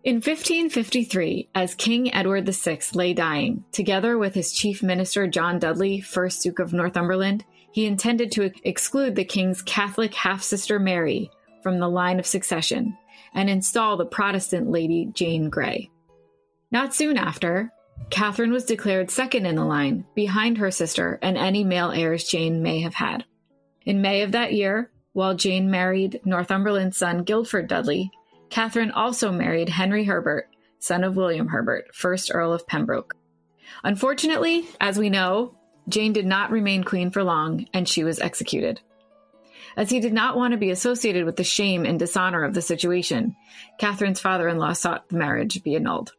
In 0.04 0.16
1553, 0.16 1.50
as 1.54 1.76
King 1.76 2.12
Edward 2.12 2.48
VI 2.48 2.80
lay 2.92 3.14
dying, 3.14 3.62
together 3.70 4.18
with 4.18 4.34
his 4.34 4.52
chief 4.52 4.82
minister 4.82 5.28
John 5.28 5.60
Dudley, 5.60 6.00
1st 6.00 6.42
Duke 6.42 6.58
of 6.58 6.72
Northumberland, 6.72 7.44
he 7.70 7.86
intended 7.86 8.32
to 8.32 8.50
exclude 8.64 9.14
the 9.14 9.24
king's 9.24 9.62
Catholic 9.62 10.12
half 10.12 10.42
sister 10.42 10.80
Mary 10.80 11.30
from 11.62 11.78
the 11.78 11.88
line 11.88 12.18
of 12.18 12.26
succession 12.26 12.98
and 13.32 13.48
install 13.48 13.96
the 13.96 14.04
Protestant 14.04 14.68
Lady 14.68 15.08
Jane 15.14 15.48
Grey. 15.48 15.88
Not 16.72 16.92
soon 16.92 17.16
after, 17.16 17.72
Catherine 18.10 18.50
was 18.50 18.64
declared 18.64 19.08
second 19.08 19.46
in 19.46 19.54
the 19.54 19.64
line, 19.64 20.04
behind 20.16 20.58
her 20.58 20.72
sister 20.72 21.20
and 21.22 21.38
any 21.38 21.62
male 21.62 21.92
heirs 21.92 22.24
Jane 22.24 22.60
may 22.60 22.80
have 22.80 22.94
had. 22.94 23.24
In 23.86 24.02
May 24.02 24.22
of 24.22 24.32
that 24.32 24.52
year, 24.52 24.90
while 25.12 25.36
Jane 25.36 25.70
married 25.70 26.20
Northumberland's 26.24 26.96
son 26.96 27.22
Guildford 27.22 27.68
Dudley, 27.68 28.10
Catherine 28.52 28.90
also 28.90 29.32
married 29.32 29.70
Henry 29.70 30.04
Herbert, 30.04 30.46
son 30.78 31.04
of 31.04 31.16
William 31.16 31.48
Herbert, 31.48 31.86
1st 31.94 32.34
Earl 32.34 32.52
of 32.52 32.66
Pembroke. 32.66 33.16
Unfortunately, 33.82 34.68
as 34.78 34.98
we 34.98 35.08
know, 35.08 35.56
Jane 35.88 36.12
did 36.12 36.26
not 36.26 36.50
remain 36.50 36.84
queen 36.84 37.10
for 37.10 37.24
long, 37.24 37.64
and 37.72 37.88
she 37.88 38.04
was 38.04 38.20
executed. 38.20 38.78
As 39.74 39.88
he 39.88 40.00
did 40.00 40.12
not 40.12 40.36
want 40.36 40.52
to 40.52 40.58
be 40.58 40.68
associated 40.68 41.24
with 41.24 41.36
the 41.36 41.44
shame 41.44 41.86
and 41.86 41.98
dishonor 41.98 42.44
of 42.44 42.52
the 42.52 42.60
situation, 42.60 43.36
Catherine's 43.80 44.20
father 44.20 44.48
in 44.48 44.58
law 44.58 44.74
sought 44.74 45.08
the 45.08 45.16
marriage 45.16 45.62
be 45.62 45.74
annulled. 45.74 46.12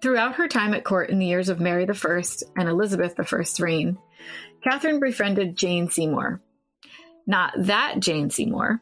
Throughout 0.00 0.36
her 0.36 0.46
time 0.46 0.74
at 0.74 0.84
court 0.84 1.10
in 1.10 1.18
the 1.18 1.26
years 1.26 1.48
of 1.48 1.58
Mary 1.58 1.88
I 1.90 2.22
and 2.56 2.68
Elizabeth 2.68 3.18
I's 3.18 3.58
reign, 3.58 3.98
Catherine 4.62 5.00
befriended 5.00 5.56
Jane 5.56 5.90
Seymour. 5.90 6.40
Not 7.26 7.52
that 7.56 7.98
Jane 7.98 8.30
Seymour, 8.30 8.80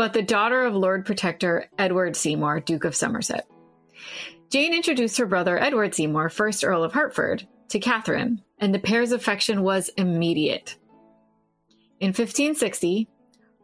but 0.00 0.14
the 0.14 0.22
daughter 0.22 0.64
of 0.64 0.74
Lord 0.74 1.04
Protector 1.04 1.68
Edward 1.76 2.16
Seymour, 2.16 2.60
Duke 2.60 2.84
of 2.84 2.96
Somerset. 2.96 3.46
Jane 4.48 4.72
introduced 4.72 5.18
her 5.18 5.26
brother 5.26 5.62
Edward 5.62 5.94
Seymour, 5.94 6.30
1st 6.30 6.66
Earl 6.66 6.84
of 6.84 6.94
Hertford, 6.94 7.46
to 7.68 7.78
Catherine, 7.78 8.40
and 8.58 8.74
the 8.74 8.78
pair's 8.78 9.12
affection 9.12 9.62
was 9.62 9.90
immediate. 9.98 10.78
In 12.00 12.14
1560, 12.14 13.10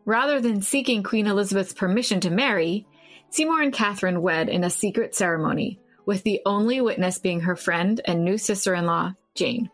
rather 0.05 0.39
than 0.39 0.61
seeking 0.61 1.03
Queen 1.03 1.26
Elizabeth's 1.26 1.72
permission 1.72 2.20
to 2.20 2.28
marry, 2.28 2.87
Seymour 3.30 3.62
and 3.62 3.72
Catherine 3.72 4.20
wed 4.20 4.51
in 4.51 4.62
a 4.62 4.68
secret 4.68 5.14
ceremony, 5.14 5.80
with 6.05 6.22
the 6.22 6.43
only 6.45 6.82
witness 6.82 7.16
being 7.16 7.41
her 7.41 7.57
friend 7.57 7.99
and 8.05 8.26
new 8.26 8.37
sister 8.37 8.74
in 8.74 8.84
law, 8.84 9.14
Jane. 9.34 9.70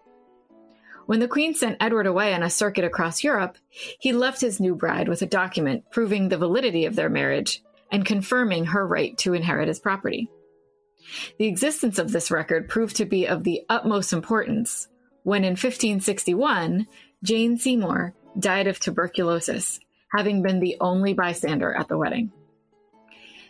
When 1.12 1.20
the 1.20 1.28
Queen 1.28 1.52
sent 1.52 1.76
Edward 1.78 2.06
away 2.06 2.32
on 2.32 2.42
a 2.42 2.48
circuit 2.48 2.86
across 2.86 3.22
Europe, 3.22 3.58
he 3.98 4.14
left 4.14 4.40
his 4.40 4.60
new 4.60 4.74
bride 4.74 5.08
with 5.08 5.20
a 5.20 5.26
document 5.26 5.84
proving 5.90 6.30
the 6.30 6.38
validity 6.38 6.86
of 6.86 6.96
their 6.96 7.10
marriage 7.10 7.62
and 7.90 8.02
confirming 8.02 8.64
her 8.64 8.86
right 8.86 9.14
to 9.18 9.34
inherit 9.34 9.68
his 9.68 9.78
property. 9.78 10.30
The 11.38 11.48
existence 11.48 11.98
of 11.98 12.12
this 12.12 12.30
record 12.30 12.66
proved 12.66 12.96
to 12.96 13.04
be 13.04 13.26
of 13.26 13.44
the 13.44 13.60
utmost 13.68 14.14
importance 14.14 14.88
when 15.22 15.44
in 15.44 15.50
1561, 15.50 16.86
Jane 17.22 17.58
Seymour 17.58 18.14
died 18.38 18.66
of 18.66 18.80
tuberculosis, 18.80 19.80
having 20.16 20.40
been 20.40 20.60
the 20.60 20.78
only 20.80 21.12
bystander 21.12 21.74
at 21.74 21.88
the 21.88 21.98
wedding. 21.98 22.32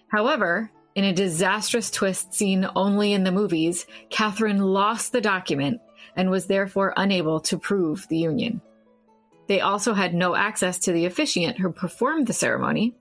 However, 0.08 0.72
in 0.96 1.04
a 1.04 1.12
disastrous 1.12 1.92
twist 1.92 2.34
seen 2.34 2.66
only 2.74 3.12
in 3.12 3.22
the 3.22 3.30
movies, 3.30 3.86
Catherine 4.10 4.58
lost 4.58 5.12
the 5.12 5.20
document 5.20 5.80
and 6.16 6.30
was 6.30 6.46
therefore 6.46 6.92
unable 6.96 7.40
to 7.40 7.58
prove 7.58 8.06
the 8.08 8.18
union. 8.18 8.60
They 9.48 9.60
also 9.60 9.92
had 9.92 10.14
no 10.14 10.34
access 10.34 10.78
to 10.80 10.92
the 10.92 11.06
officiant 11.06 11.58
who 11.58 11.72
performed 11.72 12.26
the 12.26 12.32
ceremony, 12.32 12.94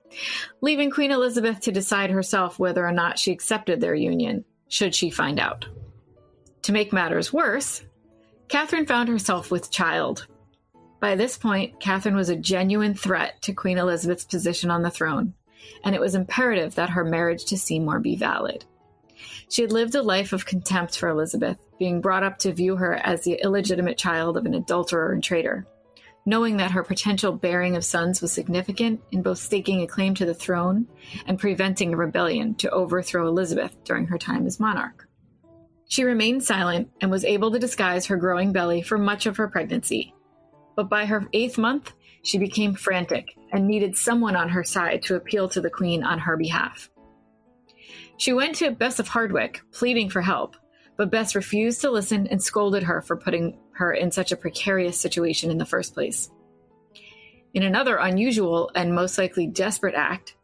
leaving 0.59 0.89
Queen 0.89 1.11
Elizabeth 1.11 1.61
to 1.61 1.71
decide 1.71 2.09
herself 2.09 2.59
whether 2.59 2.85
or 2.85 2.91
not 2.91 3.19
she 3.19 3.31
accepted 3.31 3.79
their 3.79 3.95
union, 3.95 4.43
should 4.67 4.95
she 4.95 5.09
find 5.09 5.39
out. 5.39 5.65
To 6.63 6.71
make 6.71 6.91
matters 6.93 7.31
worse, 7.31 7.83
Catherine 8.47 8.85
found 8.85 9.07
herself 9.07 9.49
with 9.49 9.71
child. 9.71 10.27
By 10.99 11.15
this 11.15 11.37
point, 11.37 11.79
Catherine 11.79 12.15
was 12.15 12.29
a 12.29 12.35
genuine 12.35 12.93
threat 12.93 13.41
to 13.43 13.53
Queen 13.53 13.77
Elizabeth's 13.77 14.25
position 14.25 14.69
on 14.69 14.81
the 14.81 14.91
throne, 14.91 15.33
and 15.83 15.95
it 15.95 16.01
was 16.01 16.15
imperative 16.15 16.75
that 16.75 16.89
her 16.89 17.03
marriage 17.03 17.45
to 17.45 17.57
Seymour 17.57 17.99
be 17.99 18.15
valid. 18.15 18.65
She 19.49 19.61
had 19.61 19.71
lived 19.71 19.95
a 19.95 20.01
life 20.01 20.33
of 20.33 20.45
contempt 20.45 20.97
for 20.97 21.09
Elizabeth, 21.09 21.57
being 21.81 21.99
brought 21.99 22.21
up 22.21 22.37
to 22.37 22.53
view 22.53 22.75
her 22.75 22.93
as 22.97 23.23
the 23.23 23.41
illegitimate 23.41 23.97
child 23.97 24.37
of 24.37 24.45
an 24.45 24.53
adulterer 24.53 25.13
and 25.13 25.23
traitor. 25.23 25.65
Knowing 26.27 26.57
that 26.57 26.69
her 26.69 26.83
potential 26.83 27.31
bearing 27.31 27.75
of 27.75 27.83
sons 27.83 28.21
was 28.21 28.31
significant 28.31 29.01
in 29.11 29.23
both 29.23 29.39
staking 29.39 29.81
a 29.81 29.87
claim 29.87 30.13
to 30.13 30.23
the 30.23 30.31
throne 30.35 30.85
and 31.25 31.39
preventing 31.39 31.91
a 31.91 31.97
rebellion 31.97 32.53
to 32.53 32.69
overthrow 32.69 33.27
Elizabeth 33.27 33.75
during 33.83 34.05
her 34.05 34.19
time 34.19 34.45
as 34.45 34.59
monarch. 34.59 35.07
She 35.89 36.03
remained 36.03 36.43
silent 36.43 36.87
and 37.01 37.09
was 37.09 37.25
able 37.25 37.49
to 37.49 37.57
disguise 37.57 38.05
her 38.05 38.15
growing 38.15 38.51
belly 38.51 38.83
for 38.83 38.99
much 38.99 39.25
of 39.25 39.37
her 39.37 39.47
pregnancy. 39.47 40.13
But 40.75 40.87
by 40.87 41.07
her 41.07 41.27
eighth 41.33 41.57
month, 41.57 41.93
she 42.21 42.37
became 42.37 42.75
frantic 42.75 43.35
and 43.51 43.65
needed 43.65 43.97
someone 43.97 44.35
on 44.35 44.49
her 44.49 44.63
side 44.63 45.01
to 45.05 45.15
appeal 45.15 45.49
to 45.49 45.61
the 45.61 45.71
queen 45.71 46.03
on 46.03 46.19
her 46.19 46.37
behalf. 46.37 46.91
She 48.17 48.33
went 48.33 48.53
to 48.57 48.69
Bess 48.69 48.99
of 48.99 49.07
Hardwick, 49.07 49.61
pleading 49.71 50.11
for 50.11 50.21
help, 50.21 50.55
but 51.01 51.09
Bess 51.09 51.33
refused 51.33 51.81
to 51.81 51.89
listen 51.89 52.27
and 52.27 52.43
scolded 52.43 52.83
her 52.83 53.01
for 53.01 53.17
putting 53.17 53.57
her 53.71 53.91
in 53.91 54.11
such 54.11 54.31
a 54.31 54.37
precarious 54.37 54.99
situation 54.99 55.49
in 55.49 55.57
the 55.57 55.65
first 55.65 55.95
place. 55.95 56.29
In 57.55 57.63
another 57.63 57.97
unusual 57.97 58.69
and 58.75 58.93
most 58.93 59.17
likely 59.17 59.47
desperate 59.47 59.95
act, 59.95 60.35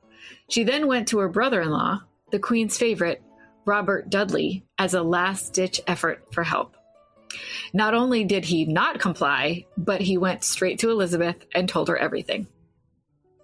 she 0.50 0.64
then 0.64 0.88
went 0.88 1.10
to 1.10 1.20
her 1.20 1.30
brother 1.30 1.62
in 1.62 1.70
law, 1.70 2.00
the 2.32 2.40
queen's 2.40 2.76
favorite, 2.76 3.22
Robert 3.66 4.10
Dudley, 4.10 4.66
as 4.80 4.96
a 4.96 5.04
last 5.04 5.54
ditch 5.54 5.80
effort 5.86 6.26
for 6.34 6.44
help. 6.44 6.76
Not 7.72 7.94
only 7.94 8.24
did 8.24 8.44
he 8.44 8.66
not 8.66 8.98
comply, 8.98 9.68
but 9.78 10.02
he 10.02 10.18
went 10.18 10.44
straight 10.44 10.80
to 10.80 10.90
Elizabeth 10.90 11.36
and 11.54 11.70
told 11.70 11.88
her 11.88 11.98
everything. 11.98 12.48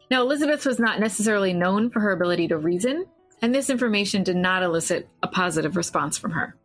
Now, 0.10 0.24
Elizabeth 0.24 0.66
was 0.66 0.80
not 0.80 1.00
necessarily 1.00 1.54
known 1.54 1.92
for 1.92 2.00
her 2.00 2.12
ability 2.12 2.48
to 2.48 2.58
reason, 2.58 3.06
and 3.40 3.54
this 3.54 3.70
information 3.70 4.24
did 4.24 4.36
not 4.36 4.64
elicit 4.64 5.08
a 5.22 5.28
positive 5.28 5.76
response 5.76 6.18
from 6.18 6.32
her. 6.32 6.56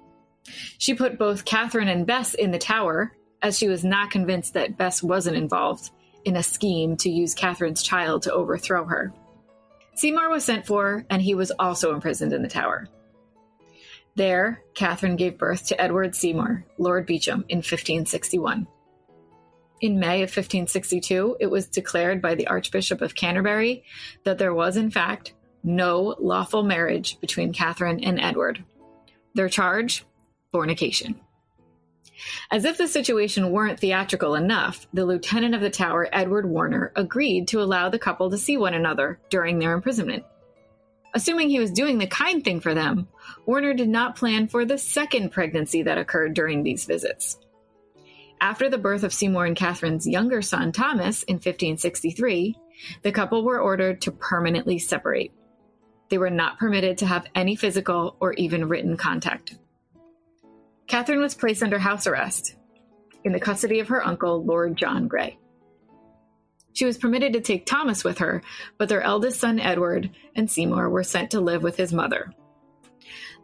She 0.78 0.94
put 0.94 1.18
both 1.18 1.44
Catherine 1.44 1.88
and 1.88 2.06
Bess 2.06 2.34
in 2.34 2.50
the 2.50 2.58
tower, 2.58 3.12
as 3.42 3.58
she 3.58 3.68
was 3.68 3.84
not 3.84 4.10
convinced 4.10 4.54
that 4.54 4.76
Bess 4.76 5.02
wasn't 5.02 5.36
involved 5.36 5.90
in 6.24 6.36
a 6.36 6.42
scheme 6.42 6.96
to 6.98 7.10
use 7.10 7.34
Catherine's 7.34 7.82
child 7.82 8.22
to 8.22 8.32
overthrow 8.32 8.84
her. 8.84 9.12
Seymour 9.94 10.30
was 10.30 10.44
sent 10.44 10.66
for, 10.66 11.04
and 11.10 11.22
he 11.22 11.34
was 11.34 11.50
also 11.58 11.92
imprisoned 11.92 12.32
in 12.32 12.42
the 12.42 12.48
tower. 12.48 12.88
There, 14.14 14.62
Catherine 14.74 15.16
gave 15.16 15.38
birth 15.38 15.66
to 15.66 15.80
Edward 15.80 16.14
Seymour, 16.14 16.64
Lord 16.76 17.06
Beauchamp, 17.06 17.46
in 17.48 17.58
1561. 17.58 18.66
In 19.80 20.00
May 20.00 20.22
of 20.22 20.30
1562, 20.30 21.36
it 21.38 21.46
was 21.46 21.68
declared 21.68 22.20
by 22.20 22.34
the 22.34 22.48
Archbishop 22.48 23.00
of 23.00 23.14
Canterbury 23.14 23.84
that 24.24 24.38
there 24.38 24.54
was, 24.54 24.76
in 24.76 24.90
fact, 24.90 25.34
no 25.62 26.16
lawful 26.18 26.64
marriage 26.64 27.20
between 27.20 27.52
Catherine 27.52 28.02
and 28.02 28.20
Edward. 28.20 28.64
Their 29.34 29.48
charge? 29.48 30.04
Fornication. 30.52 31.20
As 32.50 32.64
if 32.64 32.78
the 32.78 32.88
situation 32.88 33.50
weren't 33.50 33.78
theatrical 33.78 34.34
enough, 34.34 34.86
the 34.92 35.04
lieutenant 35.04 35.54
of 35.54 35.60
the 35.60 35.70
tower, 35.70 36.08
Edward 36.12 36.48
Warner, 36.48 36.92
agreed 36.96 37.48
to 37.48 37.60
allow 37.60 37.88
the 37.88 37.98
couple 37.98 38.30
to 38.30 38.38
see 38.38 38.56
one 38.56 38.74
another 38.74 39.20
during 39.30 39.58
their 39.58 39.72
imprisonment. 39.72 40.24
Assuming 41.14 41.48
he 41.48 41.60
was 41.60 41.70
doing 41.70 41.98
the 41.98 42.06
kind 42.06 42.44
thing 42.44 42.60
for 42.60 42.74
them, 42.74 43.08
Warner 43.46 43.74
did 43.74 43.88
not 43.88 44.16
plan 44.16 44.48
for 44.48 44.64
the 44.64 44.78
second 44.78 45.30
pregnancy 45.30 45.82
that 45.82 45.98
occurred 45.98 46.34
during 46.34 46.62
these 46.62 46.84
visits. 46.84 47.38
After 48.40 48.68
the 48.70 48.78
birth 48.78 49.02
of 49.02 49.12
Seymour 49.12 49.46
and 49.46 49.56
Catherine's 49.56 50.06
younger 50.06 50.42
son, 50.42 50.72
Thomas, 50.72 51.22
in 51.24 51.36
1563, 51.36 52.56
the 53.02 53.12
couple 53.12 53.42
were 53.42 53.60
ordered 53.60 54.00
to 54.02 54.12
permanently 54.12 54.78
separate. 54.78 55.32
They 56.08 56.18
were 56.18 56.30
not 56.30 56.58
permitted 56.58 56.98
to 56.98 57.06
have 57.06 57.26
any 57.34 57.56
physical 57.56 58.16
or 58.20 58.34
even 58.34 58.68
written 58.68 58.96
contact. 58.96 59.56
Catherine 60.88 61.20
was 61.20 61.34
placed 61.34 61.62
under 61.62 61.78
house 61.78 62.06
arrest 62.06 62.56
in 63.22 63.32
the 63.32 63.40
custody 63.40 63.80
of 63.80 63.88
her 63.88 64.04
uncle, 64.04 64.42
Lord 64.42 64.76
John 64.76 65.06
Grey. 65.06 65.38
She 66.72 66.86
was 66.86 66.96
permitted 66.96 67.34
to 67.34 67.40
take 67.40 67.66
Thomas 67.66 68.04
with 68.04 68.18
her, 68.18 68.42
but 68.78 68.88
their 68.88 69.02
eldest 69.02 69.40
son 69.40 69.60
Edward 69.60 70.10
and 70.34 70.50
Seymour 70.50 70.88
were 70.88 71.04
sent 71.04 71.32
to 71.32 71.40
live 71.40 71.62
with 71.62 71.76
his 71.76 71.92
mother. 71.92 72.32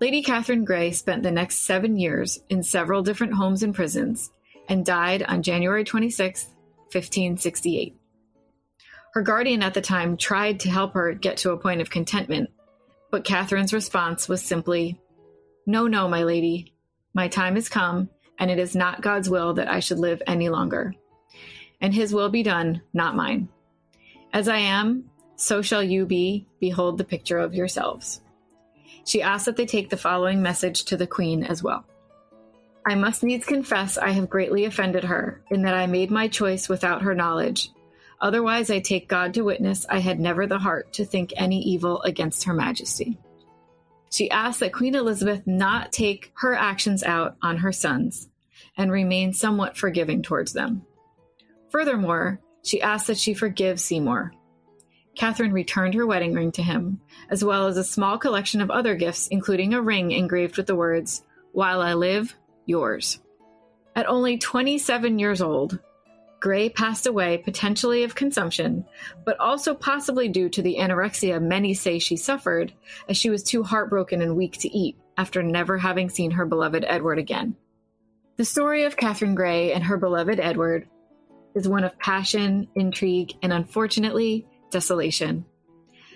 Lady 0.00 0.22
Catherine 0.22 0.64
Grey 0.64 0.90
spent 0.92 1.22
the 1.22 1.30
next 1.30 1.58
seven 1.58 1.98
years 1.98 2.40
in 2.48 2.62
several 2.62 3.02
different 3.02 3.34
homes 3.34 3.62
and 3.62 3.74
prisons 3.74 4.30
and 4.68 4.84
died 4.84 5.22
on 5.22 5.42
January 5.42 5.84
26, 5.84 6.44
1568. 6.92 7.96
Her 9.12 9.22
guardian 9.22 9.62
at 9.62 9.74
the 9.74 9.80
time 9.80 10.16
tried 10.16 10.60
to 10.60 10.70
help 10.70 10.94
her 10.94 11.12
get 11.12 11.36
to 11.38 11.52
a 11.52 11.58
point 11.58 11.80
of 11.80 11.90
contentment, 11.90 12.50
but 13.10 13.24
Catherine's 13.24 13.72
response 13.72 14.28
was 14.28 14.42
simply, 14.42 15.00
No, 15.66 15.86
no, 15.86 16.08
my 16.08 16.24
lady. 16.24 16.73
My 17.14 17.28
time 17.28 17.54
has 17.54 17.68
come, 17.68 18.10
and 18.38 18.50
it 18.50 18.58
is 18.58 18.76
not 18.76 19.00
God's 19.00 19.30
will 19.30 19.54
that 19.54 19.68
I 19.68 19.80
should 19.80 19.98
live 19.98 20.22
any 20.26 20.48
longer 20.48 20.94
and 21.84 21.94
his 21.94 22.14
will 22.14 22.30
be 22.30 22.42
done, 22.42 22.80
not 22.94 23.14
mine. 23.14 23.46
As 24.32 24.48
I 24.48 24.56
am, 24.56 25.10
so 25.36 25.60
shall 25.60 25.82
you 25.82 26.06
be. 26.06 26.46
Behold 26.58 26.96
the 26.96 27.04
picture 27.04 27.36
of 27.36 27.52
yourselves. 27.52 28.22
She 29.04 29.20
asks 29.20 29.44
that 29.44 29.56
they 29.56 29.66
take 29.66 29.90
the 29.90 29.98
following 29.98 30.40
message 30.40 30.84
to 30.84 30.96
the 30.96 31.06
queen 31.06 31.44
as 31.44 31.62
well. 31.62 31.84
I 32.86 32.94
must 32.94 33.22
needs 33.22 33.44
confess 33.44 33.98
I 33.98 34.12
have 34.12 34.30
greatly 34.30 34.64
offended 34.64 35.04
her, 35.04 35.42
in 35.50 35.60
that 35.62 35.74
I 35.74 35.86
made 35.86 36.10
my 36.10 36.26
choice 36.26 36.70
without 36.70 37.02
her 37.02 37.14
knowledge. 37.14 37.70
Otherwise, 38.18 38.70
I 38.70 38.80
take 38.80 39.06
God 39.06 39.34
to 39.34 39.42
witness 39.42 39.84
I 39.90 39.98
had 39.98 40.18
never 40.18 40.46
the 40.46 40.58
heart 40.58 40.90
to 40.94 41.04
think 41.04 41.34
any 41.36 41.60
evil 41.60 42.00
against 42.00 42.44
her 42.44 42.54
majesty. 42.54 43.18
She 44.14 44.30
asked 44.30 44.60
that 44.60 44.72
Queen 44.72 44.94
Elizabeth 44.94 45.44
not 45.44 45.90
take 45.90 46.30
her 46.36 46.54
actions 46.54 47.02
out 47.02 47.34
on 47.42 47.56
her 47.56 47.72
sons 47.72 48.28
and 48.76 48.92
remain 48.92 49.32
somewhat 49.32 49.76
forgiving 49.76 50.22
towards 50.22 50.52
them. 50.52 50.82
Furthermore, 51.70 52.40
she 52.62 52.80
asked 52.80 53.08
that 53.08 53.18
she 53.18 53.34
forgive 53.34 53.80
Seymour. 53.80 54.32
Catherine 55.16 55.52
returned 55.52 55.94
her 55.94 56.06
wedding 56.06 56.32
ring 56.32 56.52
to 56.52 56.62
him, 56.62 57.00
as 57.28 57.44
well 57.44 57.66
as 57.66 57.76
a 57.76 57.82
small 57.82 58.16
collection 58.16 58.60
of 58.60 58.70
other 58.70 58.94
gifts, 58.94 59.26
including 59.26 59.74
a 59.74 59.82
ring 59.82 60.12
engraved 60.12 60.58
with 60.58 60.68
the 60.68 60.76
words, 60.76 61.24
While 61.50 61.80
I 61.82 61.94
live, 61.94 62.36
yours. 62.66 63.18
At 63.96 64.08
only 64.08 64.38
27 64.38 65.18
years 65.18 65.42
old, 65.42 65.80
Grey 66.44 66.68
passed 66.68 67.06
away 67.06 67.38
potentially 67.38 68.04
of 68.04 68.14
consumption, 68.14 68.84
but 69.24 69.40
also 69.40 69.72
possibly 69.74 70.28
due 70.28 70.50
to 70.50 70.60
the 70.60 70.76
anorexia 70.78 71.40
many 71.40 71.72
say 71.72 71.98
she 71.98 72.18
suffered, 72.18 72.70
as 73.08 73.16
she 73.16 73.30
was 73.30 73.42
too 73.42 73.62
heartbroken 73.62 74.20
and 74.20 74.36
weak 74.36 74.58
to 74.58 74.68
eat 74.68 74.98
after 75.16 75.42
never 75.42 75.78
having 75.78 76.10
seen 76.10 76.32
her 76.32 76.44
beloved 76.44 76.84
Edward 76.86 77.18
again. 77.18 77.56
The 78.36 78.44
story 78.44 78.84
of 78.84 78.98
Catherine 78.98 79.34
Grey 79.34 79.72
and 79.72 79.84
her 79.84 79.96
beloved 79.96 80.38
Edward 80.38 80.86
is 81.54 81.66
one 81.66 81.82
of 81.82 81.98
passion, 81.98 82.68
intrigue, 82.74 83.32
and 83.42 83.50
unfortunately, 83.50 84.46
desolation. 84.70 85.46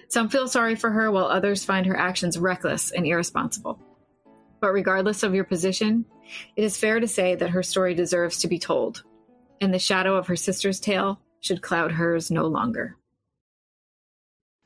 Some 0.08 0.28
feel 0.28 0.46
sorry 0.46 0.76
for 0.76 0.90
her, 0.90 1.10
while 1.10 1.24
others 1.24 1.64
find 1.64 1.86
her 1.86 1.96
actions 1.96 2.36
reckless 2.36 2.90
and 2.90 3.06
irresponsible. 3.06 3.80
But 4.60 4.74
regardless 4.74 5.22
of 5.22 5.34
your 5.34 5.44
position, 5.44 6.04
it 6.54 6.64
is 6.64 6.76
fair 6.76 7.00
to 7.00 7.08
say 7.08 7.34
that 7.34 7.48
her 7.48 7.62
story 7.62 7.94
deserves 7.94 8.40
to 8.40 8.48
be 8.48 8.58
told, 8.58 9.04
and 9.60 9.72
the 9.72 9.78
shadow 9.78 10.16
of 10.16 10.26
her 10.26 10.36
sister's 10.36 10.80
tale 10.80 11.20
should 11.40 11.62
cloud 11.62 11.92
hers 11.92 12.30
no 12.30 12.46
longer. 12.46 12.96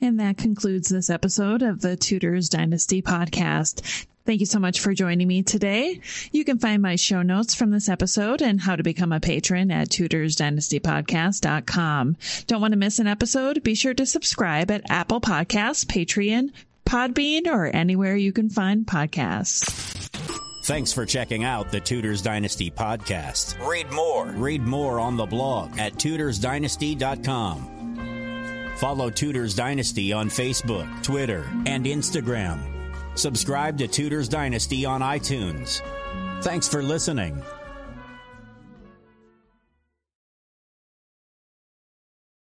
And 0.00 0.18
that 0.18 0.36
concludes 0.36 0.88
this 0.88 1.10
episode 1.10 1.62
of 1.62 1.80
the 1.80 1.96
Tudors 1.96 2.48
Dynasty 2.48 3.02
podcast. 3.02 4.06
Thank 4.24 4.40
you 4.40 4.46
so 4.46 4.58
much 4.58 4.80
for 4.80 4.94
joining 4.94 5.28
me 5.28 5.42
today. 5.42 6.00
You 6.30 6.44
can 6.44 6.58
find 6.58 6.80
my 6.82 6.96
show 6.96 7.22
notes 7.22 7.54
from 7.54 7.70
this 7.70 7.88
episode 7.88 8.42
and 8.42 8.60
how 8.60 8.76
to 8.76 8.82
become 8.82 9.12
a 9.12 9.20
patron 9.20 9.70
at 9.70 9.88
tudorsdynastypodcast.com. 9.90 12.16
Don't 12.46 12.60
want 12.60 12.72
to 12.72 12.78
miss 12.78 12.98
an 12.98 13.06
episode? 13.06 13.62
Be 13.62 13.74
sure 13.74 13.94
to 13.94 14.06
subscribe 14.06 14.70
at 14.70 14.90
Apple 14.90 15.20
Podcasts, 15.20 15.84
Patreon, 15.84 16.50
Podbean, 16.84 17.46
or 17.46 17.66
anywhere 17.66 18.16
you 18.16 18.32
can 18.32 18.48
find 18.48 18.86
podcasts. 18.86 20.01
Thanks 20.62 20.92
for 20.92 21.04
checking 21.04 21.42
out 21.42 21.72
the 21.72 21.80
Tudors 21.80 22.22
Dynasty 22.22 22.70
podcast. 22.70 23.58
Read 23.66 23.90
more. 23.90 24.28
Read 24.28 24.62
more 24.62 25.00
on 25.00 25.16
the 25.16 25.26
blog 25.26 25.76
at 25.78 25.94
tudorsdynasty.com. 25.94 28.72
Follow 28.76 29.10
Tudors 29.10 29.54
Dynasty 29.54 30.12
on 30.12 30.28
Facebook, 30.28 31.02
Twitter, 31.02 31.44
and 31.66 31.84
Instagram. 31.84 32.60
Subscribe 33.18 33.76
to 33.78 33.88
Tudors 33.88 34.28
Dynasty 34.28 34.84
on 34.84 35.00
iTunes. 35.00 35.80
Thanks 36.42 36.68
for 36.68 36.82
listening. 36.82 37.42